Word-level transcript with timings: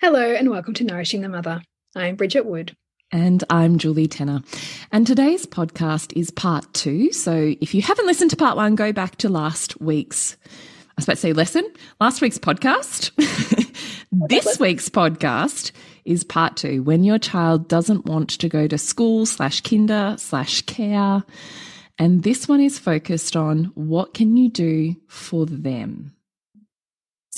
Hello, 0.00 0.20
and 0.32 0.48
welcome 0.48 0.74
to 0.74 0.84
Nourishing 0.84 1.22
the 1.22 1.28
Mother. 1.28 1.60
I'm 1.96 2.14
Bridget 2.14 2.46
Wood. 2.46 2.76
And 3.10 3.42
I'm 3.50 3.78
Julie 3.78 4.06
Tenner. 4.06 4.42
And 4.92 5.04
today's 5.04 5.44
podcast 5.44 6.16
is 6.16 6.30
part 6.30 6.72
two. 6.72 7.10
So 7.10 7.56
if 7.60 7.74
you 7.74 7.82
haven't 7.82 8.06
listened 8.06 8.30
to 8.30 8.36
part 8.36 8.56
one, 8.56 8.76
go 8.76 8.92
back 8.92 9.16
to 9.16 9.28
last 9.28 9.80
week's, 9.80 10.36
I 10.46 10.92
was 10.94 11.04
about 11.04 11.14
to 11.14 11.20
say 11.20 11.32
lesson, 11.32 11.68
last 12.00 12.20
week's 12.20 12.38
podcast. 12.38 13.10
this 14.12 14.60
week's 14.60 14.88
podcast 14.88 15.72
is 16.04 16.22
part 16.22 16.56
two 16.56 16.84
when 16.84 17.02
your 17.02 17.18
child 17.18 17.66
doesn't 17.66 18.06
want 18.06 18.30
to 18.30 18.48
go 18.48 18.68
to 18.68 18.78
school 18.78 19.26
slash 19.26 19.62
kinder 19.62 20.14
slash 20.16 20.62
care. 20.62 21.24
And 21.98 22.22
this 22.22 22.46
one 22.46 22.60
is 22.60 22.78
focused 22.78 23.34
on 23.34 23.72
what 23.74 24.14
can 24.14 24.36
you 24.36 24.48
do 24.48 24.94
for 25.08 25.44
them? 25.44 26.14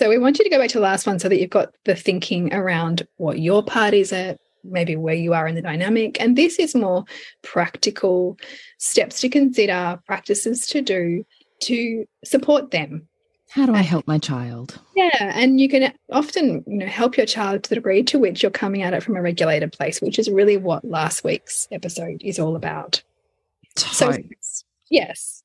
So 0.00 0.08
we 0.08 0.16
want 0.16 0.38
you 0.38 0.44
to 0.44 0.50
go 0.50 0.58
back 0.58 0.70
to 0.70 0.78
the 0.78 0.82
last 0.82 1.06
one 1.06 1.18
so 1.18 1.28
that 1.28 1.38
you've 1.38 1.50
got 1.50 1.74
the 1.84 1.94
thinking 1.94 2.54
around 2.54 3.06
what 3.18 3.38
your 3.38 3.62
part 3.62 3.92
is 3.92 4.14
at, 4.14 4.40
maybe 4.64 4.96
where 4.96 5.14
you 5.14 5.34
are 5.34 5.46
in 5.46 5.54
the 5.54 5.60
dynamic. 5.60 6.18
And 6.18 6.38
this 6.38 6.58
is 6.58 6.74
more 6.74 7.04
practical 7.42 8.38
steps 8.78 9.20
to 9.20 9.28
consider, 9.28 10.00
practices 10.06 10.66
to 10.68 10.80
do 10.80 11.26
to 11.64 12.06
support 12.24 12.70
them. 12.70 13.08
How 13.50 13.66
do 13.66 13.74
I 13.74 13.82
help 13.82 14.08
my 14.08 14.16
child? 14.16 14.80
Yeah, 14.96 15.10
and 15.20 15.60
you 15.60 15.68
can 15.68 15.92
often, 16.10 16.64
you 16.66 16.78
know, 16.78 16.86
help 16.86 17.18
your 17.18 17.26
child 17.26 17.64
to 17.64 17.68
the 17.68 17.74
degree 17.74 18.02
to 18.04 18.18
which 18.18 18.42
you're 18.42 18.50
coming 18.50 18.80
at 18.80 18.94
it 18.94 19.02
from 19.02 19.16
a 19.16 19.22
regulated 19.22 19.70
place, 19.70 20.00
which 20.00 20.18
is 20.18 20.30
really 20.30 20.56
what 20.56 20.82
last 20.82 21.24
week's 21.24 21.68
episode 21.72 22.22
is 22.24 22.38
all 22.38 22.56
about. 22.56 23.02
So, 23.76 24.16
yes. 24.88 25.42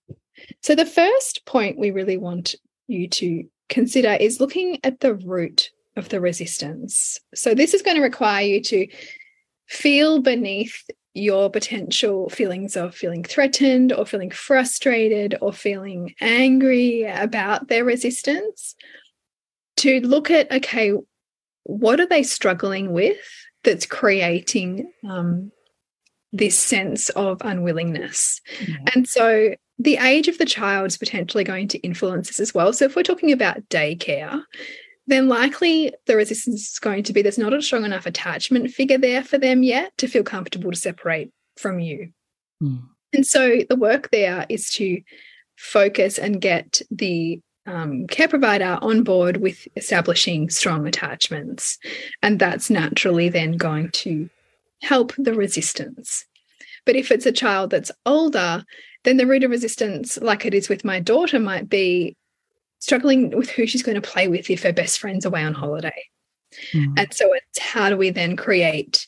So 0.61 0.75
the 0.75 0.85
first 0.85 1.45
point 1.45 1.77
we 1.77 1.91
really 1.91 2.15
want 2.15 2.55
you 2.87 3.09
to 3.09 3.43
consider 3.69 4.13
is 4.13 4.39
looking 4.39 4.79
at 4.83 4.99
the 4.99 5.15
root 5.15 5.71
of 5.95 6.09
the 6.09 6.21
resistance. 6.21 7.19
So, 7.33 7.53
this 7.53 7.73
is 7.73 7.81
going 7.81 7.97
to 7.97 8.03
require 8.03 8.45
you 8.45 8.61
to 8.63 8.87
feel 9.67 10.19
beneath 10.19 10.83
your 11.13 11.49
potential 11.49 12.29
feelings 12.29 12.75
of 12.75 12.93
feeling 12.93 13.23
threatened 13.23 13.93
or 13.93 14.05
feeling 14.05 14.29
frustrated 14.29 15.35
or 15.41 15.53
feeling 15.53 16.13
angry 16.19 17.03
about 17.03 17.69
their 17.69 17.85
resistance. 17.85 18.75
To 19.77 19.99
look 20.01 20.29
at, 20.29 20.51
okay, 20.51 20.93
what 21.63 21.99
are 21.99 22.05
they 22.05 22.23
struggling 22.23 22.91
with 22.91 23.17
that's 23.63 23.85
creating 23.85 24.91
um, 25.07 25.51
this 26.37 26.57
sense 26.57 27.09
of 27.09 27.41
unwillingness? 27.41 28.41
Mm. 28.59 28.95
And 28.95 29.09
so, 29.09 29.55
the 29.77 29.97
age 29.97 30.27
of 30.27 30.37
the 30.37 30.45
child 30.45 30.87
is 30.87 30.97
potentially 30.97 31.43
going 31.43 31.67
to 31.69 31.79
influence 31.79 32.27
this 32.27 32.39
as 32.39 32.53
well. 32.53 32.71
So 32.71 32.85
if 32.85 32.95
we're 32.95 33.03
talking 33.03 33.31
about 33.31 33.67
daycare, 33.69 34.41
then 35.07 35.27
likely 35.27 35.93
the 36.07 36.15
resistance 36.15 36.71
is 36.71 36.79
going 36.79 37.03
to 37.03 37.13
be 37.13 37.21
there's 37.21 37.37
not 37.37 37.53
a 37.53 37.61
strong 37.61 37.83
enough 37.83 38.05
attachment 38.05 38.71
figure 38.71 38.97
there 38.97 39.23
for 39.23 39.37
them 39.37 39.63
yet 39.63 39.91
to 39.97 40.07
feel 40.07 40.23
comfortable 40.23 40.71
to 40.71 40.77
separate 40.77 41.31
from 41.57 41.79
you. 41.79 42.11
Mm. 42.63 42.83
And 43.13 43.25
so 43.25 43.61
the 43.69 43.75
work 43.75 44.11
there 44.11 44.45
is 44.49 44.69
to 44.71 45.01
focus 45.57 46.17
and 46.17 46.41
get 46.41 46.81
the 46.91 47.39
um, 47.65 48.07
care 48.07 48.27
provider 48.27 48.77
on 48.81 49.03
board 49.03 49.37
with 49.37 49.67
establishing 49.75 50.49
strong 50.49 50.87
attachments. 50.87 51.77
And 52.21 52.39
that's 52.39 52.69
naturally 52.69 53.29
then 53.29 53.57
going 53.57 53.89
to 53.91 54.29
help 54.81 55.13
the 55.17 55.33
resistance. 55.33 56.25
But 56.85 56.95
if 56.95 57.11
it's 57.11 57.25
a 57.25 57.31
child 57.31 57.71
that's 57.71 57.91
older, 58.05 58.63
then 59.03 59.17
the 59.17 59.27
root 59.27 59.43
of 59.43 59.51
resistance, 59.51 60.17
like 60.17 60.45
it 60.45 60.53
is 60.53 60.69
with 60.69 60.85
my 60.85 60.99
daughter, 60.99 61.39
might 61.39 61.69
be 61.69 62.15
struggling 62.79 63.31
with 63.31 63.49
who 63.49 63.65
she's 63.65 63.83
going 63.83 63.99
to 63.99 64.07
play 64.07 64.27
with 64.27 64.49
if 64.49 64.63
her 64.63 64.73
best 64.73 64.99
friend's 64.99 65.25
away 65.25 65.43
on 65.43 65.53
holiday. 65.53 66.03
Mm. 66.73 66.99
And 66.99 67.13
so 67.13 67.33
it's 67.33 67.59
how 67.59 67.89
do 67.89 67.97
we 67.97 68.09
then 68.09 68.35
create 68.35 69.07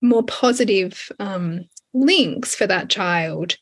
more 0.00 0.22
positive 0.22 1.10
um, 1.18 1.68
links 1.94 2.54
for 2.54 2.66
that 2.66 2.88
child 2.88 3.56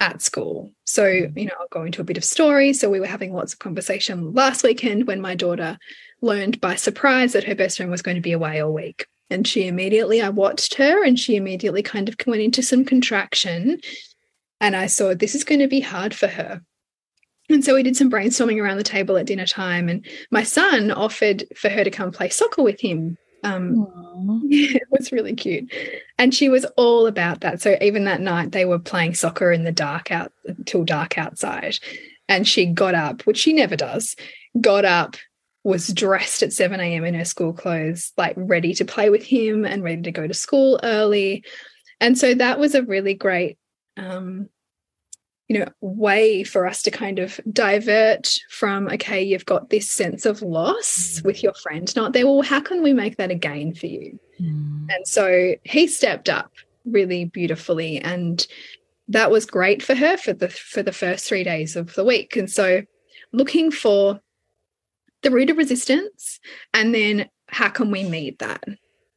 at 0.00 0.22
school. 0.22 0.70
So, 0.84 1.06
you 1.06 1.46
know, 1.46 1.54
I'll 1.58 1.68
go 1.70 1.84
into 1.84 2.00
a 2.00 2.04
bit 2.04 2.16
of 2.16 2.24
story. 2.24 2.72
So 2.72 2.88
we 2.88 3.00
were 3.00 3.06
having 3.06 3.32
lots 3.32 3.52
of 3.52 3.58
conversation 3.58 4.32
last 4.32 4.62
weekend 4.62 5.06
when 5.06 5.20
my 5.20 5.34
daughter 5.34 5.78
learned 6.20 6.60
by 6.60 6.76
surprise 6.76 7.32
that 7.32 7.44
her 7.44 7.54
best 7.54 7.76
friend 7.76 7.90
was 7.90 8.02
going 8.02 8.16
to 8.16 8.20
be 8.20 8.32
away 8.32 8.60
all 8.60 8.72
week. 8.72 9.06
And 9.30 9.46
she 9.46 9.66
immediately, 9.66 10.22
I 10.22 10.30
watched 10.30 10.74
her 10.74 11.04
and 11.04 11.18
she 11.18 11.36
immediately 11.36 11.82
kind 11.82 12.08
of 12.08 12.16
went 12.26 12.42
into 12.42 12.62
some 12.62 12.84
contraction 12.84 13.80
and 14.60 14.74
I 14.74 14.86
saw 14.86 15.14
this 15.14 15.34
is 15.34 15.44
going 15.44 15.60
to 15.60 15.68
be 15.68 15.80
hard 15.80 16.14
for 16.14 16.26
her. 16.26 16.62
And 17.48 17.64
so 17.64 17.74
we 17.74 17.82
did 17.82 17.96
some 17.96 18.10
brainstorming 18.10 18.62
around 18.62 18.76
the 18.76 18.82
table 18.82 19.16
at 19.16 19.26
dinner 19.26 19.46
time. 19.46 19.88
And 19.88 20.06
my 20.30 20.42
son 20.42 20.90
offered 20.90 21.44
for 21.56 21.68
her 21.68 21.82
to 21.82 21.90
come 21.90 22.12
play 22.12 22.28
soccer 22.28 22.62
with 22.62 22.80
him. 22.80 23.16
Um, 23.44 23.86
it 24.50 24.82
was 24.90 25.12
really 25.12 25.34
cute. 25.34 25.72
And 26.18 26.34
she 26.34 26.48
was 26.48 26.64
all 26.76 27.06
about 27.06 27.40
that. 27.40 27.62
So 27.62 27.78
even 27.80 28.04
that 28.04 28.20
night, 28.20 28.52
they 28.52 28.64
were 28.64 28.78
playing 28.78 29.14
soccer 29.14 29.50
in 29.52 29.64
the 29.64 29.72
dark 29.72 30.10
out 30.10 30.32
till 30.66 30.84
dark 30.84 31.16
outside. 31.16 31.78
And 32.28 32.46
she 32.46 32.66
got 32.66 32.94
up, 32.94 33.22
which 33.22 33.38
she 33.38 33.54
never 33.54 33.76
does, 33.76 34.14
got 34.60 34.84
up, 34.84 35.16
was 35.68 35.88
dressed 35.88 36.42
at 36.42 36.52
7 36.52 36.80
a.m. 36.80 37.04
in 37.04 37.12
her 37.12 37.26
school 37.26 37.52
clothes, 37.52 38.12
like 38.16 38.32
ready 38.36 38.72
to 38.72 38.86
play 38.86 39.10
with 39.10 39.22
him 39.22 39.66
and 39.66 39.84
ready 39.84 40.00
to 40.00 40.10
go 40.10 40.26
to 40.26 40.32
school 40.32 40.80
early. 40.82 41.44
And 42.00 42.16
so 42.16 42.32
that 42.34 42.58
was 42.58 42.74
a 42.74 42.82
really 42.82 43.12
great 43.12 43.58
um, 43.98 44.48
you 45.46 45.58
know 45.58 45.68
way 45.80 46.42
for 46.42 46.66
us 46.66 46.82
to 46.82 46.90
kind 46.90 47.18
of 47.18 47.38
divert 47.50 48.38
from 48.50 48.86
okay 48.88 49.22
you've 49.22 49.46
got 49.46 49.70
this 49.70 49.90
sense 49.90 50.26
of 50.26 50.42
loss 50.42 51.20
mm. 51.20 51.24
with 51.24 51.42
your 51.42 51.54
friend 51.54 51.96
not 51.96 52.12
there 52.12 52.26
well 52.26 52.42
how 52.42 52.60
can 52.60 52.82
we 52.82 52.92
make 52.92 53.16
that 53.16 53.30
a 53.30 53.34
gain 53.34 53.74
for 53.74 53.86
you 53.86 54.20
mm. 54.38 54.86
and 54.90 55.06
so 55.06 55.54
he 55.64 55.86
stepped 55.86 56.28
up 56.28 56.52
really 56.84 57.24
beautifully 57.24 57.98
and 57.98 58.46
that 59.08 59.30
was 59.30 59.46
great 59.46 59.82
for 59.82 59.94
her 59.94 60.18
for 60.18 60.34
the 60.34 60.50
for 60.50 60.82
the 60.82 60.92
first 60.92 61.26
3 61.26 61.44
days 61.44 61.76
of 61.76 61.94
the 61.94 62.04
week 62.04 62.36
and 62.36 62.50
so 62.50 62.82
looking 63.32 63.70
for 63.70 64.20
the 65.22 65.30
root 65.30 65.50
of 65.50 65.56
resistance 65.56 66.40
and 66.72 66.94
then 66.94 67.28
how 67.48 67.68
can 67.68 67.90
we 67.90 68.04
meet 68.04 68.38
that 68.38 68.64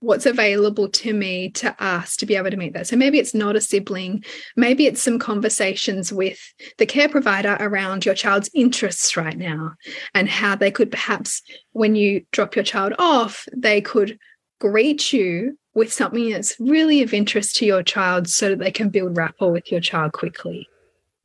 what's 0.02 0.26
available 0.26 0.90
to 0.90 1.14
me 1.14 1.52
to 1.52 1.84
us 1.84 2.18
to 2.18 2.26
be 2.26 2.36
able 2.36 2.50
to 2.50 2.58
meet 2.58 2.74
that. 2.74 2.88
So 2.88 2.96
maybe 2.96 3.20
it's 3.20 3.36
not 3.36 3.56
a 3.56 3.62
sibling, 3.62 4.24
maybe 4.58 4.88
it's 4.88 5.02
some 5.02 5.20
conversations 5.20 6.12
with 6.12 6.40
the 6.80 6.88
care 6.88 7.08
provider 7.08 7.56
around 7.60 8.06
your 8.06 8.16
child's 8.16 8.50
interests 8.54 9.16
right 9.16 9.38
now 9.38 9.74
and 10.16 10.28
how 10.28 10.56
they 10.56 10.72
could 10.72 10.92
perhaps, 10.92 11.44
when 11.74 11.96
you 11.96 12.26
drop 12.32 12.56
your 12.56 12.66
child 12.66 12.94
off, 12.98 13.48
they 13.56 13.80
could 13.80 14.18
greet 14.60 15.14
you 15.14 15.58
with 15.76 15.94
something 15.94 16.32
that's 16.32 16.60
really 16.60 17.04
of 17.04 17.14
interest 17.14 17.56
to 17.58 17.66
your 17.66 17.84
child 17.84 18.28
so 18.28 18.50
that 18.50 18.60
they 18.60 18.72
can 18.72 18.90
build 18.90 19.16
rapport 19.16 19.52
with 19.52 19.72
your 19.72 19.82
child 19.82 20.14
quickly. 20.14 20.68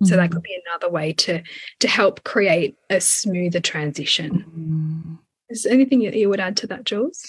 So 0.03 0.17
that 0.17 0.31
could 0.31 0.43
be 0.43 0.61
another 0.67 0.91
way 0.93 1.15
to 1.15 1.43
to 1.81 1.89
help 1.89 2.23
create 2.25 2.77
a 2.91 3.01
smoother 3.01 3.61
transition. 3.61 4.45
Mm. 4.55 5.19
Is 5.49 5.63
there 5.63 5.73
anything 5.73 6.01
that 6.01 6.15
you 6.15 6.29
would 6.29 6.41
add 6.41 6.57
to 6.59 6.67
that, 6.67 6.85
Jules? 6.85 7.25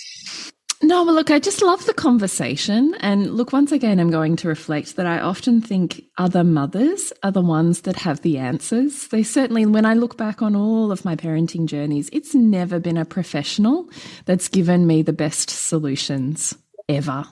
No, 0.83 1.03
well, 1.03 1.15
look, 1.15 1.31
I 1.31 1.39
just 1.39 1.63
love 1.63 1.85
the 1.85 1.93
conversation. 1.93 2.93
And 2.99 3.35
look, 3.35 3.51
once 3.51 3.71
again, 3.71 3.99
I'm 3.99 4.11
going 4.11 4.35
to 4.37 4.47
reflect 4.47 4.95
that 4.95 5.07
I 5.07 5.19
often 5.19 5.59
think 5.59 6.03
other 6.19 6.43
mothers 6.43 7.11
are 7.23 7.31
the 7.31 7.41
ones 7.41 7.81
that 7.81 7.95
have 7.95 8.21
the 8.21 8.37
answers. 8.37 9.07
They 9.07 9.23
certainly, 9.23 9.65
when 9.65 9.85
I 9.85 9.95
look 9.95 10.17
back 10.17 10.43
on 10.43 10.55
all 10.55 10.91
of 10.91 11.03
my 11.03 11.15
parenting 11.15 11.65
journeys, 11.65 12.09
it's 12.13 12.35
never 12.35 12.79
been 12.79 12.97
a 12.97 13.05
professional 13.05 13.89
that's 14.25 14.49
given 14.49 14.85
me 14.85 15.01
the 15.01 15.13
best 15.13 15.49
solutions 15.49 16.55
ever. 16.87 17.25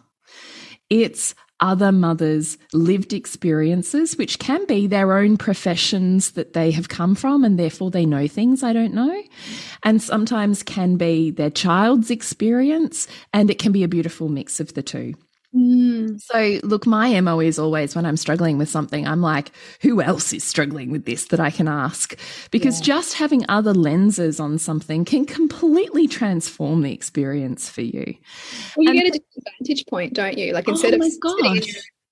It's 0.89 1.35
other 1.59 1.91
mothers' 1.91 2.57
lived 2.73 3.13
experiences, 3.13 4.17
which 4.17 4.39
can 4.39 4.65
be 4.65 4.87
their 4.87 5.13
own 5.13 5.37
professions 5.37 6.31
that 6.31 6.53
they 6.53 6.71
have 6.71 6.89
come 6.89 7.15
from, 7.15 7.43
and 7.43 7.57
therefore 7.57 7.91
they 7.91 8.05
know 8.05 8.27
things 8.27 8.63
I 8.63 8.73
don't 8.73 8.93
know. 8.93 9.23
And 9.83 10.01
sometimes 10.01 10.63
can 10.63 10.97
be 10.97 11.31
their 11.31 11.49
child's 11.49 12.11
experience, 12.11 13.07
and 13.33 13.49
it 13.49 13.59
can 13.59 13.71
be 13.71 13.83
a 13.83 13.87
beautiful 13.87 14.29
mix 14.29 14.59
of 14.59 14.73
the 14.73 14.83
two. 14.83 15.13
Mm. 15.55 16.19
So, 16.21 16.59
look, 16.67 16.85
my 16.85 17.19
MO 17.21 17.39
is 17.39 17.57
always 17.57 17.95
when 17.95 18.05
I'm 18.05 18.17
struggling 18.17 18.57
with 18.57 18.67
something, 18.67 19.07
I'm 19.07 19.21
like, 19.21 19.51
who 19.81 20.01
else 20.01 20.33
is 20.33 20.43
struggling 20.43 20.91
with 20.91 21.05
this 21.05 21.25
that 21.27 21.39
I 21.39 21.49
can 21.49 21.67
ask? 21.67 22.17
Because 22.51 22.79
yeah. 22.79 22.95
just 22.95 23.13
having 23.13 23.45
other 23.47 23.73
lenses 23.73 24.39
on 24.39 24.57
something 24.59 25.05
can 25.05 25.25
completely 25.25 26.07
transform 26.07 26.81
the 26.81 26.91
experience 26.91 27.69
for 27.69 27.81
you. 27.81 28.15
Well, 28.75 28.83
you 28.83 28.89
and 28.89 28.99
get 28.99 29.07
a 29.07 29.11
different 29.11 29.47
vantage 29.59 29.85
point, 29.85 30.13
don't 30.13 30.37
you? 30.37 30.51
Like 30.51 30.67
instead 30.67 30.93
oh 30.93 30.97
of 30.97 31.03
sitting 31.03 31.55
in 31.55 31.63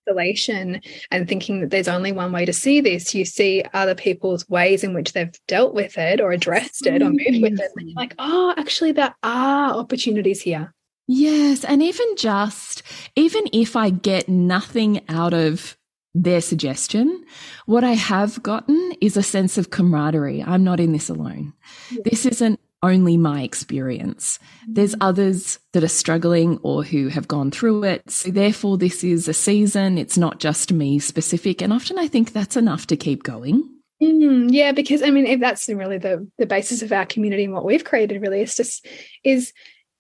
isolation 0.08 0.82
and 1.12 1.28
thinking 1.28 1.62
that 1.62 1.70
there's 1.70 1.88
only 1.88 2.14
one 2.14 2.32
way 2.32 2.46
to 2.46 2.54
see 2.54 2.80
this, 2.80 3.14
you 3.14 3.26
see 3.26 3.64
other 3.74 3.96
people's 3.96 4.48
ways 4.48 4.84
in 4.86 4.94
which 4.94 5.14
they've 5.14 5.38
dealt 5.48 5.74
with 5.74 5.98
it 5.98 6.22
or 6.22 6.32
addressed 6.32 6.88
it 6.88 7.02
or 7.02 7.10
moved 7.10 7.42
with 7.42 7.60
it. 7.60 7.72
And 7.76 7.90
you're 7.90 7.96
like, 7.96 8.16
oh, 8.20 8.54
actually, 8.58 8.94
there 8.94 9.16
are 9.24 9.74
opportunities 9.74 10.42
here. 10.42 10.74
Yes. 11.16 11.64
And 11.64 11.84
even 11.84 12.08
just, 12.18 12.82
even 13.16 13.44
if 13.54 13.76
I 13.76 13.92
get 13.92 14.28
nothing 14.28 15.02
out 15.10 15.34
of 15.34 15.78
their 16.16 16.42
suggestion, 16.42 17.24
what 17.68 17.84
I 17.84 17.92
have 17.92 18.42
gotten 18.42 18.94
is 19.00 19.16
a 19.16 19.22
sense 19.22 19.60
of 19.60 19.70
camaraderie. 19.70 20.44
I'm 20.44 20.64
not 20.64 20.80
in 20.80 20.92
this 20.92 21.10
alone. 21.10 21.54
Yeah. 21.92 22.02
This 22.06 22.26
isn't 22.26 22.60
only 22.82 23.16
my 23.16 23.44
experience. 23.44 24.40
There's 24.68 24.94
mm-hmm. 24.94 25.04
others 25.04 25.60
that 25.74 25.84
are 25.84 25.88
struggling 25.88 26.60
or 26.64 26.84
who 26.84 27.10
have 27.10 27.28
gone 27.28 27.52
through 27.52 27.84
it. 27.84 28.10
So 28.10 28.32
therefore, 28.32 28.80
this 28.80 29.04
is 29.04 29.28
a 29.28 29.36
season. 29.36 30.00
It's 30.00 30.18
not 30.18 30.40
just 30.40 30.74
me 30.74 30.98
specific. 30.98 31.62
And 31.62 31.72
often 31.72 32.00
I 32.00 32.08
think 32.08 32.34
that's 32.34 32.58
enough 32.58 32.88
to 32.88 32.98
keep 32.98 33.22
going. 33.22 33.70
Mm, 34.02 34.48
yeah, 34.50 34.72
because 34.72 35.04
I 35.04 35.12
mean, 35.12 35.28
if 35.28 35.40
that's 35.40 35.70
really 35.70 36.00
the 36.00 36.28
the 36.40 36.48
basis 36.48 36.82
of 36.82 36.92
our 36.92 37.06
community 37.06 37.46
and 37.46 37.54
what 37.54 37.64
we've 37.66 37.86
created, 37.86 38.22
really, 38.22 38.42
is 38.42 38.56
just 38.56 38.86
is 39.24 39.54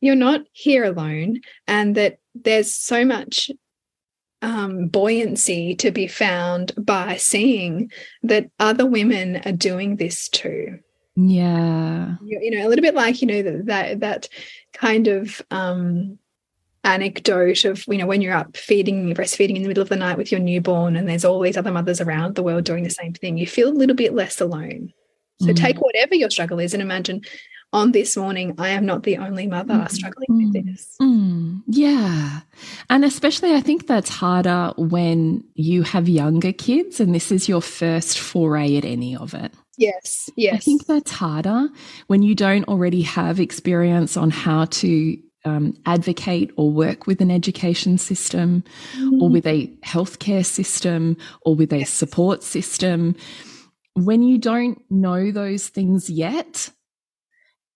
you're 0.04 0.16
not 0.16 0.42
here 0.52 0.84
alone 0.84 1.40
and 1.66 1.96
that 1.96 2.20
there's 2.36 2.74
so 2.74 3.06
much 3.06 3.50
um, 4.42 4.88
buoyancy 4.88 5.76
to 5.76 5.92
be 5.92 6.08
found 6.08 6.74
by 6.78 7.16
seeing 7.16 7.90
that 8.22 8.50
other 8.60 8.86
women 8.86 9.42
are 9.46 9.54
doing 9.54 9.96
this 9.96 10.28
too. 10.28 10.80
Yeah. 11.16 12.16
You, 12.22 12.40
you 12.42 12.52
know, 12.52 12.68
a 12.68 12.70
little 12.70 12.82
bit 12.82 12.96
like, 12.96 13.22
you 13.22 13.28
know, 13.28 13.42
that 13.44 13.66
that, 13.68 14.00
that 14.02 14.30
kind 14.74 15.08
of 15.08 15.42
um, 15.52 16.20
anecdote 16.84 17.64
of, 17.64 17.86
you 17.88 17.98
know, 17.98 18.06
when 18.06 18.22
you're 18.22 18.36
up 18.36 18.58
feeding, 18.58 19.16
breastfeeding 19.16 19.56
in 19.56 19.62
the 19.62 19.70
middle 19.70 19.84
of 19.84 19.90
the 19.90 19.96
night 19.96 20.18
with 20.18 20.34
your 20.34 20.42
newborn 20.42 20.98
and 20.98 21.08
there's 21.08 21.24
all 21.24 21.40
these 21.40 21.56
other 21.56 21.72
mothers 21.72 22.02
around 22.02 22.36
the 22.36 22.44
world 22.44 22.66
doing 22.66 22.84
the 22.84 22.90
same 22.90 23.14
thing, 23.14 23.38
you 23.38 23.48
feel 23.48 23.70
a 23.70 23.72
little 23.72 23.96
bit 23.96 24.14
less 24.14 24.42
alone. 24.42 24.92
So 25.40 25.48
mm. 25.48 25.56
take 25.56 25.80
whatever 25.80 26.16
your 26.16 26.30
struggle 26.30 26.60
is 26.60 26.74
and 26.74 26.84
imagine 26.84 27.22
on 27.74 27.92
this 27.92 28.16
morning, 28.16 28.56
I 28.58 28.70
am 28.70 28.86
not 28.86 29.04
the 29.04 29.18
only 29.18 29.48
mother 29.48 29.74
mm. 29.74 29.92
struggling 29.92 30.28
with 30.30 30.54
mm. 30.54 30.66
this. 30.66 30.96
Mm. 31.02 31.64
Yeah. 31.68 32.42
And 32.90 33.04
especially, 33.04 33.54
I 33.54 33.62
think 33.62 33.88
that's 33.88 34.10
harder 34.10 34.72
when 34.78 35.44
you 35.56 35.82
have 35.84 36.08
younger 36.08 36.54
kids 36.54 37.00
and 37.00 37.14
this 37.14 37.32
is 37.32 37.50
your 37.50 37.62
first 37.62 38.20
foray 38.20 38.78
at 38.78 38.86
any 38.86 39.18
of 39.18 39.34
it. 39.34 39.52
Yes. 39.78 40.30
Yes. 40.36 40.54
I 40.56 40.58
think 40.60 40.86
that's 40.86 41.12
harder 41.12 41.68
when 42.08 42.22
you 42.22 42.36
don't 42.36 42.68
already 42.68 43.02
have 43.02 43.40
experience 43.40 44.16
on 44.16 44.30
how 44.30 44.66
to 44.66 45.18
um, 45.46 45.76
advocate 45.86 46.52
or 46.56 46.72
work 46.72 47.08
with 47.08 47.22
an 47.22 47.32
education 47.32 47.98
system 47.98 48.64
mm. 48.96 49.22
or 49.22 49.30
with 49.30 49.48
a 49.48 49.68
healthcare 49.84 50.46
system 50.46 51.18
or 51.42 51.56
with 51.56 51.74
a 51.74 51.80
yes. 51.80 51.90
support 51.90 52.44
system. 52.44 53.16
When 53.96 54.22
you 54.22 54.38
don't 54.38 54.80
know 54.90 55.32
those 55.32 55.68
things 55.68 56.10
yet, 56.10 56.70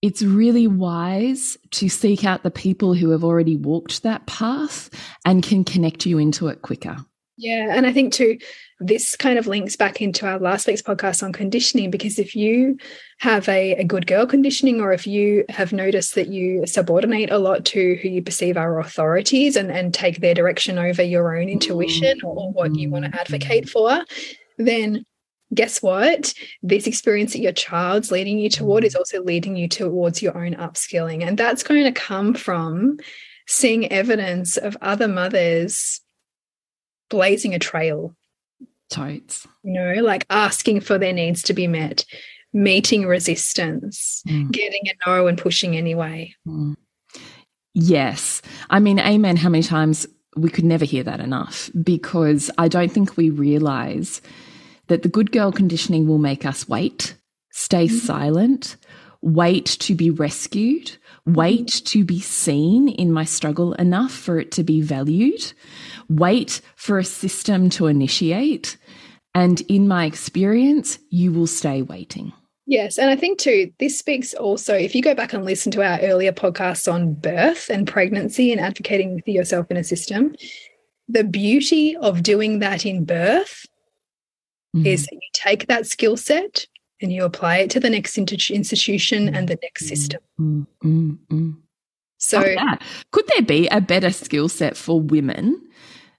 it's 0.01 0.21
really 0.21 0.67
wise 0.67 1.57
to 1.71 1.89
seek 1.89 2.23
out 2.23 2.44
the 2.44 2.51
people 2.51 2.94
who 2.94 3.09
have 3.09 3.23
already 3.23 3.57
walked 3.57 4.03
that 4.03 4.25
path 4.27 4.89
and 5.25 5.44
can 5.44 5.63
connect 5.63 6.05
you 6.05 6.17
into 6.17 6.47
it 6.47 6.61
quicker. 6.61 6.97
Yeah. 7.39 7.75
And 7.75 7.85
I 7.85 7.94
think 7.94 8.13
too, 8.13 8.39
this 8.79 9.15
kind 9.15 9.38
of 9.38 9.45
links 9.45 9.75
back 9.75 10.01
into 10.01 10.25
our 10.27 10.39
last 10.39 10.65
week's 10.65 10.81
podcast 10.81 11.21
on 11.21 11.33
conditioning, 11.33 11.91
because 11.91 12.17
if 12.17 12.35
you 12.35 12.77
have 13.19 13.47
a, 13.47 13.73
a 13.73 13.83
good 13.83 14.07
girl 14.07 14.25
conditioning, 14.25 14.81
or 14.81 14.91
if 14.91 15.05
you 15.05 15.45
have 15.49 15.71
noticed 15.71 16.15
that 16.15 16.29
you 16.29 16.65
subordinate 16.65 17.31
a 17.31 17.38
lot 17.38 17.63
to 17.65 17.95
who 18.01 18.09
you 18.09 18.23
perceive 18.23 18.57
are 18.57 18.79
authorities 18.79 19.55
and, 19.55 19.71
and 19.71 19.94
take 19.94 20.19
their 20.19 20.33
direction 20.33 20.79
over 20.79 21.03
your 21.03 21.38
own 21.38 21.47
mm. 21.47 21.51
intuition 21.51 22.19
or 22.23 22.51
what 22.53 22.75
you 22.75 22.89
want 22.89 23.05
to 23.05 23.11
mm. 23.11 23.19
advocate 23.19 23.69
for, 23.69 24.03
then 24.57 25.05
guess 25.53 25.81
what? 25.81 26.33
This 26.61 26.88
experience 26.88 27.33
that 27.33 27.39
your 27.39 27.53
child's 27.53 28.11
leading 28.11 28.39
you 28.39 28.49
toward 28.49 28.83
is 28.83 28.95
also 28.95 29.23
leading 29.23 29.55
you 29.55 29.67
towards 29.67 30.21
your 30.21 30.38
own 30.38 30.53
upskilling. 30.55 31.25
And 31.25 31.38
that's 31.38 31.63
going 31.63 31.83
to 31.83 31.91
come 31.91 32.33
from 32.33 32.97
seeing 33.47 33.91
evidence 33.91 34.57
of 34.57 34.77
other 34.81 35.07
mothers 35.07 36.01
blazing 37.09 37.53
a 37.55 37.59
trail. 37.59 38.15
Totes. 38.89 39.47
You 39.63 39.73
know, 39.73 40.01
like 40.01 40.25
asking 40.29 40.81
for 40.81 40.97
their 40.97 41.13
needs 41.13 41.41
to 41.44 41.53
be 41.53 41.67
met, 41.67 42.05
meeting 42.53 43.05
resistance, 43.05 44.23
mm. 44.27 44.51
getting 44.51 44.81
a 44.88 45.09
no 45.09 45.27
and 45.27 45.38
pushing 45.38 45.75
anyway. 45.75 46.33
Mm. 46.47 46.75
Yes. 47.73 48.41
I 48.69 48.79
mean, 48.79 48.99
amen. 48.99 49.38
How 49.38 49.49
many 49.49 49.63
times 49.63 50.07
we 50.35 50.49
could 50.49 50.65
never 50.65 50.85
hear 50.85 51.03
that 51.03 51.19
enough 51.19 51.69
because 51.83 52.49
I 52.57 52.67
don't 52.67 52.91
think 52.91 53.17
we 53.17 53.29
realize 53.29 54.21
that 54.87 55.03
the 55.03 55.09
good 55.09 55.31
girl 55.31 55.51
conditioning 55.51 56.07
will 56.07 56.17
make 56.17 56.45
us 56.45 56.67
wait, 56.67 57.15
stay 57.51 57.87
mm-hmm. 57.87 57.97
silent, 57.97 58.77
wait 59.21 59.65
to 59.65 59.95
be 59.95 60.09
rescued, 60.09 60.97
wait 61.25 61.67
mm-hmm. 61.67 61.85
to 61.85 62.03
be 62.03 62.19
seen 62.19 62.87
in 62.87 63.11
my 63.11 63.23
struggle 63.23 63.73
enough 63.73 64.11
for 64.11 64.39
it 64.39 64.51
to 64.51 64.63
be 64.63 64.81
valued, 64.81 65.53
wait 66.09 66.61
for 66.75 66.97
a 66.97 67.03
system 67.03 67.69
to 67.69 67.87
initiate. 67.87 68.77
And 69.33 69.61
in 69.61 69.87
my 69.87 70.06
experience, 70.06 70.99
you 71.09 71.31
will 71.31 71.47
stay 71.47 71.81
waiting. 71.81 72.33
Yes. 72.65 72.97
And 72.97 73.09
I 73.09 73.15
think 73.15 73.39
too, 73.39 73.71
this 73.79 73.97
speaks 73.97 74.33
also, 74.33 74.75
if 74.75 74.94
you 74.94 75.01
go 75.01 75.15
back 75.15 75.31
and 75.31 75.45
listen 75.45 75.71
to 75.71 75.83
our 75.83 75.99
earlier 76.01 76.33
podcasts 76.33 76.91
on 76.91 77.13
birth 77.13 77.69
and 77.69 77.87
pregnancy 77.87 78.51
and 78.51 78.59
advocating 78.59 79.21
for 79.21 79.31
yourself 79.31 79.71
in 79.71 79.77
a 79.77 79.85
system, 79.85 80.35
the 81.07 81.23
beauty 81.23 81.95
of 81.95 82.23
doing 82.23 82.59
that 82.59 82.85
in 82.85 83.06
birth 83.06 83.65
mm. 84.76 84.86
is 84.86 85.06
that 85.06 85.14
you 85.14 85.30
take 85.33 85.68
that 85.68 85.88
skill 85.88 86.18
set 86.18 86.66
and 87.02 87.12
you 87.12 87.24
apply 87.24 87.57
it 87.57 87.69
to 87.71 87.80
the 87.80 87.90
next 87.90 88.18
institution 88.18 89.33
and 89.36 89.47
the 89.47 89.57
next 89.62 89.88
system. 89.88 90.21
Mm, 90.40 91.57
so, 92.18 92.44
oh, 92.44 92.76
could 93.12 93.28
there 93.28 93.44
be 93.44 93.68
a 93.68 93.80
better 93.80 94.12
skill 94.12 94.50
set 94.50 94.76
for 94.76 95.00
women 95.00 95.62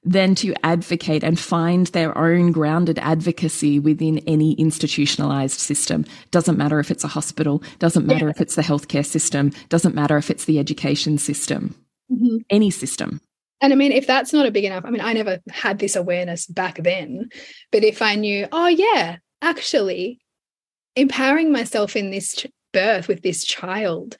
than 0.05 0.35
to 0.37 0.55
advocate 0.64 1.25
and 1.25 1.38
find 1.38 1.88
their 1.88 2.17
own 2.17 2.52
grounded 2.52 2.99
advocacy 3.00 3.81
within 3.81 4.19
any 4.19 4.52
institutionalized 4.52 5.59
system? 5.59 6.05
Doesn't 6.31 6.57
matter 6.57 6.78
if 6.78 6.90
it's 6.90 7.05
a 7.05 7.09
hospital, 7.09 7.62
doesn't 7.81 8.07
matter 8.07 8.26
yeah. 8.26 8.31
if 8.31 8.40
it's 8.40 8.55
the 8.55 8.62
healthcare 8.62 9.05
system, 9.05 9.50
doesn't 9.69 9.95
matter 9.95 10.17
if 10.17 10.31
it's 10.31 10.45
the 10.45 10.61
education 10.61 11.19
system, 11.19 11.75
mm 12.11 12.19
-hmm. 12.19 12.45
any 12.50 12.71
system. 12.71 13.21
And 13.60 13.72
I 13.72 13.76
mean, 13.76 13.92
if 13.92 14.06
that's 14.06 14.32
not 14.32 14.46
a 14.46 14.50
big 14.50 14.64
enough, 14.64 14.84
I 14.84 14.90
mean, 14.90 15.00
I 15.00 15.12
never 15.12 15.40
had 15.50 15.78
this 15.78 15.96
awareness 15.96 16.46
back 16.46 16.78
then, 16.82 17.28
but 17.72 17.84
if 17.84 18.02
I 18.02 18.14
knew, 18.14 18.46
oh, 18.52 18.68
yeah, 18.68 19.16
actually, 19.42 20.20
empowering 20.94 21.52
myself 21.52 21.96
in 21.96 22.10
this 22.10 22.46
birth 22.72 23.08
with 23.08 23.22
this 23.22 23.44
child 23.44 24.16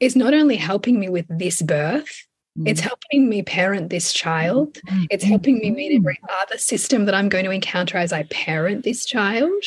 is 0.00 0.16
not 0.16 0.34
only 0.34 0.56
helping 0.56 0.98
me 0.98 1.08
with 1.08 1.26
this 1.28 1.62
birth, 1.62 2.26
mm. 2.58 2.68
it's 2.68 2.80
helping 2.80 3.28
me 3.28 3.42
parent 3.42 3.90
this 3.90 4.12
child. 4.12 4.78
Mm. 4.88 5.06
It's 5.10 5.24
helping 5.24 5.58
me 5.58 5.70
meet 5.70 5.96
every 5.96 6.18
mm. 6.22 6.42
other 6.42 6.58
system 6.58 7.04
that 7.06 7.14
I'm 7.14 7.28
going 7.28 7.44
to 7.44 7.50
encounter 7.50 7.98
as 7.98 8.12
I 8.12 8.24
parent 8.24 8.84
this 8.84 9.04
child. 9.06 9.62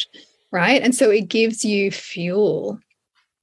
Right. 0.51 0.81
And 0.81 0.95
so 0.95 1.09
it 1.09 1.29
gives 1.29 1.63
you 1.63 1.91
fuel 1.91 2.79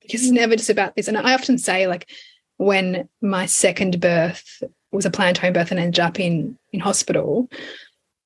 because 0.02 0.22
it's 0.22 0.32
never 0.32 0.56
just 0.56 0.70
about 0.70 0.96
this. 0.96 1.08
And 1.08 1.16
I 1.16 1.34
often 1.34 1.56
say, 1.56 1.86
like, 1.86 2.08
when 2.56 3.08
my 3.20 3.46
second 3.46 4.00
birth 4.00 4.62
was 4.92 5.04
a 5.06 5.10
planned 5.10 5.38
home 5.38 5.52
birth 5.52 5.70
and 5.70 5.80
ended 5.80 6.00
up 6.00 6.18
in 6.20 6.58
in 6.72 6.80
hospital, 6.80 7.48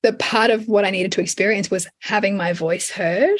the 0.03 0.13
part 0.13 0.51
of 0.51 0.67
what 0.67 0.85
I 0.85 0.89
needed 0.89 1.11
to 1.13 1.21
experience 1.21 1.69
was 1.71 1.87
having 1.99 2.35
my 2.37 2.53
voice 2.53 2.89
heard 2.89 3.39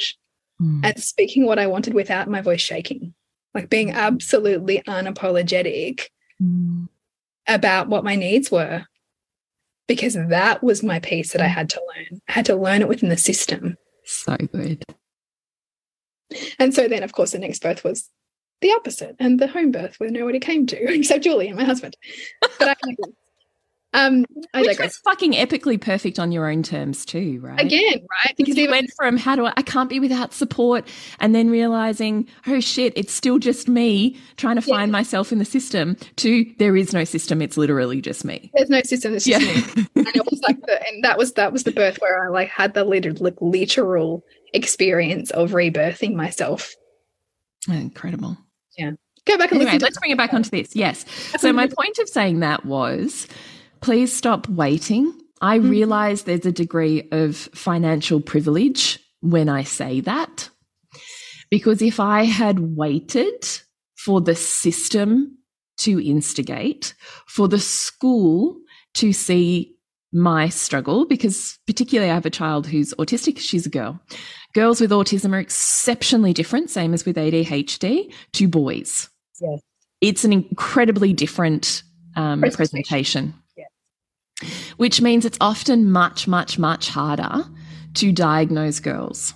Mm. 0.60 0.84
and 0.84 1.02
speaking 1.02 1.46
what 1.46 1.58
I 1.58 1.66
wanted 1.66 1.94
without 1.94 2.28
my 2.28 2.40
voice 2.42 2.60
shaking, 2.60 3.14
like 3.54 3.70
being 3.70 3.90
absolutely 3.92 4.82
unapologetic 4.86 6.08
Mm. 6.40 6.88
about 7.48 7.88
what 7.88 8.04
my 8.04 8.14
needs 8.16 8.50
were. 8.50 8.84
Because 9.88 10.14
that 10.14 10.62
was 10.62 10.82
my 10.82 11.00
piece 11.00 11.32
that 11.32 11.40
I 11.40 11.48
had 11.48 11.68
to 11.70 11.80
learn. 11.96 12.20
I 12.28 12.32
had 12.32 12.46
to 12.46 12.56
learn 12.56 12.82
it 12.82 12.88
within 12.88 13.08
the 13.08 13.16
system. 13.16 13.76
So 14.04 14.36
good. 14.36 14.84
And 16.58 16.72
so 16.74 16.86
then, 16.88 17.02
of 17.02 17.12
course, 17.12 17.32
the 17.32 17.38
next 17.38 17.62
birth 17.62 17.82
was 17.84 18.08
the 18.62 18.72
opposite 18.72 19.16
and 19.18 19.38
the 19.38 19.46
home 19.46 19.70
birth 19.70 20.00
where 20.00 20.10
nobody 20.10 20.38
came 20.40 20.66
to 20.68 20.76
except 20.94 21.24
Julie 21.24 21.48
and 21.48 21.56
my 21.56 21.64
husband. 21.64 21.96
But 22.58 22.68
I, 22.68 22.74
um, 24.06 24.24
I 24.54 24.60
Which 24.62 24.70
digress. 24.70 24.88
was 24.88 24.96
fucking 25.04 25.32
epically 25.34 25.78
perfect 25.78 26.18
on 26.18 26.32
your 26.32 26.50
own 26.50 26.62
terms 26.62 27.04
too, 27.04 27.40
right? 27.42 27.60
Again, 27.60 28.06
right? 28.24 28.34
Because 28.38 28.56
you 28.56 28.62
even- 28.62 28.70
went 28.70 28.90
from 28.96 29.18
how 29.18 29.36
do 29.36 29.44
I, 29.44 29.52
I 29.58 29.62
can't 29.62 29.90
be 29.90 30.00
without 30.00 30.32
support 30.32 30.88
and 31.20 31.34
then 31.34 31.50
realizing, 31.50 32.26
oh 32.46 32.60
shit, 32.60 32.94
it's 32.96 33.12
still 33.12 33.38
just 33.38 33.68
me 33.68 34.16
trying 34.38 34.58
to 34.58 34.66
Yeah. 34.66 34.76
find 34.78 34.90
myself 34.92 35.30
in 35.30 35.38
the 35.38 35.44
system 35.44 35.96
to 36.16 36.46
there 36.58 36.74
is 36.74 36.94
no 36.94 37.04
system. 37.04 37.42
It's 37.42 37.58
literally 37.58 38.00
just 38.00 38.24
me. 38.24 38.50
there's 38.54 38.70
no 38.70 38.80
system. 38.82 39.12
It's 39.14 39.26
just 39.26 39.44
me. 39.76 39.84
And 39.94 40.16
it 40.16 40.24
was 40.24 40.40
like 40.42 40.60
the, 40.62 40.80
and 40.88 41.04
that 41.04 41.18
was 41.18 41.34
that 41.34 41.52
was 41.52 41.64
the 41.64 41.72
birth 41.72 41.98
where 42.00 42.24
I 42.26 42.28
like 42.30 42.48
had 42.48 42.72
the 42.74 42.84
literal, 42.84 43.30
literal 43.42 44.24
experience 44.54 45.30
of 45.30 45.50
rebirthing 45.52 46.14
myself. 46.14 46.74
Incredible. 47.68 48.36
Go 48.78 49.38
back 49.38 49.52
and 49.52 49.60
Anyway, 49.60 49.64
listen 49.64 49.80
let's 49.80 49.98
bring 49.98 50.10
it 50.10 50.18
back 50.18 50.34
onto 50.34 50.50
this. 50.50 50.74
Yes. 50.74 51.04
So 51.38 51.52
my 51.52 51.68
point 51.68 51.98
of 51.98 52.08
saying 52.08 52.40
that 52.40 52.64
was 52.66 53.28
please 53.80 54.12
stop 54.12 54.48
waiting. 54.48 55.12
I 55.40 55.58
Mhm. 55.58 55.70
realize 55.70 56.22
there's 56.22 56.46
a 56.46 56.52
degree 56.52 57.08
of 57.12 57.36
financial 57.36 58.20
privilege 58.20 58.98
when 59.20 59.48
I 59.48 59.64
say 59.64 60.00
that. 60.00 60.50
Because 61.50 61.82
if 61.82 62.00
I 62.00 62.24
had 62.24 62.76
waited 62.76 63.46
for 63.96 64.20
the 64.20 64.34
system 64.34 65.38
to 65.78 66.00
instigate, 66.00 66.94
for 67.26 67.48
the 67.48 67.58
school 67.58 68.58
to 68.94 69.12
see 69.12 69.74
my 70.12 70.48
struggle, 70.48 71.06
because 71.06 71.58
particularly 71.66 72.10
I 72.10 72.14
have 72.14 72.26
a 72.26 72.30
child 72.30 72.66
who's 72.66 72.92
autistic, 72.94 73.38
she's 73.38 73.66
a 73.66 73.70
girl. 73.70 74.00
Girls 74.54 74.80
with 74.80 74.90
autism 74.90 75.34
are 75.34 75.38
exceptionally 75.38 76.32
different, 76.32 76.70
same 76.70 76.92
as 76.92 77.06
with 77.06 77.16
ADHD, 77.16 78.12
to 78.32 78.48
boys. 78.48 79.08
Yes. 79.40 79.60
It's 80.00 80.24
an 80.24 80.32
incredibly 80.32 81.12
different 81.12 81.82
um, 82.16 82.40
Presentation. 82.40 83.32
presentation, 83.32 83.34
which 84.76 85.00
means 85.00 85.24
it's 85.24 85.38
often 85.40 85.90
much, 85.90 86.28
much, 86.28 86.58
much 86.58 86.88
harder 86.88 87.44
to 87.94 88.12
diagnose 88.12 88.80
girls 88.80 89.34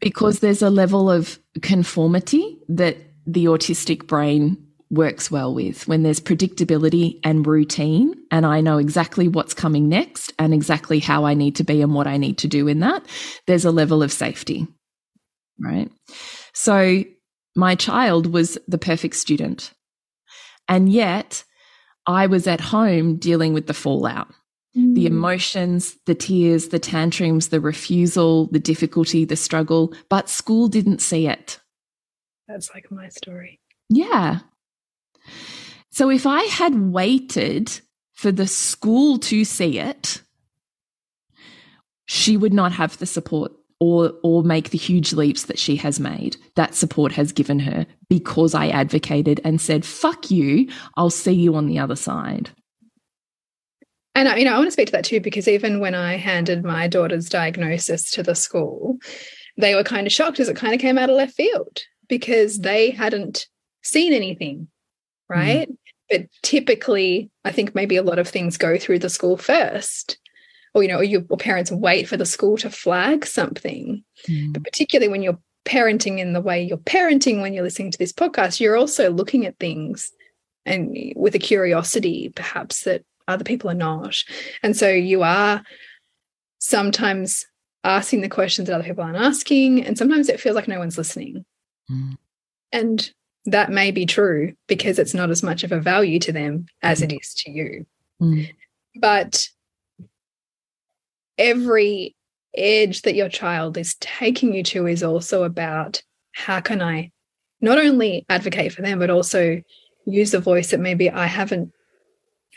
because 0.00 0.40
there's 0.40 0.62
a 0.62 0.70
level 0.70 1.10
of 1.10 1.38
conformity 1.62 2.58
that 2.68 2.96
the 3.26 3.44
autistic 3.44 4.06
brain 4.06 4.61
works 4.92 5.30
well 5.30 5.54
with 5.54 5.88
when 5.88 6.02
there's 6.02 6.20
predictability 6.20 7.18
and 7.24 7.46
routine 7.46 8.14
and 8.30 8.44
I 8.44 8.60
know 8.60 8.78
exactly 8.78 9.26
what's 9.26 9.54
coming 9.54 9.88
next 9.88 10.32
and 10.38 10.52
exactly 10.52 11.00
how 11.00 11.24
I 11.24 11.34
need 11.34 11.56
to 11.56 11.64
be 11.64 11.80
and 11.80 11.94
what 11.94 12.06
I 12.06 12.18
need 12.18 12.38
to 12.38 12.48
do 12.48 12.68
in 12.68 12.80
that 12.80 13.04
there's 13.46 13.64
a 13.64 13.70
level 13.70 14.02
of 14.02 14.12
safety 14.12 14.68
right 15.58 15.90
so 16.52 17.02
my 17.56 17.74
child 17.74 18.32
was 18.32 18.58
the 18.68 18.78
perfect 18.78 19.16
student 19.16 19.72
and 20.68 20.92
yet 20.92 21.42
I 22.06 22.26
was 22.26 22.46
at 22.46 22.60
home 22.60 23.16
dealing 23.16 23.54
with 23.54 23.66
the 23.66 23.74
fallout 23.74 24.28
the 24.74 25.04
mm. 25.04 25.06
emotions, 25.06 25.98
the 26.06 26.14
tears, 26.14 26.68
the 26.68 26.78
tantrums, 26.78 27.48
the 27.48 27.60
refusal, 27.60 28.46
the 28.46 28.58
difficulty, 28.58 29.26
the 29.26 29.36
struggle, 29.36 29.92
but 30.08 30.30
school 30.30 30.66
didn't 30.66 31.02
see 31.02 31.26
it. 31.28 31.60
That's 32.48 32.70
like 32.74 32.90
my 32.90 33.08
story. 33.10 33.60
Yeah. 33.90 34.38
So 35.90 36.10
if 36.10 36.26
I 36.26 36.42
had 36.44 36.92
waited 36.92 37.80
for 38.12 38.32
the 38.32 38.46
school 38.46 39.18
to 39.18 39.44
see 39.44 39.78
it, 39.78 40.22
she 42.06 42.36
would 42.36 42.52
not 42.52 42.72
have 42.72 42.98
the 42.98 43.06
support 43.06 43.52
or 43.80 44.12
or 44.22 44.42
make 44.44 44.70
the 44.70 44.78
huge 44.78 45.12
leaps 45.12 45.44
that 45.46 45.58
she 45.58 45.76
has 45.76 45.98
made. 45.98 46.36
That 46.54 46.74
support 46.74 47.12
has 47.12 47.32
given 47.32 47.58
her 47.60 47.86
because 48.08 48.54
I 48.54 48.68
advocated 48.68 49.40
and 49.44 49.60
said, 49.60 49.84
"Fuck 49.84 50.30
you, 50.30 50.68
I'll 50.96 51.10
see 51.10 51.32
you 51.32 51.54
on 51.56 51.66
the 51.66 51.78
other 51.78 51.96
side." 51.96 52.50
And 54.14 54.28
I- 54.28 54.36
you 54.36 54.44
know, 54.44 54.52
I 54.52 54.58
want 54.58 54.68
to 54.68 54.72
speak 54.72 54.86
to 54.86 54.92
that 54.92 55.04
too 55.04 55.20
because 55.20 55.48
even 55.48 55.80
when 55.80 55.94
I 55.94 56.16
handed 56.16 56.64
my 56.64 56.86
daughter's 56.86 57.28
diagnosis 57.28 58.10
to 58.12 58.22
the 58.22 58.34
school, 58.34 58.98
they 59.56 59.74
were 59.74 59.84
kind 59.84 60.06
of 60.06 60.12
shocked 60.12 60.38
as 60.38 60.48
it 60.48 60.56
kind 60.56 60.74
of 60.74 60.80
came 60.80 60.98
out 60.98 61.10
of 61.10 61.16
left 61.16 61.34
field 61.34 61.80
because 62.08 62.60
they 62.60 62.90
hadn't 62.90 63.46
seen 63.82 64.12
anything, 64.12 64.68
right? 65.32 65.68
But 66.10 66.26
typically, 66.42 67.30
I 67.44 67.52
think 67.52 67.74
maybe 67.74 67.96
a 67.96 68.02
lot 68.02 68.18
of 68.18 68.28
things 68.28 68.56
go 68.56 68.78
through 68.78 68.98
the 68.98 69.08
school 69.08 69.36
first, 69.36 70.18
or 70.74 70.82
you 70.82 70.88
know, 70.88 70.98
or 70.98 71.04
your 71.04 71.22
or 71.30 71.36
parents 71.36 71.70
wait 71.70 72.08
for 72.08 72.16
the 72.16 72.26
school 72.26 72.56
to 72.58 72.70
flag 72.70 73.26
something. 73.26 74.04
But 74.52 74.64
particularly 74.64 75.10
when 75.10 75.22
you're 75.22 75.38
parenting 75.64 76.18
in 76.18 76.32
the 76.32 76.40
way 76.40 76.62
you're 76.62 76.76
parenting 76.76 77.40
when 77.40 77.54
you're 77.54 77.64
listening 77.64 77.90
to 77.92 77.98
this 77.98 78.12
podcast, 78.12 78.60
you're 78.60 78.76
also 78.76 79.10
looking 79.10 79.46
at 79.46 79.58
things 79.58 80.10
and 80.64 80.96
with 81.16 81.34
a 81.34 81.38
curiosity, 81.38 82.30
perhaps 82.34 82.84
that 82.84 83.04
other 83.28 83.44
people 83.44 83.70
are 83.70 83.74
not. 83.74 84.16
And 84.62 84.76
so 84.76 84.88
you 84.88 85.22
are 85.22 85.62
sometimes 86.58 87.46
asking 87.84 88.20
the 88.20 88.28
questions 88.28 88.68
that 88.68 88.74
other 88.74 88.84
people 88.84 89.02
aren't 89.02 89.16
asking. 89.16 89.84
And 89.84 89.98
sometimes 89.98 90.28
it 90.28 90.40
feels 90.40 90.54
like 90.54 90.68
no 90.68 90.78
one's 90.78 90.98
listening. 90.98 91.44
Mm. 91.90 92.16
And 92.70 93.10
that 93.46 93.70
may 93.70 93.90
be 93.90 94.06
true 94.06 94.54
because 94.68 94.98
it's 94.98 95.14
not 95.14 95.30
as 95.30 95.42
much 95.42 95.64
of 95.64 95.72
a 95.72 95.80
value 95.80 96.18
to 96.20 96.32
them 96.32 96.66
as 96.82 97.02
it 97.02 97.10
mm. 97.10 97.20
is 97.20 97.34
to 97.34 97.50
you. 97.50 97.86
Mm. 98.20 98.54
But 99.00 99.48
every 101.38 102.14
edge 102.54 103.02
that 103.02 103.14
your 103.14 103.28
child 103.28 103.76
is 103.78 103.96
taking 103.96 104.54
you 104.54 104.62
to 104.62 104.86
is 104.86 105.02
also 105.02 105.42
about 105.42 106.02
how 106.32 106.60
can 106.60 106.80
I 106.80 107.10
not 107.60 107.78
only 107.78 108.26
advocate 108.28 108.72
for 108.72 108.82
them, 108.82 108.98
but 108.98 109.10
also 109.10 109.62
use 110.06 110.34
a 110.34 110.40
voice 110.40 110.70
that 110.70 110.80
maybe 110.80 111.10
I 111.10 111.26
haven't 111.26 111.72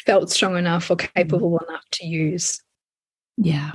felt 0.06 0.32
strong 0.32 0.58
enough 0.58 0.90
or 0.92 0.98
mm. 0.98 1.14
capable 1.14 1.58
enough 1.60 1.84
to 1.94 2.06
use. 2.06 2.62
Yeah. 3.38 3.74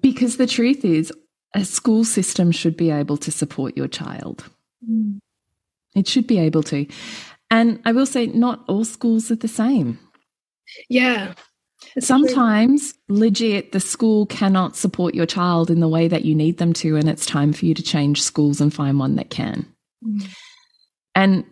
Because 0.00 0.36
the 0.36 0.46
truth 0.46 0.84
is, 0.84 1.12
a 1.54 1.64
school 1.64 2.04
system 2.04 2.52
should 2.52 2.76
be 2.76 2.90
able 2.90 3.16
to 3.16 3.30
support 3.30 3.76
your 3.76 3.88
child. 3.88 4.44
Mm. 4.88 5.18
It 5.94 6.06
should 6.08 6.26
be 6.26 6.38
able 6.38 6.62
to. 6.64 6.86
And 7.50 7.80
I 7.84 7.92
will 7.92 8.06
say, 8.06 8.26
not 8.26 8.64
all 8.68 8.84
schools 8.84 9.30
are 9.30 9.36
the 9.36 9.48
same. 9.48 9.98
Yeah. 10.88 11.34
It's 11.96 12.08
true. 12.08 12.18
Sometimes, 12.18 12.94
legit, 13.08 13.72
the 13.72 13.80
school 13.80 14.26
cannot 14.26 14.76
support 14.76 15.14
your 15.14 15.26
child 15.26 15.70
in 15.70 15.80
the 15.80 15.88
way 15.88 16.08
that 16.08 16.24
you 16.24 16.34
need 16.34 16.58
them 16.58 16.72
to, 16.74 16.96
and 16.96 17.08
it's 17.08 17.24
time 17.24 17.52
for 17.52 17.64
you 17.64 17.74
to 17.74 17.82
change 17.82 18.22
schools 18.22 18.60
and 18.60 18.74
find 18.74 18.98
one 18.98 19.16
that 19.16 19.30
can. 19.30 19.66
Mm. 20.04 20.28
And 21.14 21.44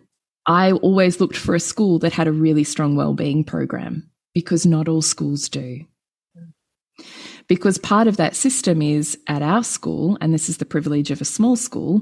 I 0.45 0.73
always 0.73 1.19
looked 1.19 1.37
for 1.37 1.55
a 1.55 1.59
school 1.59 1.99
that 1.99 2.13
had 2.13 2.27
a 2.27 2.31
really 2.31 2.63
strong 2.63 2.95
well-being 2.95 3.43
program 3.43 4.09
because 4.33 4.65
not 4.65 4.87
all 4.87 5.01
schools 5.01 5.49
do. 5.49 5.85
Because 7.47 7.77
part 7.77 8.07
of 8.07 8.17
that 8.17 8.35
system 8.35 8.81
is 8.81 9.17
at 9.27 9.41
our 9.41 9.63
school, 9.63 10.17
and 10.21 10.33
this 10.33 10.49
is 10.49 10.57
the 10.57 10.65
privilege 10.65 11.11
of 11.11 11.21
a 11.21 11.25
small 11.25 11.55
school, 11.55 12.01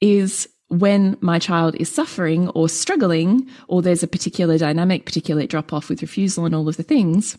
is 0.00 0.48
when 0.68 1.16
my 1.20 1.38
child 1.38 1.76
is 1.76 1.90
suffering 1.90 2.48
or 2.50 2.68
struggling, 2.68 3.48
or 3.68 3.82
there's 3.82 4.02
a 4.02 4.08
particular 4.08 4.58
dynamic, 4.58 5.06
particular 5.06 5.46
drop 5.46 5.72
off 5.72 5.88
with 5.88 6.02
refusal 6.02 6.44
and 6.44 6.54
all 6.54 6.68
of 6.68 6.76
the 6.76 6.82
things, 6.82 7.38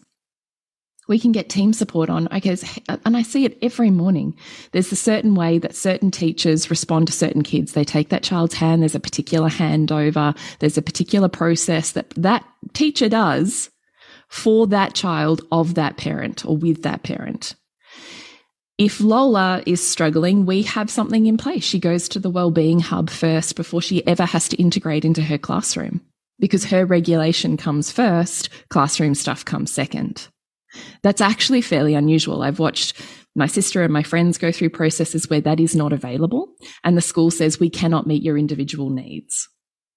we 1.07 1.19
can 1.19 1.31
get 1.31 1.50
team 1.50 1.74
support 1.74 2.10
on. 2.10 2.27
Okay, 2.34 2.57
and 2.88 3.17
I 3.17 3.22
see 3.22 3.46
it 3.46 3.57
every 3.62 3.89
morning. 3.89 4.38
There's 4.72 4.91
a 4.91 4.98
certain 4.98 5.36
way 5.36 5.57
that 5.60 5.75
certain 5.75 6.12
teachers 6.12 6.69
respond 6.69 7.07
to 7.07 7.13
certain 7.13 7.43
kids. 7.43 7.74
They 7.74 7.86
take 7.86 8.10
that 8.10 8.24
child's 8.24 8.55
hand. 8.55 8.81
There's 8.81 8.96
a 8.96 9.00
particular 9.00 9.50
handover. 9.50 10.38
There's 10.60 10.77
a 10.77 10.81
particular 10.81 11.29
process 11.29 11.91
that 11.93 12.10
that 12.17 12.46
teacher 12.74 13.10
does 13.10 13.69
for 14.27 14.67
that 14.67 14.93
child 14.93 15.41
of 15.51 15.75
that 15.75 15.98
parent 15.98 16.46
or 16.46 16.57
with 16.57 16.84
that 16.84 17.03
parent. 17.03 17.55
If 18.77 19.00
Lola 19.00 19.63
is 19.65 19.86
struggling, 19.86 20.46
we 20.46 20.62
have 20.63 20.91
something 20.91 21.25
in 21.25 21.38
place. 21.38 21.63
She 21.63 21.79
goes 21.79 22.07
to 22.10 22.19
the 22.19 22.29
wellbeing 22.29 22.79
hub 22.79 23.10
first 23.10 23.55
before 23.55 23.81
she 23.81 24.05
ever 24.05 24.24
has 24.24 24.48
to 24.50 24.57
integrate 24.57 25.03
into 25.03 25.24
her 25.24 25.39
classroom 25.39 26.01
because 26.39 26.65
her 26.65 26.86
regulation 26.86 27.57
comes 27.57 27.91
first, 27.91 28.50
classroom 28.69 29.15
stuff 29.15 29.43
comes 29.43 29.72
second. 29.72 30.27
That's 31.01 31.22
actually 31.22 31.62
fairly 31.62 31.96
unusual. 31.96 32.43
I've 32.43 32.60
watched 32.60 33.01
my 33.36 33.48
sister 33.48 33.84
and 33.84 33.91
my 33.91 34.03
friends 34.03 34.38
go 34.38 34.51
through 34.51 34.69
processes 34.69 35.27
where 35.29 35.41
that 35.41 35.60
is 35.60 35.75
not 35.75 35.93
available, 35.93 36.53
and 36.84 36.96
the 36.96 37.01
school 37.01 37.31
says 37.31 37.60
we 37.60 37.69
cannot 37.69 38.05
meet 38.05 38.22
your 38.22 38.38
individual 38.38 38.91
needs. 38.91 39.50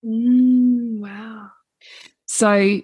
Mm, 0.05 1.01
wow. 1.01 1.49
So 2.27 2.81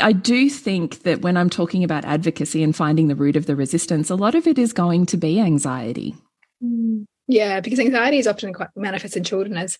I 0.00 0.12
do 0.12 0.50
think 0.50 1.02
that 1.02 1.22
when 1.22 1.36
I'm 1.36 1.50
talking 1.50 1.84
about 1.84 2.04
advocacy 2.04 2.62
and 2.62 2.74
finding 2.74 3.08
the 3.08 3.14
root 3.14 3.36
of 3.36 3.46
the 3.46 3.54
resistance, 3.54 4.10
a 4.10 4.16
lot 4.16 4.34
of 4.34 4.46
it 4.46 4.58
is 4.58 4.72
going 4.72 5.06
to 5.06 5.16
be 5.16 5.38
anxiety. 5.38 6.16
Mm. 6.62 7.04
Yeah, 7.28 7.60
because 7.60 7.78
anxiety 7.78 8.18
is 8.18 8.26
often 8.26 8.52
quite 8.52 8.70
manifest 8.74 9.16
in 9.16 9.22
children 9.22 9.56
as 9.56 9.78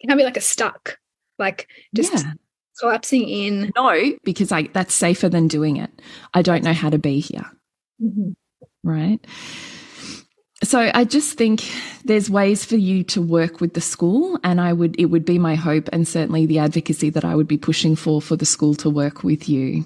can 0.00 0.16
be 0.16 0.24
like 0.24 0.36
a 0.36 0.40
stuck, 0.40 0.98
like 1.38 1.68
just 1.94 2.12
yeah. 2.12 2.32
collapsing 2.80 3.28
in. 3.28 3.72
No, 3.76 4.12
because 4.24 4.50
I 4.50 4.64
that's 4.72 4.92
safer 4.92 5.28
than 5.28 5.46
doing 5.46 5.76
it. 5.76 5.90
I 6.34 6.42
don't 6.42 6.64
know 6.64 6.72
how 6.72 6.90
to 6.90 6.98
be 6.98 7.20
here. 7.20 7.46
Mm 8.00 8.14
-hmm. 8.16 8.34
Right. 8.82 9.24
So 10.62 10.90
I 10.94 11.04
just 11.04 11.36
think 11.36 11.70
there's 12.04 12.30
ways 12.30 12.64
for 12.64 12.76
you 12.76 13.02
to 13.04 13.20
work 13.20 13.60
with 13.60 13.74
the 13.74 13.80
school 13.80 14.38
and 14.44 14.60
I 14.60 14.72
would 14.72 14.94
it 14.98 15.06
would 15.06 15.24
be 15.24 15.38
my 15.38 15.54
hope 15.54 15.88
and 15.92 16.06
certainly 16.06 16.46
the 16.46 16.58
advocacy 16.60 17.10
that 17.10 17.24
I 17.24 17.34
would 17.34 17.48
be 17.48 17.58
pushing 17.58 17.96
for 17.96 18.22
for 18.22 18.36
the 18.36 18.46
school 18.46 18.74
to 18.76 18.90
work 18.90 19.24
with 19.24 19.48
you. 19.48 19.84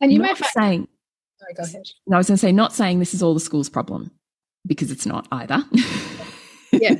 And 0.00 0.12
you 0.12 0.18
not 0.18 0.40
might 0.40 0.50
saying 0.50 0.88
Sorry, 1.38 1.54
go 1.54 1.62
ahead. 1.64 1.86
No, 2.06 2.16
I 2.16 2.18
was 2.18 2.28
going 2.28 2.36
to 2.36 2.40
say 2.40 2.52
not 2.52 2.72
saying 2.72 2.98
this 2.98 3.14
is 3.14 3.22
all 3.22 3.34
the 3.34 3.40
school's 3.40 3.68
problem 3.68 4.10
because 4.66 4.90
it's 4.90 5.06
not 5.06 5.26
either. 5.32 5.64
Yeah. 6.72 6.94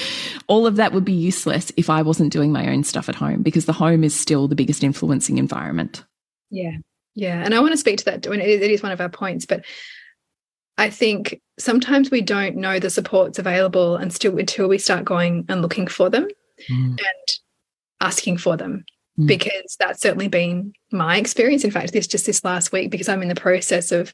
All 0.48 0.66
of 0.66 0.76
that 0.76 0.92
would 0.92 1.04
be 1.04 1.12
useless 1.12 1.72
if 1.76 1.90
I 1.90 2.02
wasn't 2.02 2.32
doing 2.32 2.52
my 2.52 2.68
own 2.68 2.84
stuff 2.84 3.08
at 3.08 3.16
home 3.16 3.42
because 3.42 3.66
the 3.66 3.72
home 3.72 4.04
is 4.04 4.14
still 4.14 4.46
the 4.46 4.54
biggest 4.54 4.84
influencing 4.84 5.38
environment. 5.38 6.04
Yeah. 6.50 6.76
Yeah. 7.14 7.42
And 7.42 7.54
I 7.54 7.60
want 7.60 7.72
to 7.72 7.76
speak 7.76 7.98
to 7.98 8.04
that. 8.04 8.26
It 8.26 8.70
is 8.70 8.82
one 8.82 8.92
of 8.92 9.00
our 9.00 9.08
points, 9.08 9.44
but 9.44 9.64
I 10.78 10.90
think 10.90 11.40
sometimes 11.58 12.10
we 12.10 12.20
don't 12.20 12.56
know 12.56 12.78
the 12.78 12.90
supports 12.90 13.38
available 13.38 13.96
until 13.96 14.38
until 14.38 14.68
we 14.68 14.78
start 14.78 15.04
going 15.04 15.46
and 15.48 15.62
looking 15.62 15.86
for 15.86 16.10
them 16.10 16.28
mm. 16.70 16.86
and 16.88 16.98
asking 18.00 18.38
for 18.38 18.56
them. 18.56 18.84
Mm. 19.18 19.26
Because 19.26 19.76
that's 19.78 20.02
certainly 20.02 20.28
been 20.28 20.72
my 20.92 21.16
experience. 21.16 21.64
In 21.64 21.70
fact, 21.70 21.92
this 21.92 22.06
just 22.06 22.26
this 22.26 22.44
last 22.44 22.72
week, 22.72 22.90
because 22.90 23.08
I'm 23.08 23.22
in 23.22 23.28
the 23.28 23.34
process 23.34 23.90
of 23.90 24.12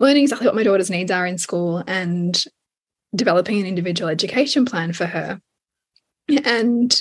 learning 0.00 0.24
exactly 0.24 0.46
what 0.46 0.56
my 0.56 0.64
daughter's 0.64 0.90
needs 0.90 1.10
are 1.10 1.26
in 1.26 1.38
school 1.38 1.82
and 1.86 2.42
developing 3.14 3.60
an 3.60 3.66
individual 3.66 4.10
education 4.10 4.64
plan 4.64 4.92
for 4.92 5.06
her. 5.06 5.40
And 6.44 7.00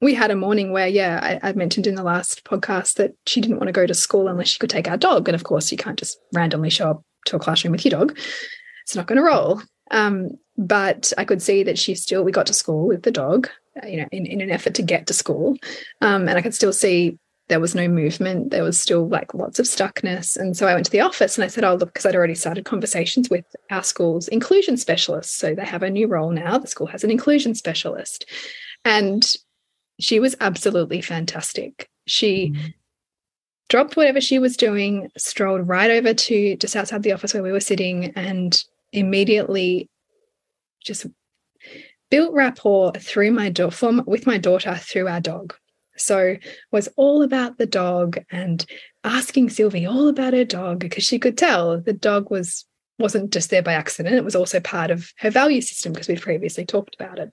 we 0.00 0.14
had 0.14 0.30
a 0.30 0.36
morning 0.36 0.72
where, 0.72 0.86
yeah, 0.86 1.38
I, 1.42 1.50
I, 1.50 1.52
mentioned 1.52 1.86
in 1.86 1.94
the 1.94 2.02
last 2.02 2.44
podcast 2.44 2.94
that 2.94 3.12
she 3.26 3.40
didn't 3.40 3.58
want 3.58 3.68
to 3.68 3.72
go 3.72 3.86
to 3.86 3.94
school 3.94 4.28
unless 4.28 4.48
she 4.48 4.58
could 4.58 4.70
take 4.70 4.88
our 4.88 4.96
dog. 4.96 5.28
And 5.28 5.34
of 5.34 5.44
course, 5.44 5.70
you 5.70 5.78
can't 5.78 5.98
just 5.98 6.18
randomly 6.32 6.70
show 6.70 6.90
up 6.90 7.02
to 7.26 7.36
a 7.36 7.38
classroom 7.38 7.72
with 7.72 7.84
your 7.84 7.98
dog. 7.98 8.18
It's 8.84 8.96
not 8.96 9.06
going 9.06 9.16
to 9.16 9.24
roll. 9.24 9.62
Um, 9.90 10.30
but 10.56 11.12
I 11.16 11.24
could 11.24 11.42
see 11.42 11.62
that 11.62 11.78
she 11.78 11.94
still, 11.94 12.24
we 12.24 12.32
got 12.32 12.46
to 12.46 12.54
school 12.54 12.86
with 12.86 13.02
the 13.02 13.10
dog, 13.10 13.48
uh, 13.82 13.86
you 13.86 13.98
know, 13.98 14.08
in, 14.12 14.26
in 14.26 14.40
an 14.40 14.50
effort 14.50 14.74
to 14.74 14.82
get 14.82 15.06
to 15.06 15.14
school. 15.14 15.56
Um, 16.00 16.28
and 16.28 16.38
I 16.38 16.42
could 16.42 16.54
still 16.54 16.72
see 16.72 17.18
there 17.48 17.60
was 17.60 17.74
no 17.74 17.88
movement. 17.88 18.50
There 18.50 18.62
was 18.62 18.80
still 18.80 19.08
like 19.08 19.34
lots 19.34 19.58
of 19.58 19.66
stuckness. 19.66 20.36
And 20.36 20.56
so 20.56 20.66
I 20.66 20.74
went 20.74 20.86
to 20.86 20.92
the 20.92 21.00
office 21.00 21.36
and 21.36 21.44
I 21.44 21.48
said, 21.48 21.64
Oh, 21.64 21.74
look, 21.74 21.92
because 21.92 22.06
I'd 22.06 22.14
already 22.14 22.34
started 22.34 22.64
conversations 22.64 23.28
with 23.28 23.44
our 23.70 23.82
school's 23.82 24.28
inclusion 24.28 24.76
specialist. 24.76 25.38
So 25.38 25.54
they 25.54 25.64
have 25.64 25.82
a 25.82 25.90
new 25.90 26.06
role 26.06 26.30
now. 26.30 26.58
The 26.58 26.68
school 26.68 26.86
has 26.86 27.04
an 27.04 27.10
inclusion 27.10 27.54
specialist. 27.54 28.24
And 28.84 29.30
she 30.00 30.20
was 30.20 30.36
absolutely 30.40 31.02
fantastic. 31.02 31.88
She 32.06 32.50
mm 32.50 32.54
-hmm. 32.54 32.72
Dropped 33.72 33.96
whatever 33.96 34.20
she 34.20 34.38
was 34.38 34.56
doing, 34.56 35.10
strolled 35.16 35.66
right 35.66 35.90
over 35.90 36.14
to 36.14 36.56
just 36.56 36.76
outside 36.76 37.02
the 37.02 37.12
office 37.12 37.34
where 37.34 37.42
we 37.42 37.50
were 37.50 37.58
sitting, 37.58 38.12
and 38.14 38.62
immediately 38.92 39.88
just 40.84 41.06
built 42.10 42.32
rapport 42.32 42.92
through 42.92 43.32
my 43.32 43.48
door 43.48 43.70
with 44.06 44.26
my 44.26 44.38
daughter 44.38 44.76
through 44.76 45.08
our 45.08 45.20
dog 45.20 45.54
so 45.96 46.36
was 46.70 46.88
all 46.96 47.22
about 47.22 47.58
the 47.58 47.66
dog 47.66 48.18
and 48.30 48.64
asking 49.04 49.50
Sylvie 49.50 49.86
all 49.86 50.08
about 50.08 50.32
her 50.32 50.44
dog 50.44 50.78
because 50.78 51.04
she 51.04 51.18
could 51.18 51.36
tell 51.36 51.80
the 51.80 51.92
dog 51.92 52.30
was 52.30 52.66
wasn't 52.98 53.32
just 53.32 53.50
there 53.50 53.62
by 53.62 53.72
accident. 53.72 54.14
It 54.14 54.24
was 54.24 54.36
also 54.36 54.60
part 54.60 54.90
of 54.90 55.12
her 55.18 55.30
value 55.30 55.60
system 55.60 55.92
because 55.92 56.08
we'd 56.08 56.20
previously 56.20 56.64
talked 56.64 56.94
about 56.94 57.18
it. 57.18 57.32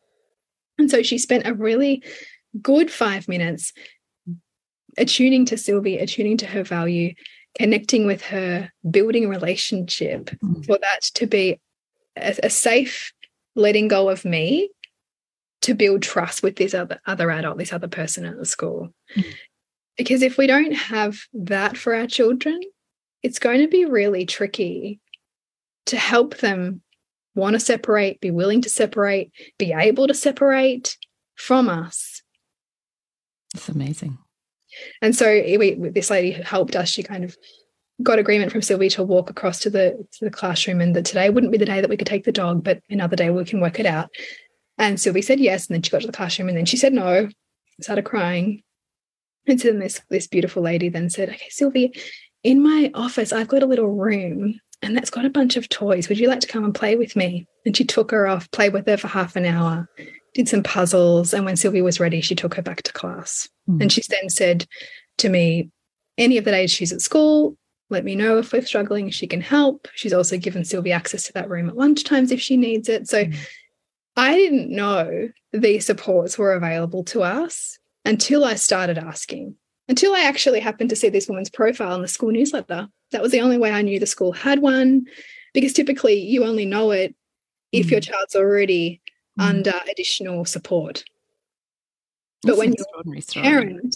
And 0.77 0.89
so 0.89 1.03
she 1.03 1.17
spent 1.17 1.45
a 1.45 1.53
really 1.53 2.03
good 2.61 2.89
five 2.89 3.27
minutes 3.27 3.73
attuning 4.99 5.45
to 5.45 5.57
Sylvie, 5.57 5.97
attuning 5.97 6.37
to 6.37 6.45
her 6.45 6.63
value, 6.63 7.13
connecting 7.57 8.05
with 8.05 8.21
her, 8.23 8.71
building 8.89 9.25
a 9.25 9.29
relationship 9.29 10.29
mm. 10.43 10.65
for 10.65 10.77
that 10.81 11.01
to 11.15 11.25
be 11.25 11.59
a, 12.15 12.35
a 12.43 12.49
safe 12.49 13.11
letting 13.55 13.87
go 13.87 14.09
of 14.09 14.25
me 14.25 14.69
to 15.61 15.73
build 15.73 16.01
trust 16.01 16.43
with 16.43 16.55
this 16.55 16.73
other 16.73 16.99
other 17.05 17.31
adult, 17.31 17.57
this 17.57 17.73
other 17.73 17.87
person 17.87 18.25
at 18.25 18.37
the 18.37 18.45
school. 18.45 18.93
Mm. 19.15 19.25
Because 19.97 20.21
if 20.21 20.37
we 20.37 20.47
don't 20.47 20.73
have 20.73 21.19
that 21.33 21.75
for 21.75 21.93
our 21.93 22.07
children, 22.07 22.59
it's 23.21 23.39
going 23.39 23.59
to 23.59 23.67
be 23.67 23.85
really 23.85 24.25
tricky 24.25 24.99
to 25.87 25.97
help 25.97 26.37
them 26.37 26.81
want 27.35 27.55
to 27.55 27.59
separate, 27.59 28.21
be 28.21 28.31
willing 28.31 28.61
to 28.61 28.69
separate, 28.69 29.31
be 29.57 29.73
able 29.73 30.07
to 30.07 30.13
separate 30.13 30.97
from 31.35 31.67
us. 31.67 32.21
It's 33.55 33.67
amazing. 33.67 34.17
And 35.01 35.15
so 35.15 35.29
we, 35.31 35.75
this 35.75 36.09
lady 36.09 36.31
helped 36.31 36.75
us. 36.75 36.89
She 36.89 37.03
kind 37.03 37.23
of 37.23 37.37
got 38.01 38.19
agreement 38.19 38.51
from 38.51 38.61
Sylvie 38.61 38.89
to 38.89 39.03
walk 39.03 39.29
across 39.29 39.59
to 39.59 39.69
the 39.69 40.07
to 40.13 40.25
the 40.25 40.31
classroom, 40.31 40.81
and 40.81 40.95
that 40.95 41.05
today 41.05 41.29
wouldn't 41.29 41.51
be 41.51 41.57
the 41.57 41.65
day 41.65 41.81
that 41.81 41.89
we 41.89 41.97
could 41.97 42.07
take 42.07 42.23
the 42.23 42.31
dog, 42.31 42.63
but 42.63 42.81
another 42.89 43.15
day 43.15 43.29
we 43.29 43.45
can 43.45 43.61
work 43.61 43.79
it 43.79 43.85
out. 43.85 44.09
And 44.77 44.99
Sylvie 44.99 45.21
said 45.21 45.39
yes. 45.39 45.67
And 45.67 45.75
then 45.75 45.81
she 45.81 45.91
got 45.91 46.01
to 46.01 46.07
the 46.07 46.13
classroom 46.13 46.47
and 46.47 46.57
then 46.57 46.65
she 46.65 46.77
said 46.77 46.93
no, 46.93 47.29
started 47.81 48.05
crying. 48.05 48.63
And 49.45 49.59
so 49.59 49.69
then 49.69 49.79
this, 49.79 50.01
this 50.09 50.27
beautiful 50.27 50.63
lady 50.63 50.89
then 50.89 51.09
said, 51.09 51.29
Okay, 51.29 51.49
Sylvie, 51.49 51.93
in 52.43 52.61
my 52.61 52.91
office, 52.93 53.33
I've 53.33 53.47
got 53.47 53.63
a 53.63 53.67
little 53.67 53.89
room 53.89 54.59
and 54.81 54.95
that's 54.95 55.09
got 55.09 55.25
a 55.25 55.29
bunch 55.29 55.57
of 55.57 55.69
toys. 55.69 56.07
Would 56.07 56.19
you 56.19 56.27
like 56.27 56.39
to 56.41 56.47
come 56.47 56.63
and 56.63 56.73
play 56.73 56.95
with 56.95 57.15
me? 57.15 57.47
And 57.65 57.75
she 57.75 57.83
took 57.83 58.11
her 58.11 58.27
off, 58.27 58.49
played 58.51 58.73
with 58.73 58.87
her 58.87 58.97
for 58.97 59.07
half 59.07 59.35
an 59.35 59.45
hour, 59.45 59.87
did 60.33 60.47
some 60.47 60.63
puzzles. 60.63 61.33
And 61.33 61.45
when 61.45 61.57
Sylvie 61.57 61.81
was 61.81 61.99
ready, 61.99 62.21
she 62.21 62.35
took 62.35 62.53
her 62.55 62.61
back 62.61 62.83
to 62.83 62.93
class. 62.93 63.49
Mm. 63.69 63.81
And 63.81 63.91
she 63.91 64.01
then 64.09 64.29
said 64.29 64.65
to 65.17 65.29
me, 65.29 65.69
Any 66.17 66.37
of 66.37 66.45
the 66.45 66.51
days 66.51 66.71
she's 66.71 66.93
at 66.93 67.01
school, 67.01 67.57
let 67.89 68.05
me 68.05 68.15
know 68.15 68.37
if 68.37 68.53
we're 68.53 68.61
struggling, 68.61 69.09
she 69.09 69.27
can 69.27 69.41
help. 69.41 69.87
She's 69.95 70.13
also 70.13 70.37
given 70.37 70.63
Sylvie 70.63 70.91
access 70.91 71.23
to 71.23 71.33
that 71.33 71.49
room 71.49 71.69
at 71.69 71.75
lunchtimes 71.75 72.31
if 72.31 72.39
she 72.39 72.55
needs 72.55 72.87
it. 72.87 73.07
So 73.07 73.25
mm. 73.25 73.35
I 74.15 74.35
didn't 74.35 74.69
know 74.69 75.29
these 75.51 75.85
supports 75.85 76.37
were 76.37 76.53
available 76.53 77.03
to 77.05 77.23
us 77.23 77.79
until 78.05 78.45
I 78.45 78.55
started 78.55 78.97
asking, 78.97 79.55
until 79.87 80.13
I 80.13 80.21
actually 80.21 80.59
happened 80.59 80.91
to 80.91 80.95
see 80.95 81.09
this 81.09 81.27
woman's 81.27 81.49
profile 81.49 81.95
in 81.95 82.01
the 82.01 82.07
school 82.07 82.31
newsletter. 82.31 82.87
That 83.11 83.21
was 83.21 83.31
the 83.31 83.41
only 83.41 83.57
way 83.57 83.71
I 83.71 83.81
knew 83.81 83.99
the 83.99 84.05
school 84.05 84.31
had 84.31 84.59
one, 84.59 85.05
because 85.53 85.73
typically 85.73 86.19
you 86.19 86.43
only 86.45 86.65
know 86.65 86.91
it 86.91 87.15
if 87.71 87.87
mm. 87.87 87.91
your 87.91 88.01
child's 88.01 88.35
already 88.35 89.01
mm. 89.39 89.43
under 89.43 89.73
additional 89.89 90.45
support. 90.45 91.03
But 92.43 92.57
when 92.57 92.73
you're 92.73 93.17
a 93.17 93.21
parent, 93.41 93.95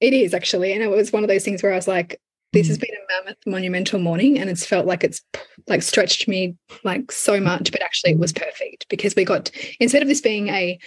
it 0.00 0.12
is 0.12 0.34
actually. 0.34 0.72
And 0.72 0.82
it 0.82 0.90
was 0.90 1.12
one 1.12 1.24
of 1.24 1.28
those 1.28 1.44
things 1.44 1.62
where 1.62 1.72
I 1.72 1.76
was 1.76 1.88
like, 1.88 2.20
this 2.52 2.68
has 2.68 2.78
mm. 2.78 2.82
been 2.82 2.90
a 2.90 3.24
mammoth 3.24 3.38
monumental 3.46 3.98
morning 3.98 4.38
and 4.38 4.48
it's 4.48 4.66
felt 4.66 4.86
like 4.86 5.04
it's 5.04 5.22
like 5.66 5.82
stretched 5.82 6.28
me 6.28 6.54
like 6.84 7.10
so 7.10 7.40
much 7.40 7.72
but 7.72 7.82
actually 7.82 8.12
it 8.12 8.18
was 8.18 8.32
perfect 8.32 8.86
because 8.88 9.14
we 9.16 9.24
got 9.24 9.50
instead 9.80 10.02
of 10.02 10.08
this 10.08 10.20
being 10.20 10.48
a 10.48 10.78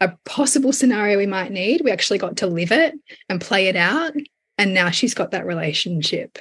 a 0.00 0.12
possible 0.24 0.72
scenario 0.72 1.16
we 1.16 1.26
might 1.26 1.52
need 1.52 1.80
we 1.82 1.90
actually 1.90 2.18
got 2.18 2.36
to 2.36 2.46
live 2.46 2.72
it 2.72 2.94
and 3.28 3.40
play 3.40 3.68
it 3.68 3.76
out 3.76 4.12
and 4.58 4.74
now 4.74 4.90
she's 4.90 5.14
got 5.14 5.30
that 5.30 5.46
relationship 5.46 6.38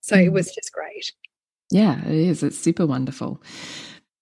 so 0.00 0.16
it 0.16 0.28
mm. 0.28 0.32
was 0.32 0.52
just 0.54 0.72
great 0.72 1.12
yeah 1.70 2.04
it 2.06 2.14
is 2.14 2.42
it's 2.42 2.58
super 2.58 2.86
wonderful 2.86 3.40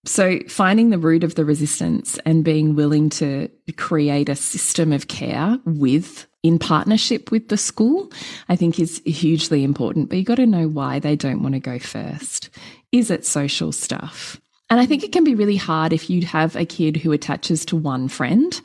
so, 0.09 0.39
finding 0.49 0.91
the 0.91 0.99
root 0.99 1.25
of 1.25 1.35
the 1.35 1.45
resistance 1.45 2.19
and 2.25 2.45
being 2.45 2.75
willing 2.75 3.11
to 3.11 3.51
create 3.77 4.29
a 4.29 4.37
system 4.37 4.93
of 4.93 5.09
care 5.09 5.59
with 5.67 6.27
in 6.43 6.59
partnership 6.59 7.31
with 7.31 7.49
the 7.49 7.57
school, 7.57 8.11
I 8.49 8.57
think 8.57 8.79
is 8.79 9.03
hugely 9.05 9.65
important. 9.65 10.09
But 10.09 10.19
you 10.19 10.25
got 10.25 10.37
to 10.37 10.47
know 10.47 10.69
why 10.69 10.99
they 10.99 11.17
don't 11.17 11.43
want 11.43 11.55
to 11.55 11.61
go 11.61 11.79
first. 11.79 12.49
Is 12.93 13.11
it 13.11 13.27
social 13.27 13.73
stuff? 13.73 14.41
And 14.71 14.81
I 14.81 14.87
think 14.87 15.03
it 15.03 15.13
can 15.13 15.25
be 15.25 15.35
really 15.35 15.57
hard 15.57 15.93
if 15.93 16.09
you 16.09 16.25
have 16.27 16.55
a 16.55 16.65
kid 16.65 16.97
who 16.97 17.13
attaches 17.13 17.65
to 17.67 17.77
one 17.77 18.09
friend. 18.09 18.61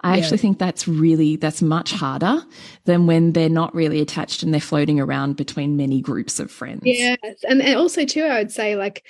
I 0.00 0.14
yeah. 0.14 0.22
actually 0.22 0.38
think 0.38 0.58
that's 0.58 0.86
really 0.86 1.36
that's 1.36 1.60
much 1.60 1.92
harder 1.92 2.42
than 2.84 3.06
when 3.06 3.32
they're 3.32 3.48
not 3.48 3.74
really 3.74 4.00
attached 4.00 4.42
and 4.42 4.54
they're 4.54 4.60
floating 4.60 5.00
around 5.00 5.36
between 5.36 5.76
many 5.76 6.00
groups 6.00 6.38
of 6.38 6.50
friends. 6.50 6.82
Yes. 6.84 7.18
And, 7.48 7.60
and 7.60 7.76
also 7.76 8.04
too, 8.04 8.22
I 8.22 8.38
would 8.38 8.52
say 8.52 8.76
like 8.76 9.04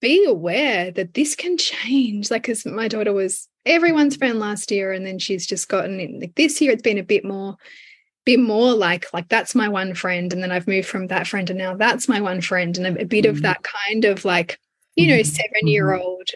be 0.00 0.24
aware 0.24 0.90
that 0.90 1.14
this 1.14 1.34
can 1.34 1.56
change. 1.58 2.30
Like, 2.30 2.42
because 2.42 2.66
my 2.66 2.88
daughter 2.88 3.12
was 3.12 3.48
everyone's 3.66 4.16
friend 4.16 4.38
last 4.38 4.70
year, 4.70 4.92
and 4.92 5.06
then 5.06 5.18
she's 5.18 5.46
just 5.46 5.68
gotten 5.68 6.00
in. 6.00 6.20
Like 6.20 6.34
this 6.34 6.60
year, 6.60 6.72
it's 6.72 6.82
been 6.82 6.98
a 6.98 7.02
bit 7.02 7.24
more, 7.24 7.56
bit 8.24 8.40
more 8.40 8.72
like 8.72 9.12
like 9.12 9.28
that's 9.28 9.54
my 9.54 9.68
one 9.68 9.94
friend, 9.94 10.32
and 10.32 10.42
then 10.42 10.52
I've 10.52 10.68
moved 10.68 10.88
from 10.88 11.08
that 11.08 11.26
friend, 11.26 11.48
and 11.50 11.58
now 11.58 11.76
that's 11.76 12.08
my 12.08 12.20
one 12.20 12.40
friend, 12.40 12.76
and 12.76 12.98
a, 12.98 13.02
a 13.02 13.06
bit 13.06 13.24
mm. 13.24 13.30
of 13.30 13.42
that 13.42 13.62
kind 13.62 14.04
of 14.04 14.24
like 14.24 14.58
you 14.96 15.08
know 15.08 15.20
mm-hmm. 15.20 15.24
seven 15.24 15.68
year 15.68 15.94
old 15.94 16.28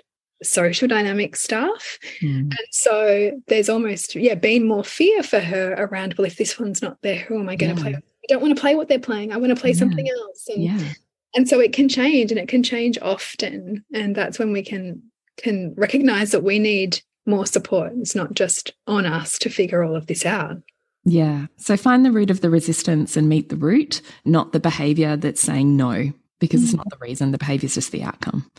social 0.44 0.88
dynamic 0.88 1.36
stuff. 1.36 1.98
Mm. 2.20 2.50
And 2.50 2.66
so 2.70 3.32
there's 3.48 3.68
almost, 3.68 4.14
yeah, 4.14 4.34
been 4.34 4.66
more 4.66 4.84
fear 4.84 5.22
for 5.22 5.40
her 5.40 5.74
around, 5.74 6.14
well, 6.14 6.26
if 6.26 6.36
this 6.36 6.58
one's 6.58 6.82
not 6.82 6.98
there, 7.02 7.18
who 7.18 7.38
am 7.38 7.48
I 7.48 7.56
going 7.56 7.74
to 7.74 7.82
yeah. 7.82 7.90
play? 7.90 7.94
I 7.94 8.26
don't 8.28 8.42
want 8.42 8.54
to 8.56 8.60
play 8.60 8.74
what 8.74 8.88
they're 8.88 8.98
playing. 8.98 9.32
I 9.32 9.36
want 9.36 9.54
to 9.54 9.60
play 9.60 9.70
yeah. 9.70 9.78
something 9.78 10.08
else. 10.08 10.48
And, 10.48 10.62
yeah. 10.62 10.92
and 11.34 11.48
so 11.48 11.60
it 11.60 11.72
can 11.72 11.88
change 11.88 12.30
and 12.30 12.40
it 12.40 12.48
can 12.48 12.62
change 12.62 12.98
often. 13.02 13.84
And 13.92 14.14
that's 14.14 14.38
when 14.38 14.52
we 14.52 14.62
can 14.62 15.02
can 15.36 15.74
recognize 15.76 16.30
that 16.30 16.44
we 16.44 16.58
need 16.58 17.00
more 17.26 17.46
support. 17.46 17.92
It's 17.96 18.14
not 18.14 18.34
just 18.34 18.72
on 18.86 19.04
us 19.04 19.38
to 19.40 19.50
figure 19.50 19.82
all 19.82 19.96
of 19.96 20.06
this 20.06 20.24
out. 20.24 20.58
Yeah. 21.04 21.46
So 21.56 21.76
find 21.76 22.04
the 22.04 22.12
root 22.12 22.30
of 22.30 22.40
the 22.40 22.50
resistance 22.50 23.16
and 23.16 23.28
meet 23.28 23.48
the 23.48 23.56
root, 23.56 24.00
not 24.24 24.52
the 24.52 24.60
behavior 24.60 25.16
that's 25.16 25.40
saying 25.40 25.76
no, 25.76 26.12
because 26.44 26.60
mm. 26.60 26.64
it's 26.64 26.74
not 26.74 26.90
the 26.90 26.98
reason. 27.00 27.32
The 27.32 27.38
behavior 27.38 27.66
is 27.66 27.74
just 27.74 27.92
the 27.92 28.02
outcome. 28.02 28.50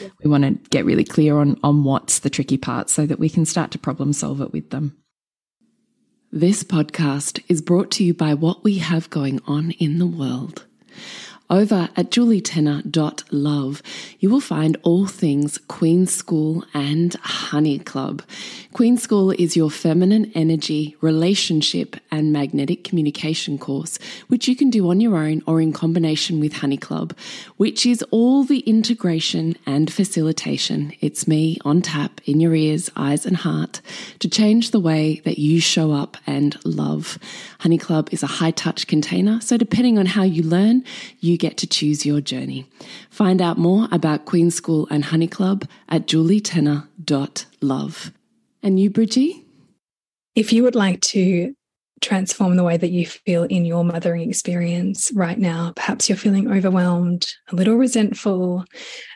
Yeah. 0.00 0.08
We 0.22 0.30
want 0.30 0.44
to 0.44 0.70
get 0.70 0.84
really 0.84 1.04
clear 1.04 1.38
on, 1.38 1.58
on 1.62 1.84
what's 1.84 2.18
the 2.20 2.30
tricky 2.30 2.58
part 2.58 2.90
so 2.90 3.06
that 3.06 3.18
we 3.18 3.28
can 3.28 3.44
start 3.44 3.70
to 3.72 3.78
problem 3.78 4.12
solve 4.12 4.40
it 4.40 4.52
with 4.52 4.70
them. 4.70 4.96
This 6.32 6.62
podcast 6.62 7.42
is 7.48 7.60
brought 7.60 7.90
to 7.92 8.04
you 8.04 8.14
by 8.14 8.34
what 8.34 8.62
we 8.62 8.78
have 8.78 9.10
going 9.10 9.40
on 9.46 9.72
in 9.72 9.98
the 9.98 10.06
world. 10.06 10.66
Over 11.50 11.88
at 11.96 12.12
julietenner.love, 12.12 13.82
you 14.20 14.30
will 14.30 14.40
find 14.40 14.76
all 14.84 15.08
things 15.08 15.58
Queen 15.66 16.06
School 16.06 16.64
and 16.72 17.12
Honey 17.14 17.80
Club. 17.80 18.22
Queen 18.72 18.96
School 18.96 19.32
is 19.32 19.56
your 19.56 19.68
feminine 19.68 20.30
energy, 20.36 20.96
relationship, 21.00 21.96
and 22.12 22.32
magnetic 22.32 22.84
communication 22.84 23.58
course, 23.58 23.98
which 24.28 24.46
you 24.46 24.54
can 24.54 24.70
do 24.70 24.90
on 24.90 25.00
your 25.00 25.16
own 25.16 25.42
or 25.44 25.60
in 25.60 25.72
combination 25.72 26.38
with 26.38 26.52
Honey 26.52 26.76
Club, 26.76 27.16
which 27.56 27.84
is 27.84 28.04
all 28.12 28.44
the 28.44 28.60
integration 28.60 29.56
and 29.66 29.92
facilitation. 29.92 30.92
It's 31.00 31.26
me 31.26 31.58
on 31.64 31.82
tap 31.82 32.20
in 32.26 32.38
your 32.38 32.54
ears, 32.54 32.90
eyes, 32.94 33.26
and 33.26 33.36
heart 33.36 33.80
to 34.20 34.28
change 34.28 34.70
the 34.70 34.78
way 34.78 35.20
that 35.24 35.40
you 35.40 35.60
show 35.60 35.90
up 35.90 36.16
and 36.28 36.56
love. 36.64 37.18
Honey 37.58 37.78
Club 37.78 38.08
is 38.12 38.22
a 38.22 38.28
high 38.28 38.52
touch 38.52 38.86
container, 38.86 39.40
so 39.40 39.56
depending 39.56 39.98
on 39.98 40.06
how 40.06 40.22
you 40.22 40.44
learn, 40.44 40.84
you 41.18 41.39
get 41.40 41.56
to 41.56 41.66
choose 41.66 42.06
your 42.06 42.20
journey. 42.20 42.70
Find 43.10 43.42
out 43.42 43.58
more 43.58 43.88
about 43.90 44.26
Queen 44.26 44.52
School 44.52 44.86
and 44.90 45.06
Honey 45.06 45.26
Club 45.26 45.66
at 45.88 46.06
julietenner.love. 46.06 48.12
And 48.62 48.78
you, 48.78 48.90
Bridgie? 48.90 49.46
If 50.36 50.52
you 50.52 50.62
would 50.62 50.76
like 50.76 51.00
to 51.00 51.54
transform 52.00 52.56
the 52.56 52.64
way 52.64 52.76
that 52.76 52.90
you 52.90 53.06
feel 53.06 53.44
in 53.44 53.64
your 53.64 53.84
mothering 53.84 54.28
experience 54.28 55.12
right 55.14 55.38
now, 55.38 55.72
perhaps 55.76 56.08
you're 56.08 56.16
feeling 56.16 56.50
overwhelmed, 56.50 57.26
a 57.48 57.54
little 57.54 57.76
resentful, 57.76 58.64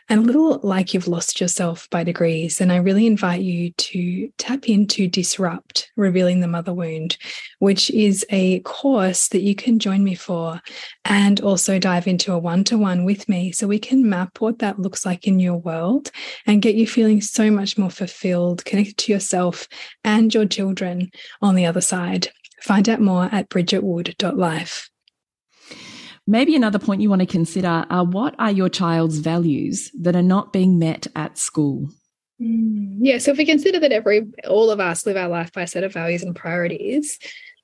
and 0.07 0.19
a 0.19 0.23
little 0.23 0.59
like 0.61 0.93
you've 0.93 1.07
lost 1.07 1.41
yourself 1.41 1.89
by 1.89 2.03
degrees. 2.03 2.61
And 2.61 2.71
I 2.71 2.77
really 2.77 3.07
invite 3.07 3.41
you 3.41 3.71
to 3.71 4.29
tap 4.37 4.69
into 4.69 5.07
Disrupt, 5.07 5.91
Revealing 5.95 6.41
the 6.41 6.47
Mother 6.47 6.73
Wound, 6.73 7.17
which 7.57 7.89
is 7.89 8.23
a 8.29 8.59
course 8.59 9.29
that 9.29 9.41
you 9.41 9.55
can 9.55 9.79
join 9.79 10.03
me 10.03 10.13
for 10.13 10.61
and 11.05 11.41
also 11.41 11.79
dive 11.79 12.07
into 12.07 12.33
a 12.33 12.39
one 12.39 12.63
to 12.65 12.77
one 12.77 13.03
with 13.03 13.27
me 13.27 13.51
so 13.51 13.67
we 13.67 13.79
can 13.79 14.07
map 14.07 14.39
what 14.41 14.59
that 14.59 14.79
looks 14.79 15.05
like 15.05 15.25
in 15.25 15.39
your 15.39 15.57
world 15.57 16.11
and 16.45 16.61
get 16.61 16.75
you 16.75 16.85
feeling 16.85 17.21
so 17.21 17.49
much 17.49 17.77
more 17.77 17.89
fulfilled, 17.89 18.63
connected 18.63 18.97
to 18.97 19.11
yourself 19.11 19.67
and 20.03 20.33
your 20.33 20.45
children 20.45 21.09
on 21.41 21.55
the 21.55 21.65
other 21.65 21.81
side. 21.81 22.29
Find 22.65 22.89
out 22.89 22.99
more 22.99 23.29
at 23.31 23.47
bridgetwood.life. 23.49 24.89
Maybe 26.25 26.55
another 26.55 26.79
point 26.79 26.99
you 26.99 27.11
want 27.11 27.19
to 27.19 27.27
consider 27.27 27.85
are 27.91 28.03
what 28.03 28.33
are 28.39 28.49
your 28.49 28.69
child's 28.69 29.19
values 29.19 29.91
that 30.01 30.15
are 30.15 30.23
not 30.23 30.51
being 30.51 30.79
met 30.79 31.05
at 31.15 31.37
school? 31.37 31.89
Mm, 32.41 32.97
yeah, 33.01 33.19
so 33.19 33.29
if 33.29 33.37
we 33.37 33.45
consider 33.45 33.79
that 33.81 33.91
every 33.91 34.25
all 34.47 34.71
of 34.71 34.79
us 34.79 35.05
live 35.05 35.15
our 35.15 35.29
life 35.29 35.51
by 35.53 35.61
a 35.61 35.67
set 35.67 35.83
of 35.83 35.93
values 35.93 36.23
and 36.23 36.35
priorities, 36.35 37.19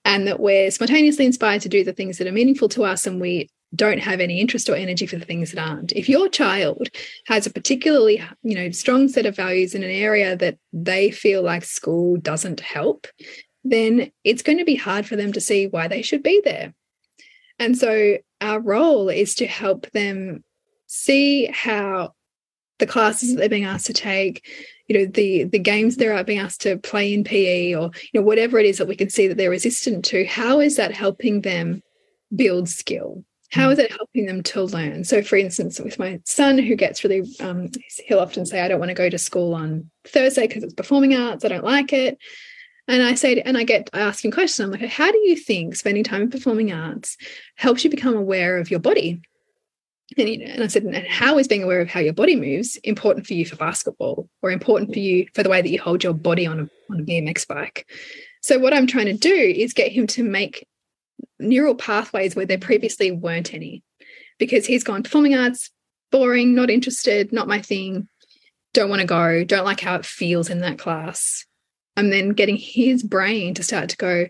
and 0.06 0.28
that 0.28 0.40
we're 0.40 0.70
spontaneously 0.70 1.26
inspired 1.26 1.64
to 1.64 1.70
do 1.70 1.84
the 1.84 1.94
things 1.94 2.20
that 2.20 2.28
are 2.28 2.32
meaningful 2.32 2.70
to 2.70 2.84
us, 2.84 3.08
and 3.08 3.20
we 3.20 3.50
don't 3.74 4.02
have 4.02 4.20
any 4.20 4.40
interest 4.40 4.70
or 4.70 4.76
energy 4.76 5.08
for 5.08 5.16
the 5.16 5.26
things 5.26 5.52
that 5.52 5.68
aren't. 5.68 5.94
If 5.94 6.08
your 6.08 6.30
child 6.30 6.90
has 7.26 7.48
a 7.48 7.52
particularly, 7.52 8.22
you 8.44 8.54
know, 8.54 8.70
strong 8.70 9.08
set 9.08 9.26
of 9.26 9.36
values 9.36 9.74
in 9.74 9.82
an 9.82 9.90
area 9.90 10.36
that 10.36 10.60
they 10.72 11.10
feel 11.10 11.42
like 11.42 11.64
school 11.64 12.18
doesn't 12.18 12.60
help, 12.60 13.08
then 13.64 14.12
it's 14.24 14.42
going 14.42 14.58
to 14.58 14.66
be 14.66 14.76
hard 14.76 15.06
for 15.06 15.16
them 15.16 15.34
to 15.34 15.42
see 15.42 15.68
why 15.68 15.88
they 15.88 16.02
should 16.02 16.24
be 16.24 16.42
there. 16.44 16.74
And 17.60 17.78
so 17.78 18.18
our 18.40 18.60
role 18.60 19.10
is 19.10 19.36
to 19.36 19.46
help 19.46 19.90
them 19.92 20.44
see 20.88 21.46
how 21.46 22.14
the 22.80 22.88
classes 22.88 23.30
that 23.30 23.40
they're 23.40 23.50
being 23.50 23.66
asked 23.66 23.86
to 23.86 23.94
take, 23.94 24.46
you 24.88 24.98
know, 24.98 25.06
the 25.06 25.44
the 25.46 25.60
games 25.60 25.96
they're 25.96 26.24
being 26.24 26.40
asked 26.40 26.62
to 26.62 26.78
play 26.78 27.14
in 27.14 27.24
PE 27.24 27.74
or 27.76 27.92
you 28.12 28.20
know 28.20 28.26
whatever 28.26 28.58
it 28.58 28.66
is 28.66 28.80
that 28.80 28.88
we 28.88 28.96
can 28.96 29.10
see 29.10 29.28
that 29.28 29.38
they're 29.38 29.50
resistant 29.50 30.04
to, 30.06 30.26
how 30.26 30.60
is 30.60 30.76
that 30.78 30.92
helping 30.92 31.42
them 31.42 31.82
build 32.36 32.68
skill? 32.68 33.24
How 33.52 33.70
is 33.70 33.80
it 33.80 33.92
helping 33.92 34.26
them 34.26 34.44
to 34.44 34.64
learn? 34.64 35.04
So, 35.04 35.22
for 35.22 35.36
instance, 35.36 35.80
with 35.80 36.00
my 36.00 36.22
son 36.26 36.58
who 36.58 36.76
gets 36.76 37.04
really, 37.04 37.24
um, 37.42 37.70
he'll 38.06 38.20
often 38.20 38.46
say, 38.46 38.62
I 38.62 38.70
don't 38.70 38.80
want 38.80 38.90
to 38.90 38.96
go 38.96 39.10
to 39.10 39.18
school 39.18 39.54
on 39.54 39.92
Thursday 40.08 40.48
because 40.48 40.64
it's 40.64 40.74
performing 40.74 41.16
arts. 41.16 41.44
I 41.44 41.50
don't 41.50 41.64
like 41.64 41.92
it. 41.92 42.18
And 42.92 43.04
I 43.04 43.16
say, 43.16 43.42
and 43.42 43.58
I 43.58 43.64
get, 43.64 43.90
I 43.94 44.02
ask 44.02 44.26
him 44.26 44.32
questions. 44.32 44.66
I'm 44.66 44.72
like, 44.72 44.90
how 44.90 45.10
do 45.10 45.18
you 45.20 45.38
think 45.38 45.78
spending 45.78 46.04
time 46.04 46.24
in 46.24 46.30
performing 46.30 46.74
arts 46.74 47.16
helps 47.56 47.86
you 47.86 47.90
become 47.90 48.18
aware 48.18 48.58
of 48.58 48.70
your 48.70 48.82
body? 48.82 49.22
And, 50.18 50.28
and 50.28 50.62
I 50.62 50.68
said, 50.68 50.84
and 50.84 51.08
how 51.08 51.38
is 51.38 51.48
being 51.48 51.64
aware 51.64 51.80
of 51.80 51.88
how 51.88 52.02
your 52.02 52.12
body 52.12 52.36
moves 52.36 52.76
important 52.84 53.26
for 53.26 53.34
you 53.34 53.46
for 53.46 53.56
basketball 53.56 54.28
or 54.42 54.52
important 54.52 54.92
for 54.92 55.00
you 55.00 55.26
for 55.34 55.42
the 55.42 55.48
way 55.48 55.62
that 55.62 55.70
you 55.70 55.80
hold 55.80 56.04
your 56.04 56.14
body 56.14 56.46
on 56.46 56.60
a, 56.60 56.94
on 56.94 57.00
a 57.00 57.04
BMX 57.04 57.48
bike? 57.48 57.90
So, 58.42 58.60
what 58.60 58.74
I'm 58.74 58.88
trying 58.88 59.06
to 59.06 59.14
do 59.14 59.34
is 59.34 59.72
get 59.72 59.94
him 59.94 60.06
to 60.08 60.24
make 60.24 60.68
neural 61.40 61.76
pathways 61.76 62.36
where 62.36 62.46
there 62.46 62.58
previously 62.58 63.10
weren't 63.10 63.54
any 63.54 63.84
because 64.38 64.66
he's 64.66 64.84
gone 64.84 65.04
performing 65.04 65.34
arts, 65.34 65.70
boring, 66.12 66.56
not 66.56 66.70
interested, 66.70 67.32
not 67.32 67.48
my 67.48 67.62
thing, 67.62 68.10
don't 68.74 68.90
want 68.90 69.00
to 69.00 69.08
go, 69.08 69.46
don't 69.46 69.64
like 69.64 69.80
how 69.80 69.96
it 69.96 70.06
feels 70.06 70.50
in 70.50 70.60
that 70.60 70.78
class 70.78 71.46
and 71.96 72.12
then 72.12 72.30
getting 72.30 72.58
his 72.58 73.04
brain 73.04 73.54
to 73.56 73.64
start 73.64 73.90
to 73.90 73.98
go, 73.98 74.28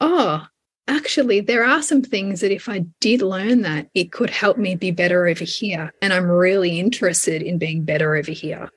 oh, 0.00 0.46
actually, 0.88 1.40
there 1.40 1.64
are 1.64 1.82
some 1.82 2.02
things 2.02 2.40
that 2.40 2.52
if 2.52 2.68
I 2.68 2.80
did 3.00 3.22
learn 3.22 3.62
that, 3.62 3.88
it 3.94 4.12
could 4.12 4.30
help 4.30 4.58
me 4.58 4.74
be 4.74 4.90
better 4.90 5.26
over 5.26 5.44
here. 5.44 5.92
And 6.02 6.12
I'm 6.12 6.30
really 6.30 6.80
interested 6.80 7.42
in 7.42 7.58
being 7.58 7.84
better 7.84 8.16
over 8.16 8.32
here. 8.32 8.70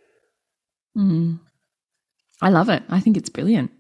Mm. 0.98 1.39
I 2.41 2.50
love 2.50 2.69
it. 2.69 2.84
I 2.89 3.00
think 3.00 3.17
it's 3.17 3.30
brilliant. 3.30 3.72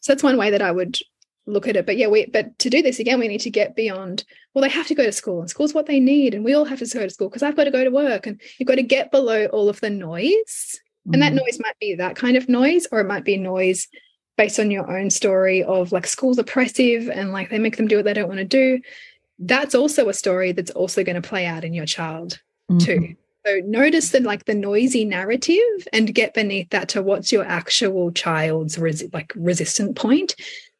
So 0.00 0.12
that's 0.12 0.22
one 0.22 0.36
way 0.36 0.50
that 0.50 0.62
I 0.62 0.70
would 0.70 0.98
look 1.46 1.66
at 1.66 1.76
it. 1.76 1.86
But 1.86 1.96
yeah, 1.96 2.06
we 2.08 2.26
but 2.26 2.58
to 2.60 2.70
do 2.70 2.82
this 2.82 3.00
again, 3.00 3.18
we 3.18 3.28
need 3.28 3.40
to 3.40 3.50
get 3.50 3.74
beyond, 3.74 4.24
well, 4.54 4.62
they 4.62 4.68
have 4.68 4.86
to 4.86 4.94
go 4.94 5.04
to 5.04 5.12
school 5.12 5.40
and 5.40 5.50
school's 5.50 5.74
what 5.74 5.86
they 5.86 6.00
need. 6.00 6.34
And 6.34 6.44
we 6.44 6.54
all 6.54 6.64
have 6.64 6.78
to 6.78 6.86
go 6.86 7.02
to 7.02 7.10
school 7.10 7.28
because 7.28 7.42
I've 7.42 7.56
got 7.56 7.64
to 7.64 7.70
go 7.70 7.84
to 7.84 7.90
work. 7.90 8.26
And 8.26 8.40
you've 8.58 8.68
got 8.68 8.76
to 8.76 8.82
get 8.82 9.10
below 9.10 9.46
all 9.46 9.68
of 9.68 9.80
the 9.80 9.90
noise 9.90 10.80
and 11.12 11.22
that 11.22 11.32
mm. 11.32 11.36
noise 11.36 11.58
might 11.60 11.78
be 11.80 11.94
that 11.94 12.16
kind 12.16 12.36
of 12.36 12.48
noise, 12.48 12.86
or 12.92 13.00
it 13.00 13.06
might 13.06 13.24
be 13.24 13.36
noise 13.36 13.88
based 14.36 14.60
on 14.60 14.70
your 14.70 14.96
own 14.96 15.10
story 15.10 15.64
of 15.64 15.90
like 15.90 16.06
school's 16.06 16.38
oppressive 16.38 17.08
and 17.08 17.32
like 17.32 17.50
they 17.50 17.58
make 17.58 17.76
them 17.76 17.88
do 17.88 17.96
what 17.96 18.04
they 18.04 18.14
don't 18.14 18.28
want 18.28 18.38
to 18.38 18.44
do. 18.44 18.80
That's 19.38 19.74
also 19.74 20.08
a 20.08 20.14
story 20.14 20.52
that's 20.52 20.70
also 20.70 21.04
going 21.04 21.20
to 21.20 21.28
play 21.28 21.46
out 21.46 21.64
in 21.64 21.74
your 21.74 21.86
child 21.86 22.40
mm-hmm. 22.70 22.78
too. 22.78 23.14
So 23.46 23.60
notice 23.64 24.10
the 24.10 24.20
like 24.20 24.44
the 24.44 24.54
noisy 24.54 25.04
narrative 25.04 25.88
and 25.92 26.14
get 26.14 26.34
beneath 26.34 26.70
that 26.70 26.88
to 26.90 27.02
what's 27.02 27.32
your 27.32 27.44
actual 27.44 28.12
child's 28.12 28.76
resi- 28.76 29.12
like 29.14 29.32
resistant 29.36 29.96
point, 29.96 30.34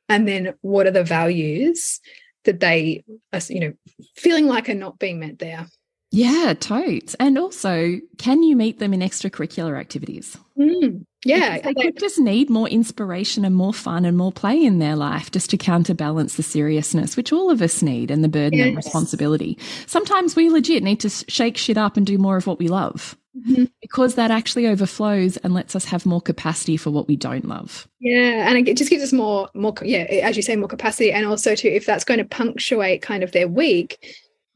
and 0.08 0.28
then 0.28 0.54
what 0.60 0.86
are 0.86 0.92
the 0.92 1.04
values 1.04 2.00
that 2.44 2.60
they 2.60 3.04
are, 3.32 3.40
you 3.48 3.60
know, 3.60 3.72
feeling 4.16 4.46
like 4.46 4.68
are 4.68 4.74
not 4.74 4.98
being 4.98 5.20
met 5.20 5.38
there. 5.38 5.66
Yeah, 6.10 6.54
totes. 6.58 7.14
And 7.20 7.36
also, 7.36 8.00
can 8.16 8.42
you 8.42 8.56
meet 8.56 8.78
them 8.78 8.94
in 8.94 9.00
extracurricular 9.00 9.78
activities? 9.78 10.38
Mm, 10.58 11.04
yeah. 11.24 11.56
Because 11.56 11.74
they 11.74 11.82
could 11.82 11.98
just 11.98 12.18
need 12.18 12.48
more 12.48 12.68
inspiration 12.68 13.44
and 13.44 13.54
more 13.54 13.74
fun 13.74 14.06
and 14.06 14.16
more 14.16 14.32
play 14.32 14.62
in 14.62 14.78
their 14.78 14.96
life 14.96 15.30
just 15.30 15.50
to 15.50 15.58
counterbalance 15.58 16.36
the 16.36 16.42
seriousness, 16.42 17.16
which 17.16 17.32
all 17.32 17.50
of 17.50 17.60
us 17.60 17.82
need, 17.82 18.10
and 18.10 18.24
the 18.24 18.28
burden 18.28 18.58
yes. 18.58 18.68
and 18.68 18.76
responsibility. 18.76 19.58
Sometimes 19.86 20.34
we 20.34 20.48
legit 20.48 20.82
need 20.82 21.00
to 21.00 21.10
shake 21.10 21.58
shit 21.58 21.76
up 21.76 21.98
and 21.98 22.06
do 22.06 22.16
more 22.16 22.38
of 22.38 22.46
what 22.46 22.58
we 22.58 22.68
love. 22.68 23.14
Mm 23.36 23.54
-hmm. 23.54 23.70
Because 23.82 24.14
that 24.14 24.30
actually 24.30 24.66
overflows 24.66 25.36
and 25.36 25.54
lets 25.54 25.74
us 25.74 25.84
have 25.84 26.08
more 26.08 26.22
capacity 26.22 26.76
for 26.76 26.90
what 26.92 27.06
we 27.06 27.16
don't 27.16 27.44
love. 27.44 27.86
Yeah, 28.00 28.48
and 28.48 28.68
it 28.68 28.78
just 28.78 28.90
gives 28.90 29.02
us 29.02 29.12
more, 29.12 29.48
more, 29.52 29.74
yeah, 29.84 30.28
as 30.28 30.36
you 30.36 30.42
say, 30.42 30.56
more 30.56 30.68
capacity, 30.68 31.12
and 31.12 31.26
also 31.26 31.54
too, 31.54 31.68
if 31.68 31.84
that's 31.84 32.04
going 32.04 32.28
to 32.28 32.36
punctuate 32.36 33.06
kind 33.06 33.22
of 33.22 33.30
their 33.30 33.48
week, 33.48 33.98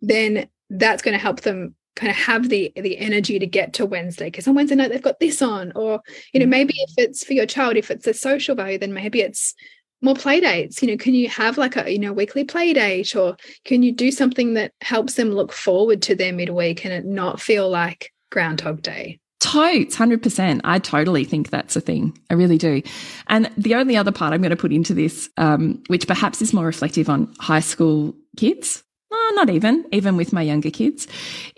then 0.09 0.49
that's 0.73 1.03
going 1.03 1.13
to 1.13 1.23
help 1.23 1.43
them 1.43 1.75
kind 1.95 2.11
of 2.11 2.17
have 2.17 2.49
the 2.49 2.73
the 2.77 2.99
energy 2.99 3.39
to 3.39 3.47
get 3.47 3.75
to 3.75 3.87
Wednesday 3.87 4.27
because 4.27 4.49
on 4.49 4.55
Wednesday 4.55 4.77
night 4.77 4.91
they've 4.91 5.03
got 5.03 5.21
this 5.21 5.43
on 5.43 5.73
or 5.75 6.01
you 6.33 6.41
know 6.41 6.47
maybe 6.47 6.75
if 6.77 6.95
it's 6.97 7.25
for 7.25 7.35
your 7.35 7.47
child 7.47 7.77
if 7.77 7.91
it's 7.91 8.07
a 8.07 8.15
social 8.15 8.55
value 8.55 8.79
then 8.79 8.95
maybe 8.95 9.21
it's 9.21 9.55
more 10.01 10.15
play 10.15 10.41
dates 10.41 10.83
you 10.83 10.89
know 10.89 10.97
can 10.97 11.15
you 11.15 11.29
have 11.29 11.59
like 11.59 11.77
a 11.77 11.93
you 11.93 11.99
know 11.99 12.13
weekly 12.13 12.45
play 12.45 12.73
date 12.73 13.15
or 13.15 13.37
can 13.65 13.83
you 13.83 13.93
do 13.93 14.11
something 14.11 14.55
that 14.55 14.73
helps 14.81 15.15
them 15.15 15.31
look 15.31 15.53
forward 15.53 16.01
to 16.01 16.15
their 16.15 16.33
midweek 16.33 16.85
and 16.85 16.95
it 16.95 17.05
not 17.05 17.41
feel 17.41 17.69
like 17.69 18.11
groundhog 18.31 18.81
day 18.81 19.19
Totes, 19.43 19.97
100%. 19.97 20.61
I 20.63 20.79
totally 20.79 21.25
think 21.25 21.51
that's 21.51 21.75
a 21.75 21.81
thing. 21.81 22.17
I 22.31 22.35
really 22.35 22.59
do. 22.59 22.81
And 23.27 23.51
the 23.57 23.75
only 23.75 23.97
other 23.97 24.13
part 24.13 24.33
I'm 24.33 24.41
going 24.41 24.51
to 24.51 24.57
put 24.57 24.73
into 24.73 24.95
this, 24.95 25.29
um, 25.37 25.83
which 25.89 26.07
perhaps 26.07 26.41
is 26.41 26.53
more 26.53 26.65
reflective 26.65 27.09
on 27.09 27.35
high 27.41 27.59
school 27.59 28.15
kids, 28.37 28.85
well, 29.13 29.35
not 29.35 29.51
even, 29.51 29.85
even 29.93 30.17
with 30.17 30.33
my 30.33 30.43
younger 30.43 30.71
kids, 30.71 31.07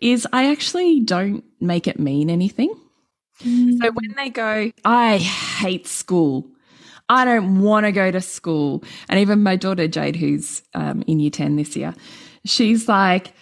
is 0.02 0.26
I 0.32 0.50
actually 0.50 1.00
don't 1.00 1.44
make 1.60 1.86
it 1.86 1.98
mean 1.98 2.28
anything. 2.28 2.74
Mm. 3.42 3.78
So 3.80 3.92
when 3.92 4.14
they 4.16 4.30
go, 4.30 4.70
I 4.84 5.18
hate 5.18 5.86
school. 5.86 6.48
I 7.08 7.24
don't 7.24 7.60
want 7.60 7.86
to 7.86 7.92
go 7.92 8.10
to 8.10 8.20
school. 8.20 8.82
And 9.08 9.20
even 9.20 9.42
my 9.42 9.56
daughter 9.56 9.86
Jade, 9.88 10.16
who's 10.16 10.62
um, 10.74 11.04
in 11.06 11.20
year 11.20 11.30
10 11.30 11.56
this 11.56 11.76
year, 11.76 11.94
she's 12.44 12.88
like, 12.88 13.32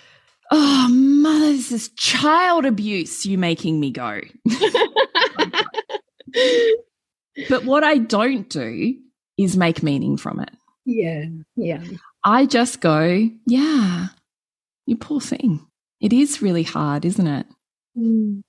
Oh, 0.50 0.88
mother, 0.90 1.52
this 1.52 1.72
is 1.72 1.88
child 1.90 2.66
abuse. 2.66 3.24
You 3.24 3.38
making 3.38 3.80
me 3.80 3.90
go. 3.90 4.20
but 7.48 7.64
what 7.64 7.82
I 7.82 7.96
don't 7.96 8.50
do 8.50 8.94
is 9.38 9.56
make 9.56 9.82
meaning 9.82 10.18
from 10.18 10.40
it. 10.40 10.50
Yeah. 10.84 11.24
Yeah. 11.56 11.82
I 12.24 12.46
just 12.46 12.80
go, 12.80 13.28
yeah, 13.46 14.08
you 14.86 14.96
poor 14.96 15.20
thing. 15.20 15.66
It 16.00 16.12
is 16.12 16.42
really 16.42 16.62
hard, 16.62 17.04
isn't 17.04 17.26
it? 17.26 17.46
Mm. 17.96 18.42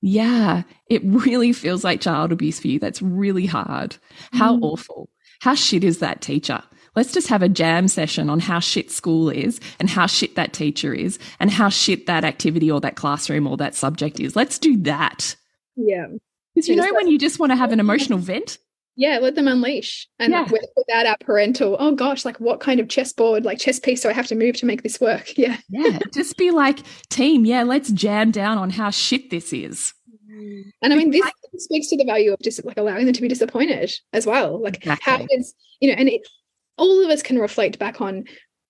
Yeah, 0.00 0.62
it 0.88 1.02
really 1.04 1.52
feels 1.52 1.84
like 1.84 2.00
child 2.00 2.32
abuse 2.32 2.58
for 2.58 2.68
you. 2.68 2.78
That's 2.78 3.02
really 3.02 3.46
hard. 3.46 3.96
How 4.32 4.56
mm. 4.56 4.62
awful. 4.62 5.10
How 5.40 5.54
shit 5.54 5.84
is 5.84 5.98
that 5.98 6.20
teacher? 6.20 6.62
let's 6.96 7.12
just 7.12 7.28
have 7.28 7.42
a 7.42 7.48
jam 7.48 7.88
session 7.88 8.28
on 8.28 8.40
how 8.40 8.58
shit 8.58 8.90
school 8.90 9.30
is 9.30 9.60
and 9.78 9.88
how 9.88 10.06
shit 10.06 10.36
that 10.36 10.52
teacher 10.52 10.92
is 10.92 11.18
and 11.38 11.50
how 11.50 11.68
shit 11.68 12.06
that 12.06 12.24
activity 12.24 12.70
or 12.70 12.80
that 12.80 12.96
classroom 12.96 13.46
or 13.46 13.56
that 13.56 13.74
subject 13.74 14.20
is. 14.20 14.36
Let's 14.36 14.58
do 14.58 14.76
that. 14.78 15.36
Yeah. 15.76 16.06
Because 16.54 16.68
you 16.68 16.76
know 16.76 16.92
when 16.94 17.08
you 17.08 17.18
just 17.18 17.38
want 17.38 17.52
to 17.52 17.56
have 17.56 17.72
an 17.72 17.80
emotional 17.86 18.18
vent? 18.18 18.58
Yeah, 19.00 19.16
let 19.16 19.34
them 19.34 19.48
unleash. 19.48 20.06
And 20.18 20.34
yeah. 20.34 20.46
without 20.76 21.06
our 21.06 21.16
parental, 21.22 21.74
oh 21.80 21.94
gosh, 21.94 22.26
like 22.26 22.38
what 22.38 22.60
kind 22.60 22.80
of 22.80 22.90
chessboard, 22.90 23.46
like 23.46 23.58
chess 23.58 23.80
piece 23.80 24.02
do 24.02 24.10
I 24.10 24.12
have 24.12 24.26
to 24.26 24.34
move 24.34 24.56
to 24.56 24.66
make 24.66 24.82
this 24.82 25.00
work? 25.00 25.32
Yeah. 25.38 25.56
yeah. 25.70 26.00
Just 26.12 26.36
be 26.36 26.50
like, 26.50 26.80
team, 27.08 27.46
yeah, 27.46 27.62
let's 27.62 27.90
jam 27.92 28.30
down 28.30 28.58
on 28.58 28.68
how 28.68 28.90
shit 28.90 29.30
this 29.30 29.54
is. 29.54 29.94
Mm-hmm. 30.30 30.68
And 30.82 30.92
I 30.92 30.96
mean, 30.96 31.10
this 31.10 31.24
speaks 31.56 31.88
to 31.88 31.96
the 31.96 32.04
value 32.04 32.34
of 32.34 32.40
just 32.40 32.62
like 32.62 32.76
allowing 32.76 33.06
them 33.06 33.14
to 33.14 33.22
be 33.22 33.28
disappointed 33.28 33.90
as 34.12 34.26
well. 34.26 34.60
Like, 34.62 34.76
exactly. 34.76 35.10
how 35.10 35.26
is, 35.30 35.54
you 35.80 35.88
know, 35.88 35.94
and 35.96 36.10
it, 36.10 36.28
all 36.76 37.02
of 37.02 37.08
us 37.08 37.22
can 37.22 37.38
reflect 37.38 37.78
back 37.78 38.02
on 38.02 38.24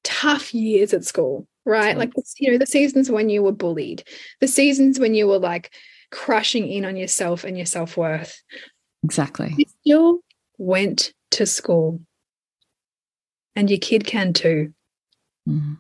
tough 0.05 0.55
years 0.55 0.95
at 0.95 1.05
school, 1.05 1.49
right? 1.65 1.99
Like, 1.99 2.13
you 2.39 2.53
know, 2.53 2.59
the 2.59 2.67
seasons 2.67 3.11
when 3.11 3.31
you 3.31 3.43
were 3.43 3.51
bullied, 3.51 4.05
the 4.41 4.47
seasons 4.47 5.01
when 5.01 5.15
you 5.15 5.27
were 5.27 5.41
like 5.41 5.73
crushing 6.13 6.71
in 6.71 6.85
on 6.85 6.97
yourself 6.97 7.43
and 7.43 7.57
your 7.57 7.67
self 7.67 7.97
worth. 7.97 8.41
Exactly. 9.03 9.55
You 9.57 9.65
still 9.83 10.21
went 10.59 11.13
to 11.33 11.47
school, 11.47 12.01
and 13.57 13.71
your 13.71 13.79
kid 13.79 14.05
can 14.07 14.33
too. 14.33 14.73
Mm. 15.49 15.79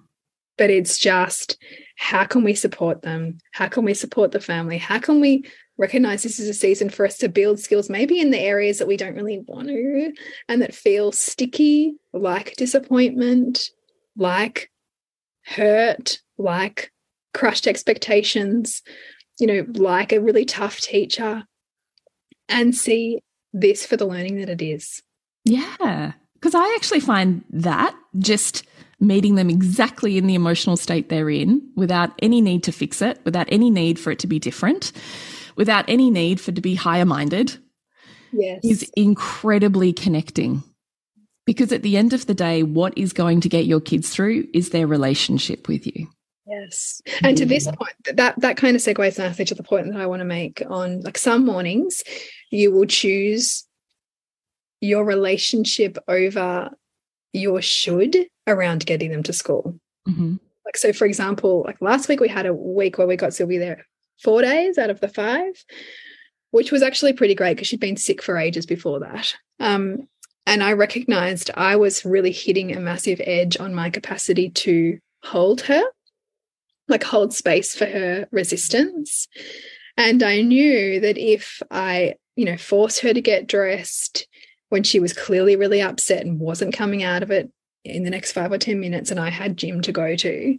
But 0.57 0.71
it's 0.71 0.99
just 0.99 1.57
how 1.97 2.25
can 2.25 2.45
we 2.45 2.55
support 2.55 3.03
them? 3.03 3.39
How 3.53 3.69
can 3.69 3.85
we 3.85 3.95
support 3.95 4.33
the 4.33 4.41
family? 4.41 4.79
How 4.79 4.99
can 4.99 5.21
we 5.21 5.45
recognize 5.79 6.23
this 6.23 6.39
is 6.39 6.49
a 6.49 6.55
season 6.55 6.91
for 6.91 7.07
us 7.07 7.17
to 7.19 7.29
build 7.29 7.59
skills, 7.59 7.89
maybe 7.89 8.21
in 8.21 8.31
the 8.31 8.39
areas 8.39 8.79
that 8.79 8.89
we 8.89 8.99
don't 8.99 9.15
really 9.15 9.43
want 9.47 9.69
to 9.69 10.13
and 10.49 10.61
that 10.61 10.75
feel 10.75 11.11
sticky, 11.11 11.95
like 12.13 12.55
disappointment, 12.57 13.71
like 14.17 14.71
hurt, 15.45 16.21
like 16.37 16.93
crushed 17.33 17.67
expectations, 17.67 18.83
you 19.39 19.47
know, 19.47 19.65
like 19.75 20.13
a 20.13 20.21
really 20.21 20.45
tough 20.45 20.81
teacher, 20.81 21.45
and 22.51 22.75
see 22.75 23.21
this 23.53 23.87
for 23.87 23.97
the 23.97 24.07
learning 24.07 24.37
that 24.37 24.49
it 24.49 24.63
is. 24.63 25.03
Yeah. 25.45 26.13
Because 26.35 26.55
I 26.55 26.75
actually 26.77 27.01
find 27.01 27.45
that 27.51 27.95
just 28.19 28.65
meeting 28.99 29.35
them 29.35 29.49
exactly 29.49 30.19
in 30.19 30.27
the 30.27 30.35
emotional 30.35 30.77
state 30.77 31.09
they're 31.09 31.31
in 31.31 31.67
without 31.75 32.13
any 32.19 32.41
need 32.41 32.63
to 32.65 32.73
fix 32.73 33.01
it, 33.01 33.19
without 33.25 33.47
any 33.51 33.71
need 33.71 33.99
for 33.99 34.11
it 34.11 34.19
to 34.21 34.27
be 34.27 34.39
different 34.39 34.93
without 35.61 35.85
any 35.89 36.11
need 36.11 36.41
for 36.41 36.53
to 36.53 36.61
be 36.63 36.75
higher 36.75 37.05
minded 37.05 37.59
yes. 38.33 38.61
is 38.65 38.91
incredibly 38.97 39.93
connecting. 39.93 40.63
Because 41.45 41.71
at 41.71 41.83
the 41.83 41.99
end 41.99 42.15
of 42.15 42.25
the 42.25 42.35
day, 42.35 42.63
what 42.63 42.97
is 42.97 43.13
going 43.13 43.43
to 43.43 43.49
get 43.51 43.67
your 43.67 43.81
kids 43.81 44.09
through 44.09 44.47
is 44.55 44.71
their 44.71 44.87
relationship 44.87 45.69
with 45.69 45.87
you. 45.87 46.09
Yes. 46.51 47.01
And 47.23 47.37
to 47.39 47.47
this 47.47 47.67
point, 47.67 48.17
that 48.17 48.41
that 48.41 48.57
kind 48.57 48.75
of 48.75 48.83
segues 48.83 49.19
nicely 49.19 49.45
to 49.45 49.55
the 49.55 49.63
point 49.63 49.93
that 49.93 50.01
I 50.01 50.07
want 50.07 50.21
to 50.21 50.25
make 50.25 50.63
on 50.69 51.01
like 51.01 51.17
some 51.17 51.45
mornings 51.45 52.03
you 52.51 52.73
will 52.73 52.87
choose 52.87 53.67
your 54.81 55.05
relationship 55.05 55.97
over 56.09 56.71
your 57.33 57.63
should 57.63 58.17
around 58.47 58.87
getting 58.87 59.13
them 59.13 59.23
to 59.23 59.33
school. 59.33 59.79
Mm 60.09 60.15
-hmm. 60.15 60.39
Like 60.65 60.79
so 60.79 60.93
for 60.93 61.07
example, 61.07 61.63
like 61.67 61.79
last 61.81 62.09
week 62.09 62.21
we 62.21 62.29
had 62.29 62.47
a 62.47 62.55
week 62.55 62.97
where 62.97 63.09
we 63.09 63.17
got 63.17 63.35
Sylvia 63.35 63.61
there 63.61 63.87
four 64.23 64.43
days 64.43 64.79
out 64.79 64.91
of 64.91 65.01
the 65.01 65.09
five, 65.09 65.65
which 66.51 66.73
was 66.73 66.83
actually 66.83 67.13
pretty 67.13 67.35
great 67.35 67.57
because 67.57 67.69
she'd 67.69 67.81
been 67.81 67.97
sick 67.97 68.23
for 68.23 68.37
ages 68.37 68.67
before 68.67 69.01
that. 69.01 69.35
Um, 69.59 70.09
and 70.47 70.63
I 70.63 70.73
recognized 70.73 71.51
I 71.55 71.77
was 71.77 72.05
really 72.05 72.33
hitting 72.33 72.77
a 72.77 72.81
massive 72.81 73.21
edge 73.25 73.61
on 73.61 73.75
my 73.75 73.91
capacity 73.91 74.51
to 74.51 74.99
hold 75.23 75.61
her, 75.63 75.83
like 76.91 77.05
hold 77.05 77.33
space 77.33 77.75
for 77.75 77.87
her 77.87 78.29
resistance. 78.31 79.29
And 79.97 80.23
I 80.23 80.41
knew 80.41 81.01
that 81.01 81.19
if 81.19 81.63
I, 81.71 82.15
you 82.37 82.45
know, 82.45 82.57
forced 82.57 83.01
her 83.01 83.13
to 83.13 83.21
get 83.21 83.47
dressed 83.47 84.27
when 84.71 84.83
she 84.83 85.01
was 85.01 85.13
clearly 85.13 85.57
really 85.57 85.83
upset 85.83 86.25
and 86.25 86.41
wasn't 86.41 86.75
coming 86.75 87.03
out 87.03 87.23
of 87.23 87.31
it 87.31 87.51
in 87.85 88.05
the 88.05 88.11
next 88.11 88.33
five 88.33 88.53
or 88.53 88.59
10 88.59 88.79
minutes, 88.79 89.11
and 89.11 89.19
I 89.19 89.31
had 89.31 89.57
gym 89.57 89.81
to 89.83 89.93
go 89.93 90.15
to, 90.15 90.59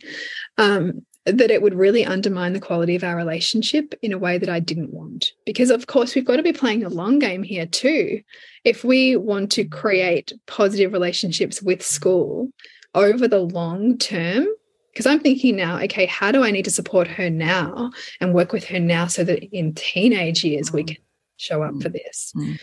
um, 0.58 1.06
that 1.26 1.52
it 1.52 1.62
would 1.62 1.76
really 1.76 2.04
undermine 2.04 2.54
the 2.54 2.60
quality 2.60 2.96
of 2.96 3.04
our 3.04 3.16
relationship 3.16 3.94
in 4.02 4.12
a 4.12 4.18
way 4.18 4.38
that 4.38 4.50
I 4.50 4.60
didn't 4.60 4.92
want. 4.92 5.32
Because, 5.46 5.70
of 5.70 5.88
course, 5.88 6.16
we've 6.16 6.26
got 6.26 6.38
to 6.38 6.44
be 6.44 6.54
playing 6.54 6.84
a 6.84 6.90
long 6.90 7.20
game 7.20 7.44
here 7.44 7.68
too. 7.68 8.22
If 8.64 8.84
we 8.84 9.16
want 9.16 9.52
to 9.54 9.66
create 9.66 10.34
positive 10.48 10.94
relationships 10.94 11.62
with 11.62 11.86
school 11.86 12.50
over 12.96 13.28
the 13.28 13.40
long 13.40 13.98
term, 13.98 14.48
because 14.92 15.06
I'm 15.06 15.20
thinking 15.20 15.56
now, 15.56 15.80
okay, 15.84 16.06
how 16.06 16.32
do 16.32 16.44
I 16.44 16.52
need 16.52 16.66
to 16.66 16.72
support 16.72 17.08
her 17.08 17.30
now 17.30 17.92
and 18.20 18.34
work 18.34 18.52
with 18.52 18.66
her 18.66 18.80
now 18.80 19.08
so 19.08 19.24
that 19.24 19.44
in 19.56 19.74
teenage 19.74 20.44
years 20.44 20.72
we 20.72 20.84
can 20.84 20.98
show 21.38 21.64
up 21.64 21.82
for 21.82 21.90
this? 21.90 22.34
Mm. 22.36 22.60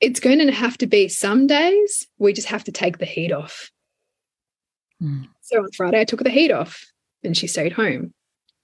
It's 0.00 0.20
going 0.20 0.38
to 0.38 0.50
have 0.50 0.76
to 0.78 0.86
be 0.86 1.08
some 1.08 1.46
days 1.46 2.06
we 2.18 2.32
just 2.32 2.48
have 2.48 2.64
to 2.64 2.72
take 2.72 2.98
the 2.98 3.04
heat 3.04 3.32
off. 3.32 3.70
Mm. 5.00 5.28
So 5.42 5.58
on 5.58 5.70
Friday, 5.72 6.00
I 6.00 6.04
took 6.04 6.22
the 6.22 6.30
heat 6.30 6.50
off 6.50 6.84
and 7.22 7.36
she 7.36 7.46
stayed 7.46 7.72
home 7.72 8.12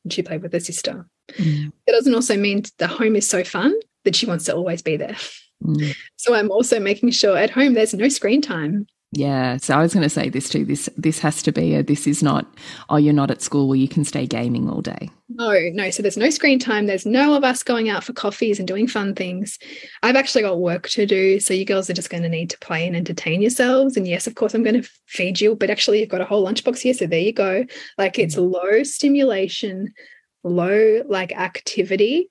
and 0.05 0.13
she 0.13 0.23
played 0.23 0.43
with 0.43 0.53
her 0.53 0.61
sister. 0.61 1.07
Mm. 1.35 1.73
It 1.87 1.93
doesn't 1.93 2.15
also 2.15 2.37
mean 2.37 2.65
the 2.79 2.89
home 2.89 3.15
is 3.15 3.29
so 3.29 3.45
fun 3.45 3.75
that 4.05 4.17
she 4.17 4.27
wants 4.27 4.47
to 4.47 4.57
always 4.57 4.83
be 4.83 4.97
there. 4.97 5.17
Mm. 5.63 5.95
So 6.17 6.35
I'm 6.35 6.51
also 6.51 6.81
making 6.81 7.11
sure 7.11 7.37
at 7.37 7.51
home 7.51 7.75
there's 7.75 7.95
no 7.95 8.09
screen 8.09 8.41
time. 8.41 8.87
Yeah, 9.11 9.57
so 9.57 9.75
I 9.75 9.81
was 9.81 9.95
going 9.95 10.03
to 10.03 10.11
say 10.11 10.29
this 10.29 10.51
too. 10.51 10.67
This 10.67 10.91
this 10.99 11.19
has 11.21 11.43
to 11.45 11.53
be 11.53 11.75
a. 11.75 11.83
This 11.83 12.07
is 12.07 12.23
not. 12.23 12.47
Oh, 12.91 12.97
you're 12.97 13.15
not 13.15 13.31
at 13.31 13.41
school 13.41 13.67
where 13.67 13.79
you 13.79 13.89
can 13.89 14.05
stay 14.05 14.27
gaming 14.27 14.69
all 14.69 14.83
day. 14.83 15.09
No, 15.31 15.59
no. 15.73 15.91
So 15.91 16.03
there's 16.03 16.19
no 16.19 16.29
screen 16.29 16.59
time. 16.59 16.87
There's 16.87 17.07
no 17.07 17.35
of 17.35 17.43
us 17.43 17.63
going 17.63 17.89
out 17.89 18.05
for 18.05 18.13
coffees 18.13 18.59
and 18.59 18.69
doing 18.69 18.87
fun 18.87 19.15
things. 19.15 19.59
I've 20.03 20.17
actually 20.17 20.43
got 20.43 20.61
work 20.61 20.91
to 20.91 21.07
do. 21.07 21.41
So 21.41 21.55
you 21.55 21.65
girls 21.65 21.89
are 21.89 21.95
just 21.95 22.11
going 22.11 22.23
to 22.23 22.29
need 22.29 22.51
to 22.51 22.59
play 22.59 22.87
and 22.87 22.95
entertain 22.95 23.41
yourselves. 23.41 23.97
And 23.97 24.07
yes, 24.07 24.27
of 24.27 24.35
course, 24.35 24.53
I'm 24.53 24.63
going 24.63 24.83
to 24.83 24.89
feed 25.07 25.41
you. 25.41 25.55
But 25.55 25.71
actually, 25.71 26.01
you've 26.01 26.11
got 26.11 26.21
a 26.21 26.27
whole 26.27 26.47
lunchbox 26.47 26.81
here. 26.81 26.93
So 26.93 27.07
there 27.07 27.19
you 27.19 27.33
go. 27.33 27.65
Like 27.97 28.19
it's 28.19 28.37
mm. 28.37 28.53
low 28.53 28.83
stimulation, 28.83 29.95
low 30.45 31.03
like 31.09 31.33
activity 31.33 32.31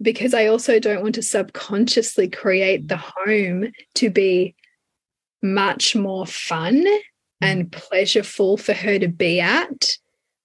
because 0.00 0.34
I 0.34 0.46
also 0.46 0.78
don't 0.78 1.02
want 1.02 1.14
to 1.16 1.22
subconsciously 1.22 2.28
create 2.28 2.88
the 2.88 2.98
home 2.98 3.70
to 3.94 4.10
be 4.10 4.54
much 5.42 5.94
more 5.94 6.26
fun 6.26 6.84
and 7.40 7.70
mm. 7.70 7.70
pleasureful 7.70 8.58
for 8.58 8.72
her 8.72 8.98
to 8.98 9.08
be 9.08 9.40
at 9.40 9.96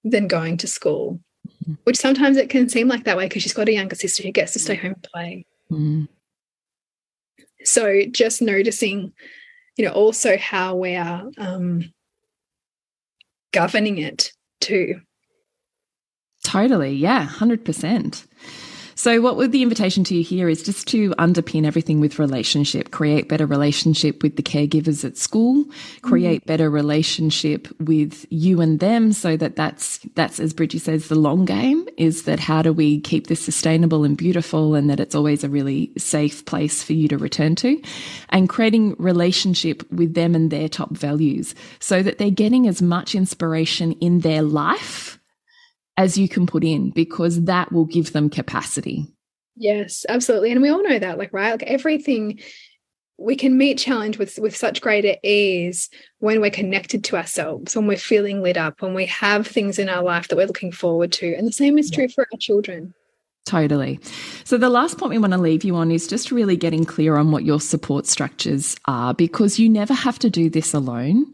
than 0.04 0.28
going 0.28 0.56
to 0.58 0.66
school. 0.66 1.20
Mm. 1.68 1.78
Which 1.84 1.96
sometimes 1.96 2.36
it 2.36 2.50
can 2.50 2.68
seem 2.68 2.88
like 2.88 3.04
that 3.04 3.16
way 3.16 3.26
because 3.26 3.42
she's 3.42 3.54
got 3.54 3.68
a 3.68 3.72
younger 3.72 3.96
sister 3.96 4.22
who 4.22 4.32
gets 4.32 4.52
to 4.52 4.58
stay 4.58 4.74
home 4.74 4.94
and 4.94 5.02
play. 5.02 5.46
Mm. 5.70 6.08
So 7.64 8.02
just 8.10 8.42
noticing, 8.42 9.12
you 9.76 9.84
know, 9.84 9.92
also 9.92 10.36
how 10.36 10.74
we 10.74 10.96
are 10.96 11.30
um, 11.38 11.92
governing 13.52 13.98
it 13.98 14.32
too. 14.60 15.00
Totally. 16.44 16.92
Yeah. 16.94 17.26
100%. 17.26 18.26
So, 19.02 19.20
what 19.20 19.36
would 19.36 19.50
the 19.50 19.64
invitation 19.64 20.04
to 20.04 20.14
you 20.14 20.22
here 20.22 20.48
is 20.48 20.62
just 20.62 20.86
to 20.90 21.10
underpin 21.18 21.66
everything 21.66 21.98
with 21.98 22.20
relationship, 22.20 22.92
create 22.92 23.28
better 23.28 23.46
relationship 23.46 24.22
with 24.22 24.36
the 24.36 24.44
caregivers 24.44 25.04
at 25.04 25.16
school, 25.16 25.64
create 26.02 26.42
mm. 26.42 26.46
better 26.46 26.70
relationship 26.70 27.66
with 27.80 28.24
you 28.30 28.60
and 28.60 28.78
them, 28.78 29.12
so 29.12 29.36
that 29.36 29.56
that's 29.56 29.98
that's 30.14 30.38
as 30.38 30.54
Bridgie 30.54 30.78
says, 30.78 31.08
the 31.08 31.16
long 31.16 31.44
game 31.44 31.88
is 31.96 32.22
that 32.26 32.38
how 32.38 32.62
do 32.62 32.72
we 32.72 33.00
keep 33.00 33.26
this 33.26 33.40
sustainable 33.40 34.04
and 34.04 34.16
beautiful, 34.16 34.76
and 34.76 34.88
that 34.88 35.00
it's 35.00 35.16
always 35.16 35.42
a 35.42 35.48
really 35.48 35.90
safe 35.98 36.44
place 36.44 36.84
for 36.84 36.92
you 36.92 37.08
to 37.08 37.18
return 37.18 37.56
to, 37.56 37.82
and 38.28 38.48
creating 38.48 38.94
relationship 39.00 39.82
with 39.90 40.14
them 40.14 40.36
and 40.36 40.52
their 40.52 40.68
top 40.68 40.90
values, 40.92 41.56
so 41.80 42.04
that 42.04 42.18
they're 42.18 42.30
getting 42.30 42.68
as 42.68 42.80
much 42.80 43.16
inspiration 43.16 43.94
in 43.94 44.20
their 44.20 44.42
life 44.42 45.18
as 45.96 46.16
you 46.16 46.28
can 46.28 46.46
put 46.46 46.64
in 46.64 46.90
because 46.90 47.44
that 47.44 47.72
will 47.72 47.84
give 47.84 48.12
them 48.12 48.30
capacity. 48.30 49.06
Yes, 49.56 50.06
absolutely. 50.08 50.50
And 50.50 50.62
we 50.62 50.70
all 50.70 50.82
know 50.82 50.98
that, 50.98 51.18
like, 51.18 51.32
right? 51.32 51.52
Like 51.52 51.64
everything 51.64 52.40
we 53.18 53.36
can 53.36 53.56
meet 53.56 53.78
challenge 53.78 54.18
with 54.18 54.38
with 54.38 54.56
such 54.56 54.80
greater 54.80 55.16
ease 55.22 55.88
when 56.18 56.40
we're 56.40 56.50
connected 56.50 57.04
to 57.04 57.16
ourselves, 57.16 57.76
when 57.76 57.86
we're 57.86 57.96
feeling 57.96 58.42
lit 58.42 58.56
up, 58.56 58.82
when 58.82 58.94
we 58.94 59.06
have 59.06 59.46
things 59.46 59.78
in 59.78 59.88
our 59.88 60.02
life 60.02 60.28
that 60.28 60.36
we're 60.36 60.46
looking 60.46 60.72
forward 60.72 61.12
to. 61.12 61.34
And 61.34 61.46
the 61.46 61.52
same 61.52 61.78
is 61.78 61.90
true 61.90 62.08
for 62.08 62.26
our 62.32 62.38
children. 62.38 62.94
Totally. 63.44 63.98
So, 64.44 64.56
the 64.56 64.68
last 64.68 64.98
point 64.98 65.10
we 65.10 65.18
want 65.18 65.32
to 65.32 65.38
leave 65.38 65.64
you 65.64 65.74
on 65.74 65.90
is 65.90 66.06
just 66.06 66.30
really 66.30 66.56
getting 66.56 66.84
clear 66.84 67.16
on 67.16 67.32
what 67.32 67.44
your 67.44 67.60
support 67.60 68.06
structures 68.06 68.76
are 68.86 69.14
because 69.14 69.58
you 69.58 69.68
never 69.68 69.94
have 69.94 70.16
to 70.20 70.30
do 70.30 70.48
this 70.48 70.72
alone. 70.72 71.26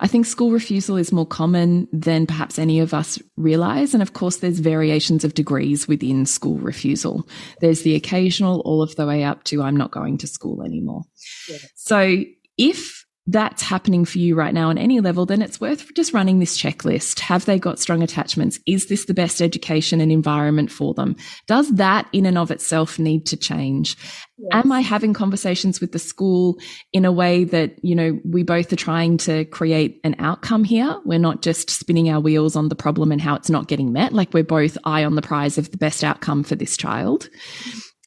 I 0.00 0.08
think 0.08 0.26
school 0.26 0.50
refusal 0.50 0.96
is 0.96 1.12
more 1.12 1.26
common 1.26 1.86
than 1.92 2.26
perhaps 2.26 2.58
any 2.58 2.80
of 2.80 2.92
us 2.92 3.20
realize. 3.36 3.94
And 3.94 4.02
of 4.02 4.14
course, 4.14 4.38
there's 4.38 4.58
variations 4.58 5.24
of 5.24 5.34
degrees 5.34 5.86
within 5.86 6.26
school 6.26 6.58
refusal. 6.58 7.26
There's 7.60 7.82
the 7.82 7.94
occasional, 7.94 8.60
all 8.62 8.82
of 8.82 8.96
the 8.96 9.06
way 9.06 9.22
up 9.22 9.44
to 9.44 9.62
I'm 9.62 9.76
not 9.76 9.92
going 9.92 10.18
to 10.18 10.26
school 10.26 10.60
anymore. 10.64 11.02
Yeah. 11.48 11.58
So, 11.76 12.24
if 12.58 13.03
that's 13.26 13.62
happening 13.62 14.04
for 14.04 14.18
you 14.18 14.34
right 14.34 14.52
now 14.52 14.68
on 14.68 14.76
any 14.76 15.00
level, 15.00 15.24
then 15.24 15.40
it's 15.40 15.60
worth 15.60 15.94
just 15.94 16.12
running 16.12 16.40
this 16.40 16.58
checklist. 16.58 17.20
Have 17.20 17.46
they 17.46 17.58
got 17.58 17.78
strong 17.78 18.02
attachments? 18.02 18.58
Is 18.66 18.86
this 18.86 19.06
the 19.06 19.14
best 19.14 19.40
education 19.40 20.00
and 20.00 20.12
environment 20.12 20.70
for 20.70 20.92
them? 20.92 21.16
Does 21.46 21.70
that 21.76 22.06
in 22.12 22.26
and 22.26 22.36
of 22.36 22.50
itself 22.50 22.98
need 22.98 23.24
to 23.26 23.36
change? 23.36 23.96
Yes. 24.36 24.64
Am 24.64 24.72
I 24.72 24.80
having 24.80 25.14
conversations 25.14 25.80
with 25.80 25.92
the 25.92 25.98
school 25.98 26.58
in 26.92 27.06
a 27.06 27.12
way 27.12 27.44
that, 27.44 27.82
you 27.82 27.94
know, 27.94 28.20
we 28.24 28.42
both 28.42 28.70
are 28.72 28.76
trying 28.76 29.16
to 29.18 29.46
create 29.46 30.00
an 30.04 30.16
outcome 30.18 30.64
here? 30.64 31.00
We're 31.04 31.18
not 31.18 31.40
just 31.40 31.70
spinning 31.70 32.10
our 32.10 32.20
wheels 32.20 32.56
on 32.56 32.68
the 32.68 32.74
problem 32.74 33.10
and 33.10 33.22
how 33.22 33.36
it's 33.36 33.50
not 33.50 33.68
getting 33.68 33.92
met. 33.92 34.12
Like 34.12 34.34
we're 34.34 34.44
both 34.44 34.76
eye 34.84 35.04
on 35.04 35.14
the 35.14 35.22
prize 35.22 35.56
of 35.56 35.70
the 35.70 35.78
best 35.78 36.04
outcome 36.04 36.42
for 36.42 36.56
this 36.56 36.76
child. 36.76 37.30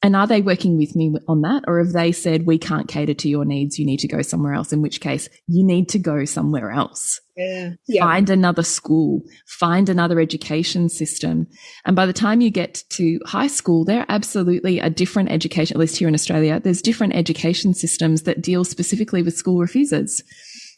And 0.04 0.16
are 0.16 0.28
they 0.28 0.42
working 0.42 0.78
with 0.78 0.96
me 0.96 1.16
on 1.28 1.42
that? 1.42 1.64
Or 1.68 1.80
have 1.80 1.92
they 1.92 2.12
said, 2.12 2.46
we 2.46 2.60
can't 2.60 2.88
cater 2.88 3.16
to 3.16 3.30
your 3.30 3.46
needs, 3.46 3.80
you 3.80 3.86
need 3.86 4.00
to 4.02 4.08
go 4.08 4.22
somewhere 4.22 4.54
else, 4.54 4.72
in 4.72 4.84
which 4.84 5.02
case 5.02 5.28
you 5.48 5.66
need 5.66 5.90
to 5.90 6.00
go 6.00 6.24
somewhere 6.24 6.72
else. 6.72 7.20
Yeah. 7.36 7.72
Find 8.00 8.30
another 8.30 8.64
school, 8.64 9.22
find 9.48 9.90
another 9.90 10.20
education 10.20 10.90
system. 10.90 11.48
And 11.86 11.96
by 11.96 12.06
the 12.06 12.14
time 12.14 12.42
you 12.42 12.52
get 12.52 12.84
to 12.92 13.20
high 13.26 13.48
school, 13.48 13.86
there 13.86 14.02
are 14.02 14.06
absolutely 14.10 14.80
a 14.80 14.90
different 14.90 15.32
education, 15.32 15.76
at 15.76 15.80
least 15.80 15.98
here 15.98 16.08
in 16.08 16.14
Australia, 16.14 16.60
there's 16.60 16.82
different 16.82 17.16
education 17.16 17.74
systems 17.74 18.24
that 18.24 18.42
deal 18.42 18.64
specifically 18.64 19.24
with 19.24 19.36
school 19.36 19.60
refusers. 19.60 20.22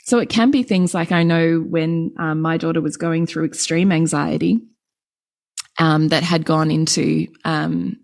So 0.05 0.19
it 0.19 0.29
can 0.29 0.49
be 0.49 0.63
things 0.63 0.93
like 0.93 1.11
I 1.11 1.23
know 1.23 1.59
when 1.59 2.13
um, 2.19 2.41
my 2.41 2.57
daughter 2.57 2.81
was 2.81 2.97
going 2.97 3.27
through 3.27 3.45
extreme 3.45 3.91
anxiety, 3.91 4.61
um, 5.79 6.09
that 6.09 6.23
had 6.23 6.45
gone 6.45 6.71
into 6.71 7.27
um, 7.45 7.97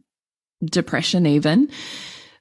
depression, 0.71 1.25
even. 1.25 1.69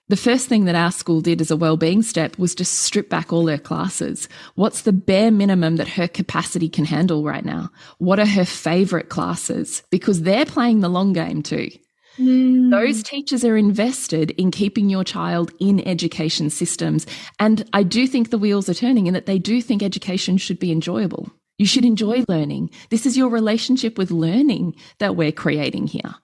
The 0.09 0.17
first 0.17 0.49
thing 0.49 0.67
that 0.67 0.75
our 0.75 0.93
school 0.93 1.23
did 1.23 1.41
as 1.41 1.51
a 1.51 1.57
well-being 1.57 2.03
step 2.03 2.37
was 2.39 2.55
to 2.57 2.65
strip 2.65 3.09
back 3.09 3.33
all 3.33 3.47
her 3.49 3.57
classes. 3.57 4.29
What's 4.55 4.83
the 4.83 4.93
bare 4.93 5.31
minimum 5.31 5.77
that 5.77 5.89
her 5.89 6.07
capacity 6.07 6.69
can 6.69 6.85
handle 6.85 7.25
right 7.25 7.45
now? 7.45 7.71
What 7.99 8.21
are 8.21 8.27
her 8.27 8.45
favorite 8.45 9.09
classes? 9.09 9.83
Because 9.91 10.23
they're 10.23 10.45
playing 10.45 10.81
the 10.81 10.91
long 10.91 11.15
game 11.15 11.43
too. 11.43 11.71
Mm. 12.19 12.71
Those 12.71 13.03
teachers 13.03 13.45
are 13.45 13.57
invested 13.57 14.33
in 14.33 14.51
keeping 14.51 14.91
your 14.91 15.05
child 15.05 15.53
in 15.59 15.87
education 15.89 16.51
systems. 16.51 17.07
And 17.41 17.69
I 17.73 17.83
do 17.83 18.07
think 18.07 18.29
the 18.29 18.39
wheels 18.39 18.69
are 18.69 18.75
turning 18.75 19.07
in 19.07 19.15
that 19.15 19.27
they 19.27 19.39
do 19.39 19.63
think 19.63 19.83
education 19.83 20.37
should 20.37 20.59
be 20.59 20.71
enjoyable. 20.71 21.31
You 21.57 21.67
should 21.67 21.85
enjoy 21.85 22.25
learning. 22.29 22.71
This 22.91 23.07
is 23.07 23.17
your 23.17 23.31
relationship 23.31 23.97
with 23.97 24.11
learning 24.11 24.77
that 24.99 25.17
we're 25.17 25.33
creating 25.33 25.87
here. 25.87 26.15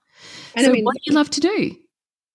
And 0.55 0.65
so 0.65 0.71
I 0.71 0.73
mean, 0.73 0.85
what 0.85 0.95
do 0.95 1.01
you 1.05 1.13
love 1.13 1.29
to 1.31 1.39
do? 1.39 1.75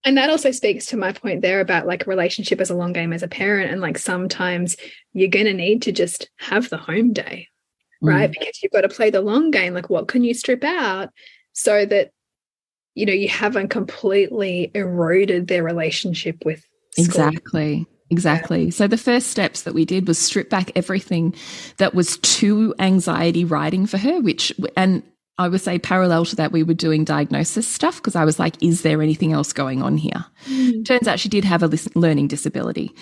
And 0.07 0.17
that 0.17 0.31
also 0.31 0.53
speaks 0.53 0.87
to 0.87 0.97
my 0.97 1.13
point 1.13 1.43
there 1.43 1.61
about 1.61 1.87
like 1.87 2.07
relationship 2.07 2.61
as 2.61 2.71
a 2.71 2.77
long 2.77 2.93
game 2.93 3.13
as 3.13 3.25
a 3.25 3.29
parent. 3.29 3.73
And 3.73 3.81
like 3.81 3.99
sometimes 3.99 4.77
you're 5.13 5.29
going 5.29 5.47
to 5.47 5.53
need 5.53 5.83
to 5.83 5.93
just 5.93 6.31
have 6.39 6.71
the 6.71 6.77
home 6.77 7.13
day, 7.13 7.49
right? 8.01 8.31
Mm. 8.31 8.33
Because 8.39 8.63
you've 8.63 8.73
got 8.73 8.83
to 8.83 8.89
play 8.89 9.11
the 9.11 9.21
long 9.21 9.51
game. 9.51 9.75
Like, 9.75 9.91
what 9.91 10.07
can 10.07 10.23
you 10.23 10.33
strip 10.33 10.63
out 10.63 11.11
so 11.53 11.85
that, 11.85 12.13
you 12.95 13.05
know, 13.05 13.13
you 13.13 13.29
haven't 13.29 13.69
completely 13.69 14.71
eroded 14.75 15.49
their 15.49 15.65
relationship 15.65 16.45
with 16.45 16.65
school. 16.93 17.05
Exactly. 17.05 17.87
Exactly. 18.09 18.71
So 18.71 18.87
the 18.87 18.97
first 18.97 19.31
steps 19.31 19.63
that 19.63 19.75
we 19.75 19.85
did 19.85 20.07
was 20.07 20.21
strip 20.21 20.49
back 20.49 20.71
everything 20.77 21.35
that 21.79 21.93
was 21.93 22.19
too 22.19 22.73
anxiety 22.79 23.45
riding 23.45 23.87
for 23.87 23.99
her, 23.99 24.21
which, 24.21 24.53
and 24.77 25.03
I 25.39 25.49
would 25.49 25.61
say 25.61 25.79
parallel 25.79 26.25
to 26.27 26.37
that, 26.37 26.53
we 26.53 26.63
were 26.63 26.75
doing 26.75 27.05
diagnosis 27.05 27.69
stuff 27.69 27.97
because 27.97 28.17
I 28.17 28.25
was 28.25 28.39
like, 28.39 28.63
is 28.63 28.83
there 28.83 29.03
anything 29.03 29.33
else 29.33 29.53
going 29.53 29.83
on 29.83 29.99
here? 29.99 30.25
Mm. 30.47 30.85
Turns 30.87 31.07
out 31.07 31.21
she 31.21 31.29
did 31.29 31.45
have 31.45 31.63
a 31.63 31.71
learning 31.95 32.29
disability. 32.29 32.95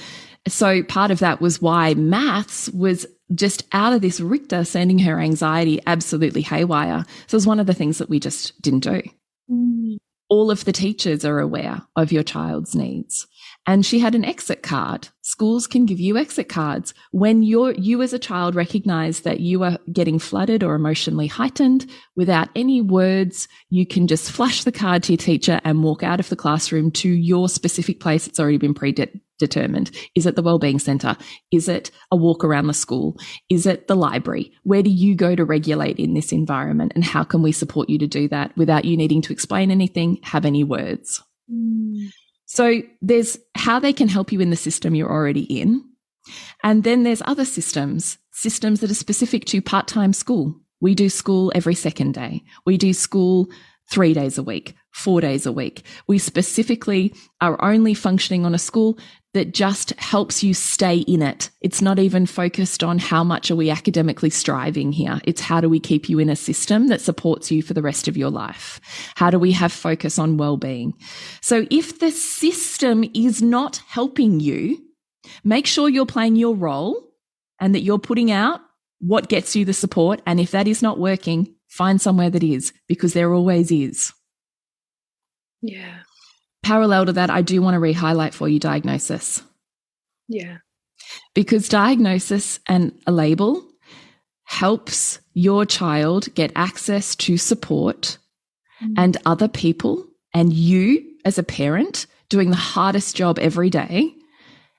So 0.48 0.82
part 0.82 1.10
of 1.10 1.20
that 1.20 1.40
was 1.40 1.62
why 1.62 1.94
maths 1.94 2.68
was 2.70 3.06
just 3.34 3.64
out 3.72 3.92
of 3.92 4.00
this 4.00 4.20
Richter, 4.20 4.64
sending 4.64 4.98
her 5.00 5.20
anxiety 5.20 5.80
absolutely 5.86 6.42
haywire. 6.42 7.04
So 7.26 7.36
it 7.36 7.38
was 7.38 7.46
one 7.46 7.60
of 7.60 7.66
the 7.66 7.74
things 7.74 7.98
that 7.98 8.10
we 8.10 8.18
just 8.18 8.60
didn't 8.60 8.80
do. 8.80 9.02
Mm. 9.50 9.96
All 10.28 10.50
of 10.50 10.64
the 10.64 10.72
teachers 10.72 11.24
are 11.24 11.38
aware 11.38 11.82
of 11.96 12.10
your 12.10 12.24
child's 12.24 12.74
needs 12.74 13.26
and 13.66 13.85
she 13.85 13.98
had 13.98 14.14
an 14.14 14.24
exit 14.24 14.62
card. 14.62 15.09
Schools 15.22 15.66
can 15.66 15.87
give 15.87 15.98
you 15.98 16.18
exit 16.18 16.48
cards 16.48 16.92
when 17.12 17.42
you're, 17.42 17.72
you 17.72 18.03
as 18.03 18.12
a 18.12 18.18
child 18.18 18.55
recognize 18.55 19.20
that 19.20 19.40
you 19.40 19.62
are 19.62 19.79
getting 19.90 20.18
flooded 20.18 20.62
or 20.62 20.74
emotionally 20.74 21.27
heightened 21.27 21.87
without 22.14 22.48
any 22.55 22.83
words. 22.83 23.48
You 23.70 23.87
can 23.87 24.07
just 24.07 24.31
flash 24.31 24.64
the 24.64 24.72
card 24.72 25.03
to 25.05 25.12
your 25.12 25.18
teacher 25.18 25.61
and 25.64 25.83
walk 25.83 26.03
out 26.03 26.20
of 26.20 26.29
the 26.29 26.37
classroom 26.37 26.90
to 26.92 27.09
your 27.09 27.48
specific 27.48 28.00
place. 28.00 28.27
It's 28.27 28.38
already 28.38 28.59
been 28.59 28.74
predetermined. 28.74 29.90
Is 30.14 30.27
it 30.27 30.37
the 30.37 30.42
wellbeing 30.42 30.79
center? 30.79 31.16
Is 31.50 31.68
it 31.68 31.90
a 32.11 32.16
walk 32.16 32.44
around 32.44 32.66
the 32.66 32.74
school? 32.74 33.18
Is 33.48 33.64
it 33.64 33.88
the 33.88 33.96
library? 33.96 34.53
Where 34.64 34.83
do 34.83 34.90
you 34.90 35.14
go 35.14 35.35
to 35.35 35.44
regulate 35.44 35.98
in 35.98 36.12
this 36.12 36.33
environment? 36.33 36.92
And 36.94 37.05
how 37.05 37.24
can 37.24 37.42
we 37.42 37.53
support 37.53 37.88
you 37.88 37.98
to 37.98 38.07
do 38.07 38.29
that 38.29 38.55
without 38.59 38.85
you 38.85 38.96
needing 38.98 39.22
to 39.22 39.33
explain 39.33 39.70
anything, 39.70 40.18
have 40.22 40.44
any 40.44 40.64
words? 40.64 41.22
Mm. 41.50 42.11
So 42.46 42.83
there's 43.00 43.38
how 43.54 43.78
they 43.78 43.92
can 43.92 44.09
help 44.09 44.33
you 44.33 44.40
in 44.40 44.50
the 44.50 44.57
system 44.57 44.94
you're 44.94 45.11
already 45.11 45.42
in. 45.42 45.85
And 46.62 46.85
then 46.85 47.02
there's 47.02 47.22
other 47.26 47.44
systems, 47.44 48.18
systems 48.33 48.80
that 48.80 48.90
are 48.90 48.94
specific 48.94 49.44
to 49.46 49.62
part 49.62 49.87
time 49.88 50.12
school. 50.12 50.54
We 50.80 50.94
do 50.94 51.09
school 51.09 51.52
every 51.54 51.74
second 51.74 52.14
day. 52.14 52.42
We 52.66 52.76
do 52.76 52.92
school 52.92 53.48
three 53.90 54.14
days 54.14 54.38
a 54.38 54.42
week, 54.42 54.74
four 54.92 55.20
days 55.20 55.46
a 55.46 55.52
week. 55.52 55.83
We 56.07 56.18
specifically 56.18 57.14
are 57.40 57.62
only 57.62 57.94
functioning 57.94 58.44
on 58.44 58.54
a 58.54 58.59
school 58.59 58.98
that 59.34 59.52
just 59.52 59.90
helps 59.98 60.42
you 60.42 60.54
stay 60.54 60.98
in 60.98 61.20
it. 61.20 61.50
It's 61.60 61.82
not 61.82 61.98
even 61.98 62.24
focused 62.24 62.82
on 62.84 62.98
how 63.00 63.24
much 63.24 63.50
are 63.50 63.56
we 63.56 63.68
academically 63.68 64.30
striving 64.30 64.92
here. 64.92 65.20
It's 65.24 65.40
how 65.40 65.60
do 65.60 65.68
we 65.68 65.80
keep 65.80 66.08
you 66.08 66.20
in 66.20 66.30
a 66.30 66.36
system 66.36 66.86
that 66.86 67.00
supports 67.00 67.50
you 67.50 67.60
for 67.60 67.74
the 67.74 67.82
rest 67.82 68.06
of 68.06 68.16
your 68.16 68.30
life? 68.30 68.80
How 69.16 69.30
do 69.30 69.38
we 69.38 69.50
have 69.52 69.72
focus 69.72 70.18
on 70.20 70.36
well-being? 70.36 70.94
So 71.42 71.66
if 71.70 71.98
the 71.98 72.12
system 72.12 73.04
is 73.12 73.42
not 73.42 73.82
helping 73.88 74.38
you, 74.38 74.78
make 75.42 75.66
sure 75.66 75.88
you're 75.88 76.06
playing 76.06 76.36
your 76.36 76.54
role 76.54 77.10
and 77.58 77.74
that 77.74 77.82
you're 77.82 77.98
putting 77.98 78.30
out 78.30 78.60
what 79.00 79.28
gets 79.28 79.56
you 79.56 79.64
the 79.64 79.74
support. 79.74 80.22
And 80.26 80.38
if 80.38 80.52
that 80.52 80.68
is 80.68 80.80
not 80.80 80.98
working, 80.98 81.56
find 81.68 82.00
somewhere 82.00 82.30
that 82.30 82.44
is 82.44 82.72
because 82.86 83.14
there 83.14 83.34
always 83.34 83.72
is. 83.72 84.12
Yeah 85.60 86.03
parallel 86.64 87.07
to 87.07 87.12
that, 87.12 87.31
I 87.31 87.42
do 87.42 87.62
want 87.62 87.74
to 87.74 87.79
re-highlight 87.79 88.35
for 88.35 88.48
you 88.48 88.59
diagnosis. 88.59 89.42
Yeah. 90.29 90.59
Because 91.35 91.68
diagnosis 91.68 92.59
and 92.66 92.92
a 93.07 93.12
label 93.12 93.64
helps 94.44 95.20
your 95.35 95.64
child 95.64 96.35
get 96.35 96.52
access 96.56 97.15
to 97.17 97.37
support 97.37 98.19
mm. 98.83 98.94
and 98.96 99.17
other 99.27 99.48
people 99.48 100.06
and 100.33 100.52
you 100.52 101.04
as 101.25 101.38
a 101.38 101.42
parent 101.42 102.06
doing 102.29 102.50
the 102.50 102.56
hardest 102.56 103.17
job 103.17 103.38
every 103.38 103.71
day, 103.71 104.15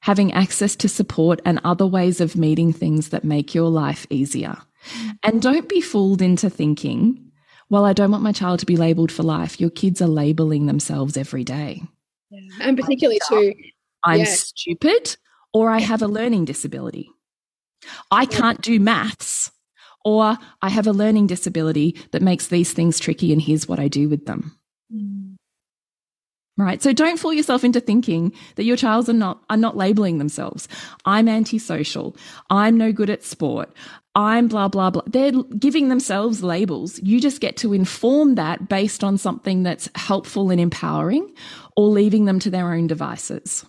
having 0.01 0.33
access 0.33 0.75
to 0.75 0.89
support 0.89 1.41
and 1.45 1.59
other 1.63 1.85
ways 1.85 2.19
of 2.19 2.35
meeting 2.35 2.73
things 2.73 3.09
that 3.09 3.23
make 3.23 3.55
your 3.55 3.69
life 3.69 4.05
easier. 4.09 4.57
Mm. 4.89 5.17
And 5.23 5.41
don't 5.41 5.69
be 5.69 5.81
fooled 5.81 6.21
into 6.21 6.49
thinking 6.49 7.24
well, 7.69 7.85
I 7.85 7.93
don't 7.93 8.11
want 8.11 8.23
my 8.23 8.31
child 8.31 8.59
to 8.59 8.65
be 8.65 8.77
labeled 8.77 9.11
for 9.11 9.23
life. 9.23 9.59
Your 9.59 9.69
kids 9.69 10.01
are 10.01 10.07
labeling 10.07 10.65
themselves 10.65 11.17
every 11.17 11.43
day. 11.43 11.81
Yeah. 12.29 12.41
And 12.61 12.77
particularly 12.77 13.19
too, 13.27 13.53
I'm 14.03 14.19
yeah. 14.19 14.25
stupid 14.25 15.17
or 15.53 15.69
I 15.69 15.79
have 15.79 16.01
a 16.01 16.07
learning 16.07 16.45
disability. 16.45 17.09
I 18.11 18.25
can't 18.25 18.61
do 18.61 18.79
maths 18.79 19.51
or 20.03 20.37
I 20.61 20.69
have 20.69 20.87
a 20.87 20.91
learning 20.91 21.27
disability 21.27 21.97
that 22.11 22.21
makes 22.21 22.47
these 22.47 22.71
things 22.73 22.99
tricky 22.99 23.31
and 23.31 23.41
here's 23.41 23.67
what 23.67 23.79
I 23.79 23.87
do 23.87 24.07
with 24.09 24.25
them. 24.25 24.57
Mm. 24.93 25.35
Right. 26.57 26.81
So 26.81 26.93
don't 26.93 27.19
fool 27.19 27.33
yourself 27.33 27.65
into 27.65 27.81
thinking 27.81 28.31
that 28.55 28.63
your 28.63 28.77
child's 28.77 29.09
are 29.09 29.13
not 29.13 29.43
are 29.49 29.57
not 29.57 29.75
labeling 29.75 30.19
themselves. 30.19 30.69
I'm 31.03 31.27
antisocial. 31.27 32.15
I'm 32.49 32.77
no 32.77 32.93
good 32.93 33.09
at 33.09 33.25
sport. 33.25 33.73
I'm 34.15 34.47
blah 34.47 34.69
blah 34.69 34.89
blah. 34.89 35.03
They're 35.05 35.31
giving 35.59 35.89
themselves 35.89 36.41
labels. 36.41 36.99
You 37.03 37.19
just 37.19 37.41
get 37.41 37.57
to 37.57 37.73
inform 37.73 38.35
that 38.35 38.69
based 38.69 39.03
on 39.03 39.17
something 39.17 39.63
that's 39.63 39.89
helpful 39.95 40.51
and 40.51 40.59
empowering 40.61 41.33
or 41.75 41.89
leaving 41.89 42.25
them 42.25 42.39
to 42.39 42.49
their 42.49 42.73
own 42.73 42.87
devices. 42.87 43.65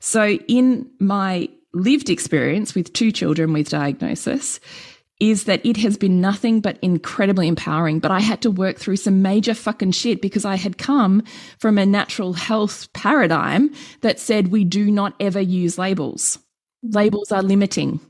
So 0.00 0.32
in 0.48 0.90
my 1.00 1.48
lived 1.72 2.10
experience 2.10 2.74
with 2.74 2.92
two 2.92 3.10
children 3.10 3.52
with 3.52 3.70
diagnosis, 3.70 4.60
is 5.20 5.44
that 5.44 5.64
it 5.64 5.76
has 5.76 5.96
been 5.96 6.20
nothing 6.20 6.60
but 6.60 6.78
incredibly 6.82 7.48
empowering. 7.48 8.00
But 8.00 8.10
I 8.10 8.20
had 8.20 8.42
to 8.42 8.50
work 8.50 8.78
through 8.78 8.96
some 8.96 9.22
major 9.22 9.54
fucking 9.54 9.92
shit 9.92 10.20
because 10.20 10.44
I 10.44 10.56
had 10.56 10.76
come 10.76 11.22
from 11.58 11.78
a 11.78 11.86
natural 11.86 12.32
health 12.32 12.92
paradigm 12.92 13.72
that 14.00 14.18
said 14.18 14.48
we 14.48 14.64
do 14.64 14.90
not 14.90 15.14
ever 15.20 15.40
use 15.40 15.78
labels. 15.78 16.38
Labels 16.82 17.32
are 17.32 17.42
limiting. 17.42 18.00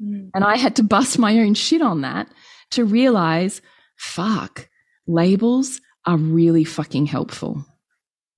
Mm. 0.00 0.30
And 0.34 0.44
I 0.44 0.56
had 0.56 0.76
to 0.76 0.82
bust 0.82 1.18
my 1.18 1.38
own 1.38 1.54
shit 1.54 1.82
on 1.82 2.02
that 2.02 2.28
to 2.70 2.84
realize 2.84 3.60
fuck, 3.96 4.68
labels 5.06 5.80
are 6.06 6.16
really 6.16 6.64
fucking 6.64 7.06
helpful 7.06 7.64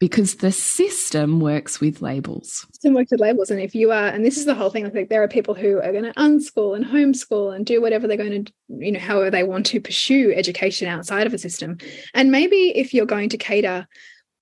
because 0.01 0.37
the 0.37 0.53
system 0.53 1.41
works 1.41 1.81
with 1.81 2.03
labels. 2.03 2.67
System 2.73 2.95
works 2.95 3.11
with 3.11 3.21
labels. 3.21 3.51
And 3.51 3.61
if 3.61 3.75
you 3.75 3.91
are, 3.91 4.09
and 4.09 4.25
this 4.25 4.37
is 4.37 4.45
the 4.45 4.55
whole 4.55 4.69
thing, 4.69 4.85
I 4.85 4.91
think 4.91 5.09
there 5.09 5.23
are 5.23 5.29
people 5.29 5.55
who 5.55 5.79
are 5.81 5.93
going 5.93 6.05
to 6.05 6.13
unschool 6.15 6.77
and 6.77 6.85
homeschool 6.85 7.55
and 7.55 7.65
do 7.65 7.81
whatever 7.81 8.07
they're 8.07 8.17
going 8.17 8.45
to, 8.45 8.53
you 8.69 8.93
know, 8.93 9.01
however 9.01 9.31
they 9.31 9.45
want 9.45 9.67
to 9.67 9.81
pursue 9.81 10.33
education 10.35 10.89
outside 10.89 11.27
of 11.27 11.33
a 11.33 11.39
system. 11.39 11.79
And 12.13 12.31
maybe 12.31 12.77
if 12.77 12.93
you're 12.93 13.07
going 13.07 13.31
to 13.31 13.39
cater 13.39 13.87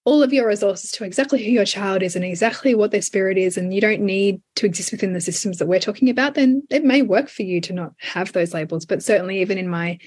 all 0.04 0.22
of 0.22 0.32
your 0.32 0.48
resources 0.48 0.90
to 0.92 1.04
exactly 1.04 1.44
who 1.44 1.50
your 1.50 1.64
child 1.64 2.02
is 2.02 2.16
and 2.16 2.24
exactly 2.24 2.74
what 2.74 2.90
their 2.90 3.02
spirit 3.02 3.38
is, 3.38 3.56
and 3.56 3.72
you 3.72 3.80
don't 3.80 4.00
need 4.00 4.40
to 4.56 4.66
exist 4.66 4.90
within 4.90 5.12
the 5.12 5.20
systems 5.20 5.58
that 5.58 5.68
we're 5.68 5.78
talking 5.78 6.10
about, 6.10 6.34
then 6.34 6.62
it 6.70 6.84
may 6.84 7.02
work 7.02 7.28
for 7.28 7.42
you 7.42 7.60
to 7.60 7.72
not 7.72 7.92
have 7.98 8.32
those 8.32 8.52
labels. 8.52 8.84
But 8.84 9.02
certainly, 9.02 9.40
even 9.40 9.58
in 9.58 9.68
my 9.68 9.98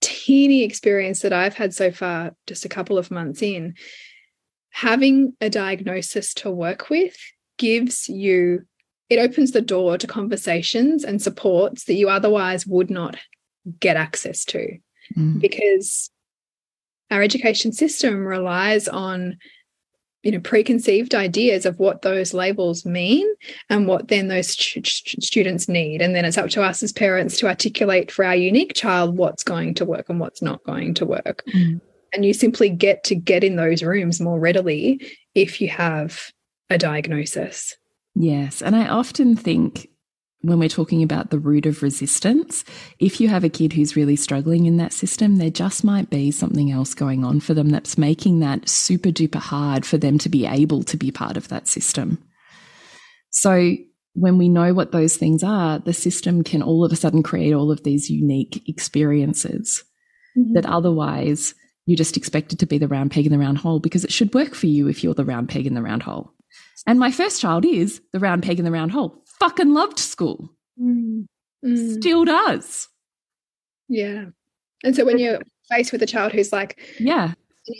teeny 0.00 0.64
experience 0.64 1.20
that 1.20 1.32
I've 1.32 1.54
had 1.54 1.74
so 1.74 1.90
far, 1.92 2.34
just 2.46 2.64
a 2.64 2.68
couple 2.68 2.98
of 2.98 3.10
months 3.10 3.40
in, 3.40 3.74
having 4.70 5.34
a 5.40 5.48
diagnosis 5.48 6.34
to 6.34 6.50
work 6.50 6.90
with 6.90 7.16
gives 7.56 8.08
you 8.08 8.64
it 9.08 9.18
opens 9.18 9.52
the 9.52 9.62
door 9.62 9.96
to 9.96 10.06
conversations 10.06 11.04
and 11.04 11.22
supports 11.22 11.84
that 11.84 11.94
you 11.94 12.08
otherwise 12.08 12.66
would 12.66 12.90
not 12.90 13.16
get 13.78 13.96
access 13.96 14.44
to 14.44 14.78
mm. 15.16 15.40
because 15.40 16.10
our 17.10 17.22
education 17.22 17.72
system 17.72 18.26
relies 18.26 18.88
on 18.88 19.36
you 20.22 20.32
know 20.32 20.40
preconceived 20.40 21.14
ideas 21.14 21.66
of 21.66 21.78
what 21.78 22.02
those 22.02 22.34
labels 22.34 22.84
mean 22.84 23.26
and 23.70 23.86
what 23.86 24.08
then 24.08 24.28
those 24.28 24.48
students 24.48 25.68
need 25.68 26.02
and 26.02 26.14
then 26.14 26.24
it's 26.24 26.38
up 26.38 26.50
to 26.50 26.62
us 26.62 26.82
as 26.82 26.92
parents 26.92 27.38
to 27.38 27.46
articulate 27.46 28.10
for 28.10 28.24
our 28.24 28.34
unique 28.34 28.74
child 28.74 29.16
what's 29.16 29.44
going 29.44 29.72
to 29.72 29.84
work 29.84 30.08
and 30.08 30.18
what's 30.18 30.42
not 30.42 30.62
going 30.64 30.94
to 30.94 31.06
work 31.06 31.42
mm. 31.54 31.80
And 32.16 32.24
you 32.24 32.32
simply 32.32 32.70
get 32.70 33.04
to 33.04 33.14
get 33.14 33.44
in 33.44 33.56
those 33.56 33.82
rooms 33.82 34.20
more 34.20 34.40
readily 34.40 35.06
if 35.34 35.60
you 35.60 35.68
have 35.68 36.32
a 36.70 36.78
diagnosis. 36.78 37.76
Yes. 38.14 38.62
And 38.62 38.74
I 38.74 38.88
often 38.88 39.36
think 39.36 39.88
when 40.42 40.58
we're 40.58 40.68
talking 40.68 41.02
about 41.02 41.30
the 41.30 41.38
root 41.38 41.66
of 41.66 41.82
resistance, 41.82 42.64
if 42.98 43.20
you 43.20 43.28
have 43.28 43.44
a 43.44 43.48
kid 43.48 43.72
who's 43.72 43.96
really 43.96 44.16
struggling 44.16 44.66
in 44.66 44.76
that 44.76 44.92
system, 44.92 45.36
there 45.36 45.50
just 45.50 45.82
might 45.82 46.10
be 46.10 46.30
something 46.30 46.70
else 46.70 46.94
going 46.94 47.24
on 47.24 47.40
for 47.40 47.54
them 47.54 47.70
that's 47.70 47.98
making 47.98 48.40
that 48.40 48.68
super 48.68 49.08
duper 49.08 49.40
hard 49.40 49.84
for 49.84 49.98
them 49.98 50.18
to 50.18 50.28
be 50.28 50.46
able 50.46 50.82
to 50.84 50.96
be 50.96 51.10
part 51.10 51.36
of 51.36 51.48
that 51.48 51.66
system. 51.66 52.18
So 53.30 53.76
when 54.12 54.38
we 54.38 54.48
know 54.48 54.72
what 54.72 54.92
those 54.92 55.16
things 55.16 55.42
are, 55.42 55.78
the 55.78 55.92
system 55.92 56.42
can 56.42 56.62
all 56.62 56.84
of 56.84 56.92
a 56.92 56.96
sudden 56.96 57.22
create 57.22 57.52
all 57.52 57.70
of 57.70 57.82
these 57.82 58.08
unique 58.08 58.62
experiences 58.68 59.84
mm 60.36 60.44
-hmm. 60.44 60.54
that 60.54 60.66
otherwise 60.66 61.54
you 61.86 61.96
just 61.96 62.16
expect 62.16 62.52
it 62.52 62.58
to 62.58 62.66
be 62.66 62.78
the 62.78 62.88
round 62.88 63.10
peg 63.10 63.26
in 63.26 63.32
the 63.32 63.38
round 63.38 63.58
hole 63.58 63.80
because 63.80 64.04
it 64.04 64.12
should 64.12 64.34
work 64.34 64.54
for 64.54 64.66
you 64.66 64.88
if 64.88 65.02
you're 65.02 65.14
the 65.14 65.32
round 65.32 65.48
peg 65.48 65.66
in 65.66 65.74
the 65.74 65.82
round 65.82 66.02
hole. 66.02 66.32
And 66.86 66.98
my 66.98 67.10
first 67.10 67.40
child 67.40 67.64
is 67.64 68.00
the 68.12 68.18
round 68.18 68.42
peg 68.42 68.58
in 68.58 68.64
the 68.64 68.70
round 68.70 68.92
hole. 68.92 69.24
Fucking 69.38 69.72
loved 69.72 69.98
school. 69.98 70.50
Mm. 70.80 71.26
Mm. 71.64 71.94
Still 71.94 72.24
does. 72.24 72.88
Yeah. 73.88 74.26
And 74.84 74.94
so 74.94 75.04
when 75.04 75.18
you're 75.18 75.40
faced 75.70 75.92
with 75.92 76.02
a 76.02 76.06
child 76.06 76.32
who's 76.32 76.52
like, 76.52 76.80
yeah, 76.98 77.32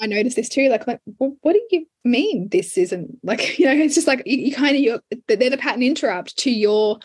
I 0.03 0.07
noticed 0.07 0.37
this 0.37 0.49
too. 0.49 0.69
Like, 0.69 0.87
like, 0.87 1.01
well, 1.19 1.37
what 1.43 1.53
do 1.53 1.63
you 1.71 1.87
mean 2.05 2.49
this 2.49 2.77
isn't 2.77 3.19
like, 3.23 3.59
you 3.59 3.67
know, 3.67 3.73
it's 3.73 3.95
just 3.95 4.07
like 4.07 4.23
you, 4.27 4.39
you 4.39 4.55
kind 4.55 4.77
of, 4.77 4.83
you're, 4.83 5.01
they're 5.29 5.51
the 5.51 5.59
pattern 5.59 5.83
interrupt 5.83 6.37
to 6.39 6.51
your 6.51 6.99